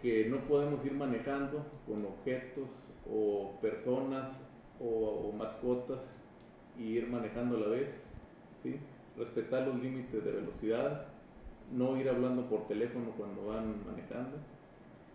que 0.00 0.26
no 0.28 0.38
podemos 0.46 0.84
ir 0.84 0.92
manejando 0.92 1.64
con 1.86 2.04
objetos 2.04 2.68
o 3.10 3.58
personas 3.60 4.36
o, 4.80 5.32
mascotas 5.32 6.00
y 6.78 6.84
ir 6.84 7.08
manejando 7.08 7.56
a 7.56 7.60
la 7.60 7.66
vez, 7.68 7.88
¿sí? 8.62 8.78
Respetar 9.18 9.66
los 9.66 9.82
límites 9.82 10.24
de 10.24 10.30
velocidad, 10.30 11.06
no 11.72 11.96
ir 11.96 12.08
hablando 12.08 12.48
por 12.48 12.68
teléfono 12.68 13.12
cuando 13.16 13.46
van 13.46 13.84
manejando, 13.86 14.36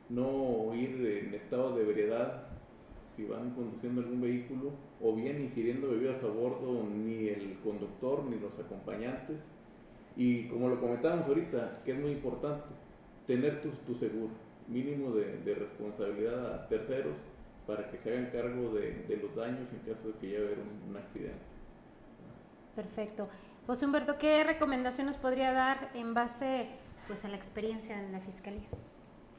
no 0.09 0.73
ir 0.75 1.05
en 1.05 1.33
estado 1.33 1.75
de 1.75 1.83
ebriedad 1.83 2.43
si 3.15 3.25
van 3.25 3.51
conduciendo 3.51 4.01
algún 4.01 4.21
vehículo 4.21 4.71
o 5.01 5.15
bien 5.15 5.41
ingiriendo 5.41 5.89
bebidas 5.89 6.23
a 6.23 6.27
bordo 6.27 6.83
ni 6.83 7.27
el 7.27 7.57
conductor 7.63 8.23
ni 8.23 8.39
los 8.39 8.57
acompañantes 8.59 9.37
y 10.15 10.47
como 10.47 10.69
lo 10.69 10.79
comentábamos 10.79 11.27
ahorita, 11.27 11.81
que 11.85 11.93
es 11.93 11.99
muy 11.99 12.11
importante, 12.11 12.65
tener 13.27 13.61
tu, 13.61 13.69
tu 13.85 13.97
seguro 13.97 14.31
mínimo 14.67 15.11
de, 15.11 15.55
responsabilidad 15.55 16.53
a 16.53 16.67
terceros 16.67 17.15
para 17.67 17.89
que 17.89 17.97
se 17.97 18.11
hagan 18.11 18.31
cargo 18.31 18.73
de, 18.73 19.19
los 19.21 19.35
daños 19.35 19.67
en 19.71 19.93
caso 19.93 20.07
de 20.09 20.13
que 20.19 20.27
llegue 20.27 20.37
a 20.37 20.45
haber 20.45 20.57
un, 20.59 20.97
accidente. 20.97 21.39
Perfecto. 22.75 23.27
José 23.67 23.85
Humberto, 23.85 24.17
¿qué 24.17 24.43
recomendación 24.43 25.07
nos 25.07 25.17
podría 25.17 25.53
dar 25.53 25.91
en 25.93 26.13
base 26.13 26.67
pues, 27.07 27.23
a 27.25 27.27
la 27.27 27.35
experiencia 27.35 27.99
en 27.99 28.11
la 28.11 28.19
Fiscalía? 28.19 28.67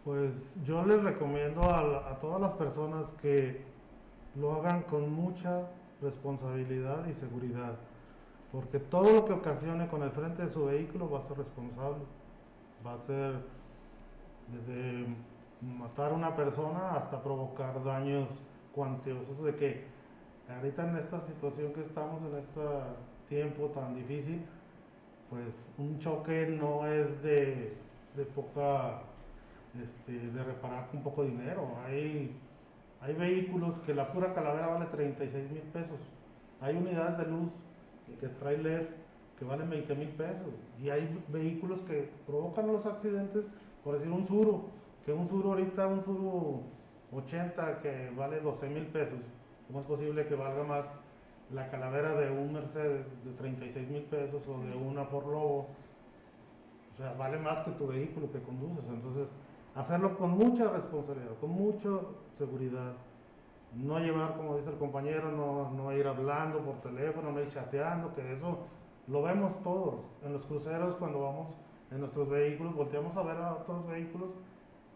Pues 0.04 0.54
yo 0.64 0.84
les 0.86 1.02
recomiendo 1.02 1.62
a, 1.62 2.10
a 2.10 2.20
todas 2.20 2.40
las 2.40 2.52
personas 2.52 3.10
que 3.20 3.64
lo 4.36 4.52
hagan 4.52 4.82
con 4.82 5.12
mucha 5.12 5.68
responsabilidad 6.00 7.06
y 7.06 7.14
seguridad, 7.14 7.74
porque 8.52 8.78
todo 8.78 9.12
lo 9.12 9.24
que 9.24 9.32
ocasione 9.32 9.88
con 9.88 10.02
el 10.02 10.10
frente 10.10 10.42
de 10.42 10.50
su 10.50 10.66
vehículo 10.66 11.10
va 11.10 11.18
a 11.18 11.22
ser 11.22 11.38
responsable, 11.38 12.04
va 12.86 12.94
a 12.94 12.98
ser 12.98 13.34
desde 14.48 15.06
matar 15.60 16.12
a 16.12 16.14
una 16.14 16.34
persona 16.34 16.92
hasta 16.92 17.22
provocar 17.22 17.82
daños 17.84 18.28
cuantiosos 18.72 19.42
de 19.44 19.54
que 19.54 19.84
ahorita 20.48 20.88
en 20.88 20.96
esta 20.96 21.20
situación 21.20 21.72
que 21.72 21.82
estamos, 21.82 22.20
en 22.22 22.38
este 22.38 22.60
tiempo 23.32 23.68
tan 23.68 23.94
difícil, 23.94 24.42
pues 25.30 25.46
un 25.78 25.98
choque 25.98 26.46
no 26.46 26.86
es 26.86 27.22
de, 27.22 27.74
poca, 28.34 29.00
este, 29.74 30.12
de 30.12 30.44
reparar 30.44 30.88
con 30.90 31.02
poco 31.02 31.24
dinero. 31.24 31.78
Hay, 31.86 32.36
hay 33.00 33.14
vehículos 33.14 33.78
que 33.86 33.94
la 33.94 34.12
pura 34.12 34.34
calavera 34.34 34.66
vale 34.66 34.86
36 34.86 35.50
mil 35.50 35.62
pesos. 35.62 35.98
Hay 36.60 36.76
unidades 36.76 37.18
de 37.18 37.26
luz 37.32 37.50
que 38.20 38.28
trae 38.28 38.58
LED 38.58 38.86
que 39.38 39.46
valen 39.46 39.70
20 39.70 39.94
mil 39.94 40.08
pesos. 40.10 40.52
Y 40.78 40.90
hay 40.90 41.08
vehículos 41.28 41.80
que 41.82 42.10
provocan 42.26 42.66
los 42.66 42.84
accidentes 42.84 43.44
por 43.82 43.94
decir 43.94 44.12
un 44.12 44.28
suro, 44.28 44.64
que 45.06 45.12
un 45.12 45.28
suro 45.28 45.50
ahorita, 45.50 45.86
un 45.86 46.04
suro 46.04 46.60
80 47.12 47.80
que 47.80 48.10
vale 48.14 48.40
12 48.40 48.68
mil 48.68 48.86
pesos, 48.88 49.18
¿cómo 49.66 49.80
es 49.80 49.86
posible 49.86 50.26
que 50.26 50.34
valga 50.34 50.62
más 50.62 50.84
la 51.52 51.70
calavera 51.70 52.14
de 52.14 52.30
un 52.30 52.52
Mercedes 52.52 53.06
de 53.24 53.32
36 53.32 53.88
mil 53.88 54.02
pesos 54.02 54.42
o 54.48 54.60
de 54.60 54.76
una 54.76 55.08
por 55.08 55.26
Lobo? 55.26 55.68
O 56.92 56.96
sea, 56.96 57.12
vale 57.14 57.38
más 57.38 57.60
que 57.60 57.72
tu 57.72 57.86
vehículo 57.86 58.30
que 58.30 58.42
conduces. 58.42 58.84
Entonces, 58.88 59.28
hacerlo 59.74 60.16
con 60.18 60.30
mucha 60.30 60.70
responsabilidad, 60.70 61.36
con 61.40 61.50
mucha 61.50 61.88
seguridad. 62.38 62.92
No 63.74 63.98
llevar, 63.98 64.36
como 64.36 64.56
dice 64.56 64.70
el 64.70 64.76
compañero, 64.76 65.32
no, 65.32 65.70
no 65.70 65.92
ir 65.92 66.06
hablando 66.06 66.58
por 66.60 66.80
teléfono, 66.82 67.32
no 67.32 67.40
ir 67.40 67.48
chateando, 67.48 68.14
que 68.14 68.34
eso 68.34 68.58
lo 69.08 69.22
vemos 69.22 69.62
todos. 69.62 70.00
En 70.22 70.34
los 70.34 70.44
cruceros 70.44 70.96
cuando 70.96 71.22
vamos 71.22 71.48
en 71.90 72.00
nuestros 72.00 72.28
vehículos, 72.28 72.74
volteamos 72.74 73.16
a 73.16 73.22
ver 73.22 73.36
a 73.38 73.54
otros 73.54 73.86
vehículos 73.86 74.30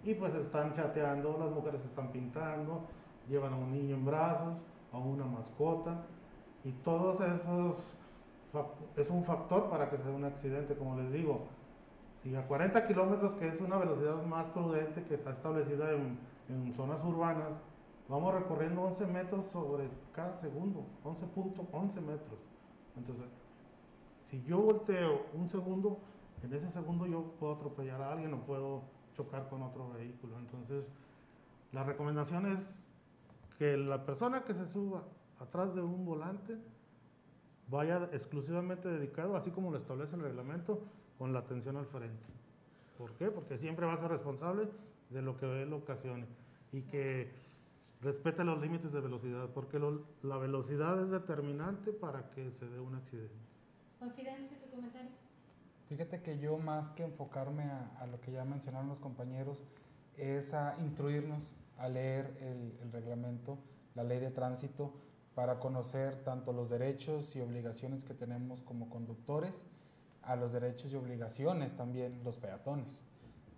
y 0.04 0.14
pues 0.14 0.34
están 0.34 0.72
chateando, 0.74 1.36
las 1.38 1.50
mujeres 1.50 1.80
están 1.84 2.12
pintando, 2.12 2.82
llevan 3.28 3.54
a 3.54 3.57
un 3.57 3.72
niño 3.72 3.96
en 3.96 4.04
brazos, 4.04 4.54
a 4.92 4.98
una 4.98 5.24
mascota 5.24 6.04
y 6.66 6.72
todos 6.82 7.20
esos 7.20 7.76
es 8.96 9.08
un 9.08 9.22
factor 9.24 9.70
para 9.70 9.88
que 9.88 9.98
se 9.98 10.02
dé 10.02 10.10
un 10.10 10.24
accidente, 10.24 10.74
como 10.74 10.96
les 11.00 11.12
digo. 11.12 11.46
Si 12.22 12.34
a 12.34 12.44
40 12.44 12.88
kilómetros, 12.88 13.34
que 13.34 13.46
es 13.46 13.60
una 13.60 13.76
velocidad 13.76 14.20
más 14.24 14.46
prudente 14.46 15.04
que 15.04 15.14
está 15.14 15.30
establecida 15.30 15.92
en, 15.92 16.18
en 16.48 16.74
zonas 16.74 17.04
urbanas, 17.04 17.50
vamos 18.08 18.34
recorriendo 18.34 18.82
11 18.82 19.06
metros 19.06 19.46
sobre 19.52 19.88
cada 20.12 20.34
segundo, 20.40 20.84
11.11 21.04 21.94
metros. 22.00 22.40
Entonces, 22.96 23.26
si 24.24 24.42
yo 24.42 24.58
volteo 24.58 25.26
un 25.34 25.48
segundo, 25.48 26.00
en 26.42 26.52
ese 26.52 26.68
segundo 26.72 27.06
yo 27.06 27.22
puedo 27.38 27.54
atropellar 27.54 28.02
a 28.02 28.10
alguien 28.10 28.34
o 28.34 28.38
puedo 28.40 28.82
chocar 29.16 29.48
con 29.48 29.62
otro 29.62 29.90
vehículo. 29.90 30.36
Entonces, 30.40 30.84
la 31.70 31.84
recomendación 31.84 32.46
es 32.46 32.68
que 33.56 33.76
la 33.76 34.04
persona 34.04 34.42
que 34.42 34.54
se 34.54 34.66
suba 34.66 35.04
atrás 35.41 35.74
de 35.74 35.82
un 35.82 36.05
volante 36.05 36.57
vaya 37.68 38.09
exclusivamente 38.12 38.89
dedicado, 38.89 39.37
así 39.37 39.51
como 39.51 39.70
lo 39.70 39.78
establece 39.78 40.14
el 40.14 40.22
reglamento, 40.22 40.82
con 41.18 41.32
la 41.32 41.41
atención 41.41 41.76
al 41.76 41.87
frente. 41.87 42.26
¿Por 42.99 43.12
qué? 43.14 43.30
Porque 43.30 43.59
siempre 43.59 43.87
va 43.87 43.95
a 43.95 43.99
ser 43.99 44.11
responsable 44.11 44.68
de 45.11 45.22
lo 45.22 45.37
que 45.39 45.62
él 45.62 45.72
ocasione 45.72 46.26
y 46.72 46.82
que 46.82 47.30
respete 48.03 48.45
los 48.45 48.61
límites 48.61 48.93
de 48.93 49.01
velocidad, 49.01 49.49
porque 49.55 49.80
la 50.22 50.37
velocidad 50.37 51.03
es 51.03 51.11
determinante 51.11 51.93
para 51.93 52.30
que 52.30 52.51
se 52.53 52.66
dé 52.66 52.80
un 52.80 52.95
accidente. 52.95 53.34
Confidencia, 53.99 54.59
tu 54.61 54.70
comentario. 54.70 55.11
Fíjate 55.89 56.20
que 56.22 56.39
yo 56.39 56.59
más 56.59 56.91
que 56.91 57.05
enfocarme 57.05 57.64
a, 57.64 58.07
lo 58.11 58.20
que 58.20 58.32
ya 58.32 58.45
mencionaron 58.45 58.89
los 58.89 59.01
compañeros, 59.01 59.62
es 60.16 60.53
a 60.55 60.76
instruirnos, 60.80 61.55
a 61.78 61.89
leer 61.89 62.37
el 62.41 62.93
reglamento, 62.93 63.59
la 63.95 64.03
ley 64.03 64.18
de 64.18 64.30
tránsito, 64.30 64.93
para 65.37 65.59
conocer 65.61 66.24
tanto 66.24 66.55
los 66.55 66.70
derechos 66.70 67.37
y 67.37 67.43
obligaciones 67.43 68.05
que 68.05 68.14
tenemos 68.14 68.62
como 68.62 68.89
conductores, 68.89 69.66
a 70.22 70.34
los 70.34 70.51
derechos 70.51 70.91
y 70.91 70.97
obligaciones 70.97 71.74
también 71.74 72.24
los 72.24 72.39
peatones, 72.39 73.03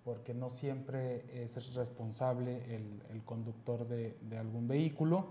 porque 0.04 0.34
no 0.34 0.48
siempre 0.48 1.24
es 1.32 1.72
responsable 1.76 2.74
el, 2.74 3.22
conductor 3.24 3.86
de, 3.86 4.16
algún 4.36 4.66
vehículo. 4.66 5.28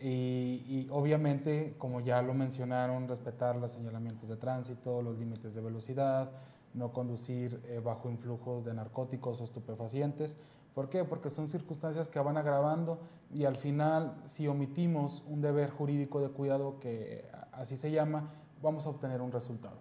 Y, 0.00 0.88
obviamente, 0.90 1.74
como 1.76 2.00
ya 2.00 2.22
lo 2.22 2.32
mencionaron, 2.32 3.06
respetar 3.06 3.56
los 3.56 3.72
señalamientos 3.72 4.26
de 4.26 4.36
tránsito, 4.36 5.02
los 5.02 5.18
límites 5.18 5.54
de 5.54 5.60
velocidad, 5.60 6.30
no 6.72 6.94
conducir 6.94 7.60
eh, 7.66 7.78
bajo 7.84 8.08
influjos 8.08 8.64
de 8.64 8.72
narcóticos 8.72 9.38
o 9.42 9.44
estupefacientes, 9.44 10.38
¿Por 10.74 10.88
qué? 10.88 11.04
Porque 11.04 11.30
son 11.30 11.48
circunstancias 11.48 12.08
que 12.08 12.20
van 12.20 12.36
agravando 12.36 12.98
y 13.32 13.44
al 13.44 13.56
final, 13.56 14.14
si 14.24 14.46
omitimos 14.48 15.24
un 15.28 15.40
deber 15.40 15.70
jurídico 15.70 16.20
de 16.20 16.28
cuidado, 16.28 16.78
que 16.80 17.28
así 17.52 17.76
se 17.76 17.90
llama, 17.90 18.30
vamos 18.62 18.86
a 18.86 18.90
obtener 18.90 19.20
un 19.20 19.32
resultado. 19.32 19.76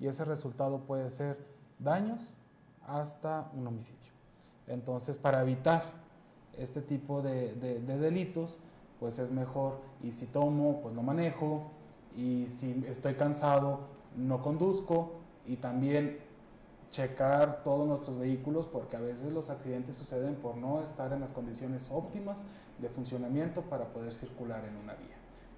Y 0.00 0.06
ese 0.06 0.24
resultado 0.24 0.80
puede 0.80 1.10
ser 1.10 1.38
daños 1.78 2.32
hasta 2.86 3.50
un 3.54 3.66
homicidio. 3.66 4.12
Entonces, 4.66 5.18
para 5.18 5.42
evitar 5.42 5.84
este 6.56 6.80
tipo 6.80 7.22
de, 7.22 7.54
de 7.54 7.98
delitos, 7.98 8.58
pues 8.98 9.18
es 9.18 9.30
mejor, 9.30 9.78
y 10.02 10.12
si 10.12 10.26
tomo, 10.26 10.80
pues 10.82 10.94
no 10.94 11.02
manejo, 11.02 11.70
y 12.16 12.46
si 12.48 12.84
estoy 12.88 13.14
cansado, 13.14 13.80
no 14.16 14.42
conduzco, 14.42 15.12
y 15.46 15.56
también 15.56 16.18
checar 16.90 17.62
todos 17.62 17.86
nuestros 17.86 18.18
vehículos 18.18 18.66
porque 18.66 18.96
a 18.96 19.00
veces 19.00 19.32
los 19.32 19.50
accidentes 19.50 19.96
suceden 19.96 20.36
por 20.36 20.56
no 20.56 20.82
estar 20.82 21.12
en 21.12 21.20
las 21.20 21.32
condiciones 21.32 21.90
óptimas 21.92 22.44
de 22.78 22.88
funcionamiento 22.88 23.62
para 23.62 23.86
poder 23.86 24.14
circular 24.14 24.64
en 24.64 24.76
una 24.76 24.94
vía. 24.94 25.16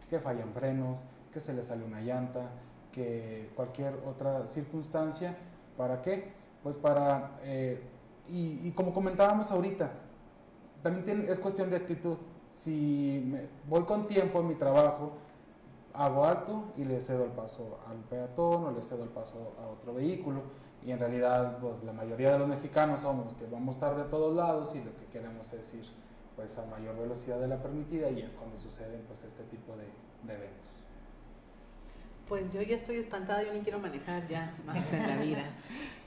Que 0.08 0.18
fallan 0.18 0.52
frenos, 0.52 1.04
que 1.32 1.40
se 1.40 1.52
le 1.52 1.62
sale 1.62 1.84
una 1.84 2.00
llanta, 2.00 2.50
que 2.92 3.50
cualquier 3.54 3.94
otra 4.06 4.46
circunstancia. 4.46 5.36
¿Para 5.76 6.02
qué? 6.02 6.32
Pues 6.62 6.76
para, 6.76 7.38
eh, 7.44 7.80
y, 8.28 8.70
como 8.72 8.92
comentábamos 8.92 9.50
ahorita, 9.50 9.90
también 10.82 11.26
es 11.28 11.38
cuestión 11.38 11.70
de 11.70 11.76
actitud. 11.76 12.16
Si 12.50 13.32
voy 13.68 13.84
con 13.84 14.06
tiempo 14.06 14.40
en 14.40 14.48
mi 14.48 14.54
trabajo, 14.56 15.12
hago 15.94 16.24
alto 16.24 16.64
y 16.76 16.84
le 16.84 17.00
cedo 17.00 17.24
el 17.24 17.30
paso 17.30 17.78
al 17.88 17.98
peatón 17.98 18.64
o 18.64 18.70
le 18.70 18.82
cedo 18.82 19.02
el 19.04 19.08
paso 19.10 19.54
a 19.60 19.68
otro 19.68 19.94
vehículo 19.94 20.42
y 20.84 20.92
en 20.92 20.98
realidad 20.98 21.58
pues, 21.58 21.82
la 21.84 21.92
mayoría 21.92 22.32
de 22.32 22.38
los 22.38 22.48
mexicanos 22.48 23.00
somos 23.00 23.34
que 23.34 23.46
vamos 23.46 23.78
tarde 23.78 24.02
a 24.02 24.06
todos 24.06 24.34
lados 24.34 24.74
y 24.74 24.78
lo 24.78 24.96
que 24.96 25.06
queremos 25.12 25.52
es 25.52 25.74
ir 25.74 25.84
pues 26.36 26.56
a 26.56 26.64
mayor 26.66 26.98
velocidad 26.98 27.38
de 27.38 27.48
la 27.48 27.62
permitida 27.62 28.10
y 28.10 28.22
es 28.22 28.32
cuando 28.32 28.56
suceden 28.56 29.02
pues 29.06 29.22
este 29.24 29.42
tipo 29.44 29.76
de, 29.76 29.84
de 30.26 30.38
eventos. 30.38 30.70
Pues 32.28 32.50
yo 32.52 32.62
ya 32.62 32.76
estoy 32.76 32.96
espantada, 32.96 33.42
yo 33.42 33.52
no 33.52 33.60
quiero 33.60 33.78
manejar 33.78 34.26
ya 34.28 34.54
más 34.64 34.90
en 34.92 35.06
la 35.06 35.16
vida. 35.16 35.44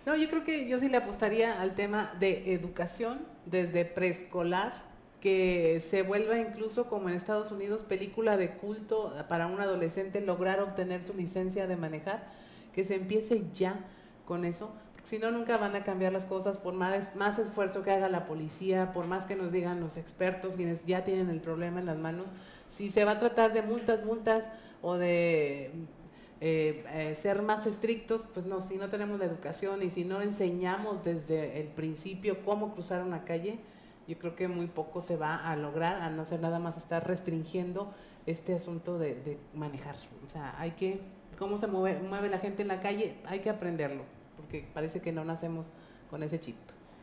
No, 0.05 0.15
yo 0.15 0.30
creo 0.30 0.43
que 0.43 0.67
yo 0.67 0.80
sí 0.80 0.89
le 0.89 0.97
apostaría 0.97 1.61
al 1.61 1.76
tema 1.76 2.13
de 2.19 2.53
educación 2.53 3.21
desde 3.45 3.86
preescolar, 3.86 4.74
que 5.21 5.82
se 5.89 6.01
vuelva 6.01 6.38
incluso 6.38 6.89
como 6.89 7.07
en 7.07 7.15
Estados 7.15 7.51
Unidos 7.53 7.84
película 7.84 8.36
de 8.36 8.51
culto 8.51 9.13
para 9.30 9.47
un 9.47 9.61
adolescente 9.61 10.19
lograr 10.19 10.59
obtener 10.59 11.03
su 11.03 11.13
licencia 11.13 11.67
de 11.67 11.78
manejar, 11.78 12.32
que 12.74 12.84
se 12.84 12.95
empiece 12.95 13.43
ya 13.53 13.80
con 14.26 14.45
eso, 14.45 14.71
si 15.03 15.19
no 15.19 15.32
nunca 15.32 15.57
van 15.57 15.76
a 15.76 15.84
cambiar 15.84 16.13
las 16.13 16.26
cosas 16.26 16.57
por 16.57 16.74
más, 16.74 17.38
esfuerzo 17.38 17.84
que 17.84 17.91
haga 17.91 18.09
la 18.09 18.26
policía, 18.26 18.93
por 18.93 19.05
más 19.05 19.26
que 19.26 19.36
nos 19.36 19.51
digan 19.51 19.82
los 19.82 19.97
expertos 19.97 20.55
quienes 20.55 20.86
ya 20.86 21.03
tienen 21.03 21.30
el 21.30 21.41
problema 21.41 21.80
en 21.80 21.86
las 21.86 21.97
manos, 21.97 22.28
si 22.69 22.89
se 22.89 23.05
va 23.05 23.11
a 23.11 23.19
tratar 23.19 23.53
de 23.53 23.61
multas, 23.61 24.05
multas 24.05 24.45
o 24.82 24.95
de 24.95 25.71
eh, 26.41 26.86
eh, 26.89 27.17
ser 27.21 27.41
más 27.41 27.67
estrictos, 27.67 28.24
pues 28.34 28.45
no, 28.45 28.61
si 28.61 28.78
no 28.78 28.89
tenemos 28.89 29.19
la 29.19 29.26
educación 29.26 29.84
y 29.84 29.89
si 29.89 30.05
no 30.05 30.21
enseñamos 30.21 31.03
desde 31.03 31.59
el 31.59 31.67
principio 31.67 32.43
cómo 32.43 32.74
cruzar 32.74 33.03
una 33.03 33.26
calle, 33.26 33.59
yo 34.07 34.17
creo 34.17 34.36
que 34.36 34.47
muy 34.47 34.67
poco 34.67 35.01
se 35.01 35.17
va 35.17 35.36
a 35.36 35.55
lograr, 35.55 36.01
a 36.01 36.09
no 36.09 36.26
ser 36.26 36.39
nada 36.39 36.59
más 36.59 36.78
estar 36.78 37.05
restringiendo 37.05 37.93
este 38.26 38.55
asunto 38.55 38.97
de, 38.97 39.15
de 39.15 39.38
manejar. 39.53 39.95
O 40.26 40.32
sea, 40.32 40.55
hay 40.59 40.71
que 40.71 41.01
cómo 41.43 41.57
se 41.57 41.67
mueve, 41.67 42.29
la 42.29 42.39
gente 42.39 42.61
en 42.61 42.69
la 42.69 42.79
calle, 42.79 43.17
hay 43.25 43.41
que 43.41 43.49
aprenderlo, 43.49 44.03
porque 44.37 44.65
parece 44.73 45.01
que 45.01 45.11
no 45.11 45.25
nacemos 45.25 45.69
con 46.09 46.23
ese 46.23 46.39
chip. 46.39 46.55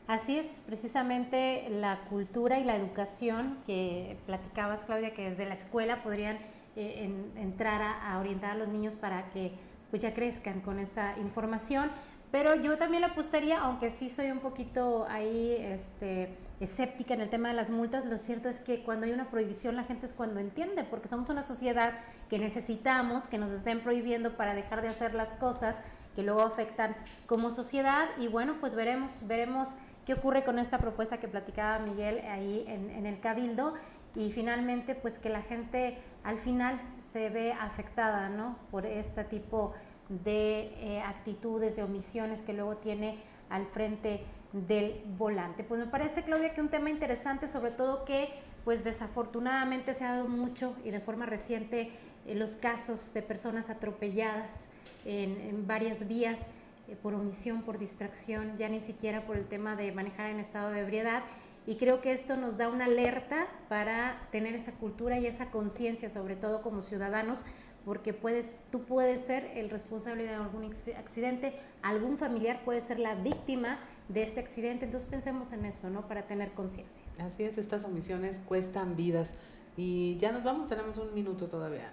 Así 0.07 0.39
es, 0.39 0.63
precisamente 0.65 1.69
la 1.69 2.07
cultura 2.09 2.59
y 2.59 2.65
la 2.65 2.75
educación 2.75 3.59
que 3.67 4.17
platicabas, 4.25 4.85
Claudia, 4.85 5.13
que 5.13 5.29
desde 5.29 5.45
la 5.45 5.57
escuela 5.57 6.03
podrían 6.03 6.39
eh, 6.75 7.13
entrar 7.37 7.83
a, 7.83 8.19
orientar 8.19 8.53
a 8.53 8.55
los 8.55 8.69
niños 8.69 8.95
para 8.95 9.29
que 9.29 9.53
pues 9.91 10.01
ya 10.01 10.15
crezcan 10.15 10.63
con 10.63 10.79
esa 10.79 11.19
información. 11.19 11.91
Pero 12.33 12.55
yo 12.55 12.79
también 12.79 13.03
le 13.03 13.09
apostaría, 13.09 13.61
aunque 13.61 13.91
sí 13.91 14.09
soy 14.09 14.31
un 14.31 14.39
poquito 14.39 15.07
ahí 15.11 15.55
este, 15.61 16.31
escéptica 16.61 17.15
en 17.15 17.23
el 17.23 17.31
tema 17.31 17.49
de 17.49 17.55
las 17.55 17.71
multas, 17.71 18.05
lo 18.05 18.19
cierto 18.19 18.49
es 18.49 18.61
que 18.61 18.83
cuando 18.83 19.07
hay 19.07 19.13
una 19.13 19.31
prohibición 19.31 19.77
la 19.77 19.85
gente 19.85 20.07
es 20.07 20.13
cuando 20.13 20.41
entiende, 20.41 20.85
porque 20.85 21.09
somos 21.09 21.31
una 21.31 21.43
sociedad 21.43 21.95
que 22.29 22.39
necesitamos 22.39 23.27
que 23.27 23.39
nos 23.39 23.51
estén 23.51 23.81
prohibiendo 23.81 24.37
para 24.37 24.55
dejar 24.55 24.83
de 24.83 24.89
hacer 24.89 25.15
las 25.15 25.33
cosas 25.35 25.77
que 26.15 26.23
luego 26.23 26.43
afectan 26.43 26.97
como 27.27 27.51
sociedad 27.51 28.09
y 28.19 28.29
bueno, 28.29 28.57
pues 28.61 28.75
veremos, 28.75 29.27
veremos 29.27 29.75
qué 30.05 30.15
ocurre 30.15 30.45
con 30.45 30.59
esta 30.59 30.79
propuesta 30.79 31.19
que 31.19 31.29
platicaba 31.29 31.79
Miguel 31.79 32.21
ahí 32.29 32.65
en, 32.67 33.07
el 33.07 33.21
Cabildo 33.21 33.75
y 34.15 34.31
finalmente 34.33 34.95
pues 34.95 35.19
que 35.19 35.31
la 35.31 35.43
gente 35.43 35.99
al 36.25 36.39
final 36.41 36.81
se 37.13 37.31
ve 37.31 37.53
afectada, 37.53 38.29
¿no? 38.29 38.57
Por 38.71 38.87
este 38.87 39.25
tipo 39.25 39.73
de 40.09 40.73
eh, 40.79 41.03
actitudes, 41.07 41.77
de 41.77 41.85
omisiones 41.85 42.43
que 42.43 42.53
luego 42.53 42.77
tiene 42.79 43.19
al 43.51 43.67
frente 43.67 44.21
del 44.53 45.03
volante. 45.19 45.63
Pues 45.63 45.81
me 45.81 45.87
parece, 45.87 46.23
Claudia, 46.23 46.55
que 46.55 46.61
un 46.61 46.69
tema 46.69 46.91
interesante, 46.91 47.49
sobre 47.49 47.71
todo 47.71 48.05
que 48.05 48.29
pues 48.65 48.85
desafortunadamente 48.85 49.95
se 49.95 50.05
ha 50.05 50.17
dado 50.17 50.29
mucho 50.29 50.75
y 50.85 50.91
de 50.91 51.01
forma 51.01 51.27
reciente 51.27 51.91
eh, 52.27 52.35
los 52.35 52.57
casos 52.57 53.13
de 53.15 53.23
personas 53.23 53.71
atropelladas 53.71 54.69
en, 55.05 55.67
varias 55.67 56.07
vías 56.07 56.49
eh, 56.89 56.97
por 57.01 57.15
omisión, 57.15 57.63
por 57.63 57.79
distracción, 57.79 58.59
ya 58.59 58.69
ni 58.69 58.81
siquiera 58.81 59.25
por 59.25 59.37
el 59.37 59.47
tema 59.47 59.77
de 59.77 59.93
manejar 59.93 60.31
en 60.31 60.41
estado 60.41 60.71
de 60.71 60.81
ebriedad. 60.81 61.23
Y 61.67 61.77
creo 61.77 62.01
que 62.01 62.13
esto 62.13 62.37
nos 62.37 62.57
da 62.57 62.69
una 62.69 62.87
alerta 62.87 63.47
para 63.69 64.29
tener 64.33 64.55
esa 64.55 64.73
cultura 64.73 65.19
y 65.19 65.27
esa 65.27 65.51
conciencia, 65.51 66.11
sobre 66.11 66.35
todo 66.35 66.63
como 66.63 66.83
ciudadanos, 66.83 67.45
porque 67.85 68.13
puedes, 68.13 68.59
tú 68.71 68.83
puedes 68.83 69.23
ser 69.23 69.45
el 69.55 69.71
responsable 69.71 70.25
de 70.25 70.31
algún 70.31 70.73
accidente, 70.97 71.55
algún 71.83 72.19
familiar 72.19 72.63
puede 72.65 72.81
ser 72.81 72.99
la 72.99 73.15
víctima 73.15 73.79
de 74.09 74.23
este 74.23 74.41
accidente, 74.41 74.85
entonces 74.85 75.09
pensemos 75.09 75.53
en 75.53 75.65
eso, 75.65 75.89
¿no? 75.89 76.07
Para 76.09 76.27
tener 76.27 76.53
conciencia. 76.53 77.05
Así 77.19 77.45
es, 77.45 77.59
estas 77.59 77.85
omisiones 77.85 78.41
cuestan 78.47 78.97
vidas. 78.97 79.33
Y 79.77 80.17
ya 80.19 80.33
nos 80.33 80.43
vamos, 80.43 80.69
tenemos 80.69 80.99
un 80.99 81.15
minuto 81.15 81.47
todavía. 81.47 81.93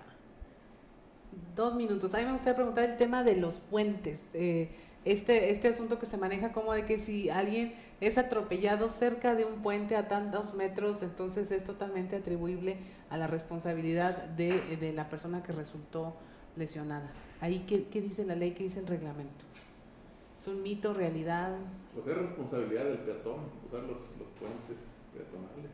Dos 1.55 1.75
minutos. 1.75 2.13
A 2.13 2.17
mí 2.17 2.25
me 2.25 2.33
gustaría 2.33 2.55
preguntar 2.55 2.85
el 2.85 2.97
tema 2.97 3.23
de 3.23 3.35
los 3.35 3.59
puentes. 3.59 4.21
Eh, 4.33 4.69
este, 5.11 5.51
este 5.51 5.69
asunto 5.69 5.99
que 5.99 6.05
se 6.05 6.17
maneja 6.17 6.51
como 6.51 6.73
de 6.73 6.85
que 6.85 6.99
si 6.99 7.29
alguien 7.29 7.73
es 8.01 8.17
atropellado 8.17 8.89
cerca 8.89 9.35
de 9.35 9.45
un 9.45 9.61
puente 9.61 9.95
a 9.95 10.07
tantos 10.07 10.53
metros, 10.53 11.01
entonces 11.01 11.49
es 11.51 11.63
totalmente 11.63 12.15
atribuible 12.15 12.77
a 13.09 13.17
la 13.17 13.27
responsabilidad 13.27 14.25
de, 14.25 14.77
de 14.77 14.93
la 14.93 15.09
persona 15.09 15.43
que 15.43 15.53
resultó 15.53 16.13
lesionada. 16.57 17.09
Ahí, 17.39 17.65
¿qué, 17.67 17.85
¿qué, 17.85 18.01
dice 18.01 18.25
la 18.25 18.35
ley? 18.35 18.51
¿Qué 18.51 18.65
dice 18.65 18.79
el 18.79 18.87
reglamento? 18.87 19.45
¿Es 20.41 20.47
un 20.47 20.61
mito, 20.61 20.93
realidad? 20.93 21.55
Pues 21.93 22.07
es 22.07 22.17
responsabilidad 22.17 22.85
del 22.85 22.97
peatón, 22.99 23.41
usar 23.65 23.81
los, 23.81 23.97
los 24.19 24.27
puentes 24.39 24.77
peatonales. 25.13 25.71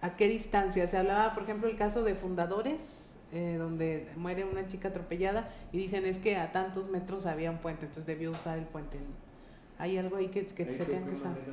¿A 0.00 0.16
qué 0.16 0.28
distancia? 0.28 0.86
Se 0.88 0.96
hablaba, 0.96 1.34
por 1.34 1.44
ejemplo, 1.44 1.68
el 1.68 1.76
caso 1.76 2.02
de 2.04 2.14
fundadores, 2.14 3.07
eh, 3.32 3.56
donde 3.58 4.08
muere 4.16 4.44
una 4.44 4.66
chica 4.68 4.88
atropellada 4.88 5.48
y 5.72 5.78
dicen 5.78 6.06
es 6.06 6.18
que 6.18 6.36
a 6.36 6.50
tantos 6.52 6.88
metros 6.88 7.26
había 7.26 7.50
un 7.50 7.58
puente, 7.58 7.82
entonces 7.86 8.06
debió 8.06 8.30
usar 8.30 8.58
el 8.58 8.64
puente. 8.64 8.98
¿Hay 9.78 9.96
algo 9.96 10.16
ahí 10.16 10.28
que, 10.28 10.44
que 10.46 10.64
Ahí 10.64 10.74
se 10.74 10.84
tenga 10.86 11.08
que 11.10 11.16
saber? 11.16 11.44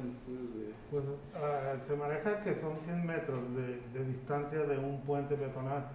Pues 0.89 1.03
ah, 1.35 1.75
se 1.85 1.95
maneja 1.95 2.41
que 2.41 2.55
son 2.55 2.79
100 2.83 3.05
metros 3.05 3.55
de, 3.55 3.81
de 3.93 4.05
distancia 4.05 4.59
de 4.59 4.77
un 4.77 5.01
puente 5.01 5.35
peatonal, 5.35 5.85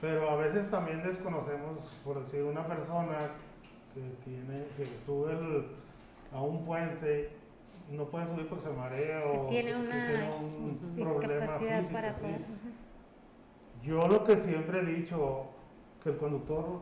pero 0.00 0.30
a 0.30 0.36
veces 0.36 0.70
también 0.70 1.02
desconocemos, 1.02 1.80
por 2.04 2.22
decir, 2.22 2.42
una 2.42 2.66
persona 2.66 3.16
que 3.94 4.00
tiene 4.24 4.64
que 4.76 4.86
sube 5.06 5.32
el- 5.32 5.66
a 6.32 6.40
un 6.42 6.64
puente, 6.64 7.30
no 7.90 8.04
puede 8.06 8.26
subir 8.26 8.48
porque 8.48 8.64
se 8.64 8.70
marea 8.70 9.24
o 9.26 9.48
tiene 9.48 9.74
una 9.74 10.06
tiene 10.06 10.30
un 10.38 10.78
problema 10.94 11.40
Discapacidad 11.46 11.78
físico. 11.80 11.92
para 11.92 12.14
sí. 12.14 12.44
Yo 13.86 14.08
lo 14.08 14.24
que 14.24 14.36
siempre 14.40 14.80
he 14.80 14.84
dicho, 14.84 15.46
que 16.02 16.10
el 16.10 16.16
conductor 16.16 16.80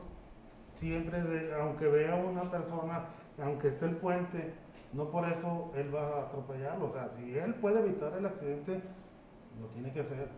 siempre, 0.78 1.22
de- 1.22 1.54
aunque 1.54 1.86
vea 1.86 2.14
una 2.14 2.50
persona, 2.50 3.04
aunque 3.42 3.68
esté 3.68 3.86
el 3.86 3.96
puente, 3.96 4.52
no 4.92 5.10
por 5.10 5.28
eso 5.30 5.70
él 5.76 5.94
va 5.94 6.02
a 6.02 6.20
atropellarlo. 6.22 6.86
O 6.86 6.92
sea, 6.92 7.10
si 7.18 7.36
él 7.36 7.54
puede 7.56 7.80
evitar 7.80 8.14
el 8.16 8.24
accidente, 8.26 8.80
lo 9.60 9.66
tiene 9.68 9.92
que 9.92 10.00
hacer. 10.00 10.28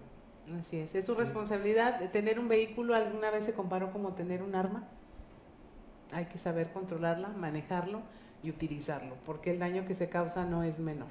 Así 0.60 0.78
es, 0.78 0.94
es 0.94 1.04
su 1.06 1.14
responsabilidad. 1.14 2.10
Tener 2.10 2.38
un 2.38 2.48
vehículo 2.48 2.94
alguna 2.94 3.30
vez 3.30 3.44
se 3.44 3.52
comparó 3.54 3.92
como 3.92 4.14
tener 4.14 4.42
un 4.42 4.54
arma. 4.54 4.84
Hay 6.12 6.26
que 6.26 6.38
saber 6.38 6.72
controlarla, 6.72 7.28
manejarlo 7.28 8.00
y 8.42 8.50
utilizarlo, 8.50 9.16
porque 9.24 9.50
el 9.50 9.58
daño 9.58 9.84
que 9.84 9.94
se 9.94 10.08
causa 10.08 10.44
no 10.44 10.62
es 10.62 10.78
menor. 10.78 11.08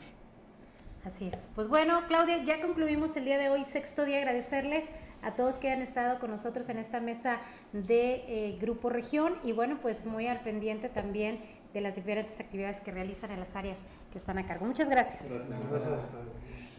Así 1.06 1.30
es. 1.32 1.50
Pues 1.54 1.68
bueno, 1.68 2.02
Claudia, 2.08 2.44
ya 2.44 2.62
concluimos 2.62 3.16
el 3.18 3.26
día 3.26 3.38
de 3.38 3.50
hoy, 3.50 3.66
sexto 3.66 4.06
día, 4.06 4.18
agradecerles 4.20 4.86
a 5.26 5.32
todos 5.32 5.56
que 5.56 5.72
han 5.72 5.82
estado 5.82 6.20
con 6.20 6.30
nosotros 6.30 6.70
en 6.70 6.78
esta 6.78 7.00
mesa 7.00 7.40
de 7.74 8.24
eh, 8.28 8.58
Grupo 8.62 8.90
Región 8.90 9.36
y 9.44 9.52
bueno, 9.52 9.80
pues 9.82 10.06
muy 10.06 10.28
al 10.28 10.42
pendiente 10.42 10.88
también 10.88 11.40
de 11.74 11.82
las 11.82 11.96
diferentes 11.96 12.40
actividades 12.40 12.80
que 12.80 12.92
realizan 12.92 13.32
en 13.32 13.40
las 13.40 13.56
áreas 13.56 13.80
que 14.12 14.20
están 14.20 14.38
a 14.38 14.46
cargo. 14.46 14.66
Muchas 14.66 14.88
gracias. 14.88 15.28
Gracias. 15.28 15.70
Gracias. 15.70 16.00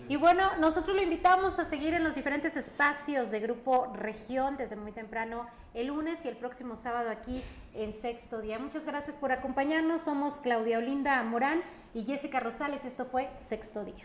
Y 0.09 0.15
bueno, 0.15 0.57
nosotros 0.61 0.95
lo 0.95 1.03
invitamos 1.03 1.59
a 1.59 1.65
seguir 1.65 1.93
en 1.93 2.05
los 2.05 2.15
diferentes 2.15 2.57
espacios 2.57 3.33
de 3.33 3.41
Grupo 3.41 3.93
Región 3.95 4.57
desde 4.57 4.77
muy 4.77 4.93
temprano 4.93 5.47
el 5.75 5.89
lunes 5.89 6.25
y 6.25 6.29
el 6.29 6.37
próximo 6.37 6.77
sábado 6.77 7.11
aquí 7.11 7.43
en 7.75 7.93
Sexto 7.93 8.41
Día. 8.41 8.61
Muchas 8.61 8.87
gracias 8.87 9.17
por 9.17 9.33
acompañarnos. 9.33 10.03
Somos 10.03 10.35
Claudia 10.35 10.79
Olinda 10.79 11.21
Morán 11.25 11.61
y 11.93 12.05
Jessica 12.05 12.39
Rosales. 12.39 12.85
Esto 12.85 13.05
fue 13.07 13.29
Sexto 13.49 13.85
Día. 13.85 14.05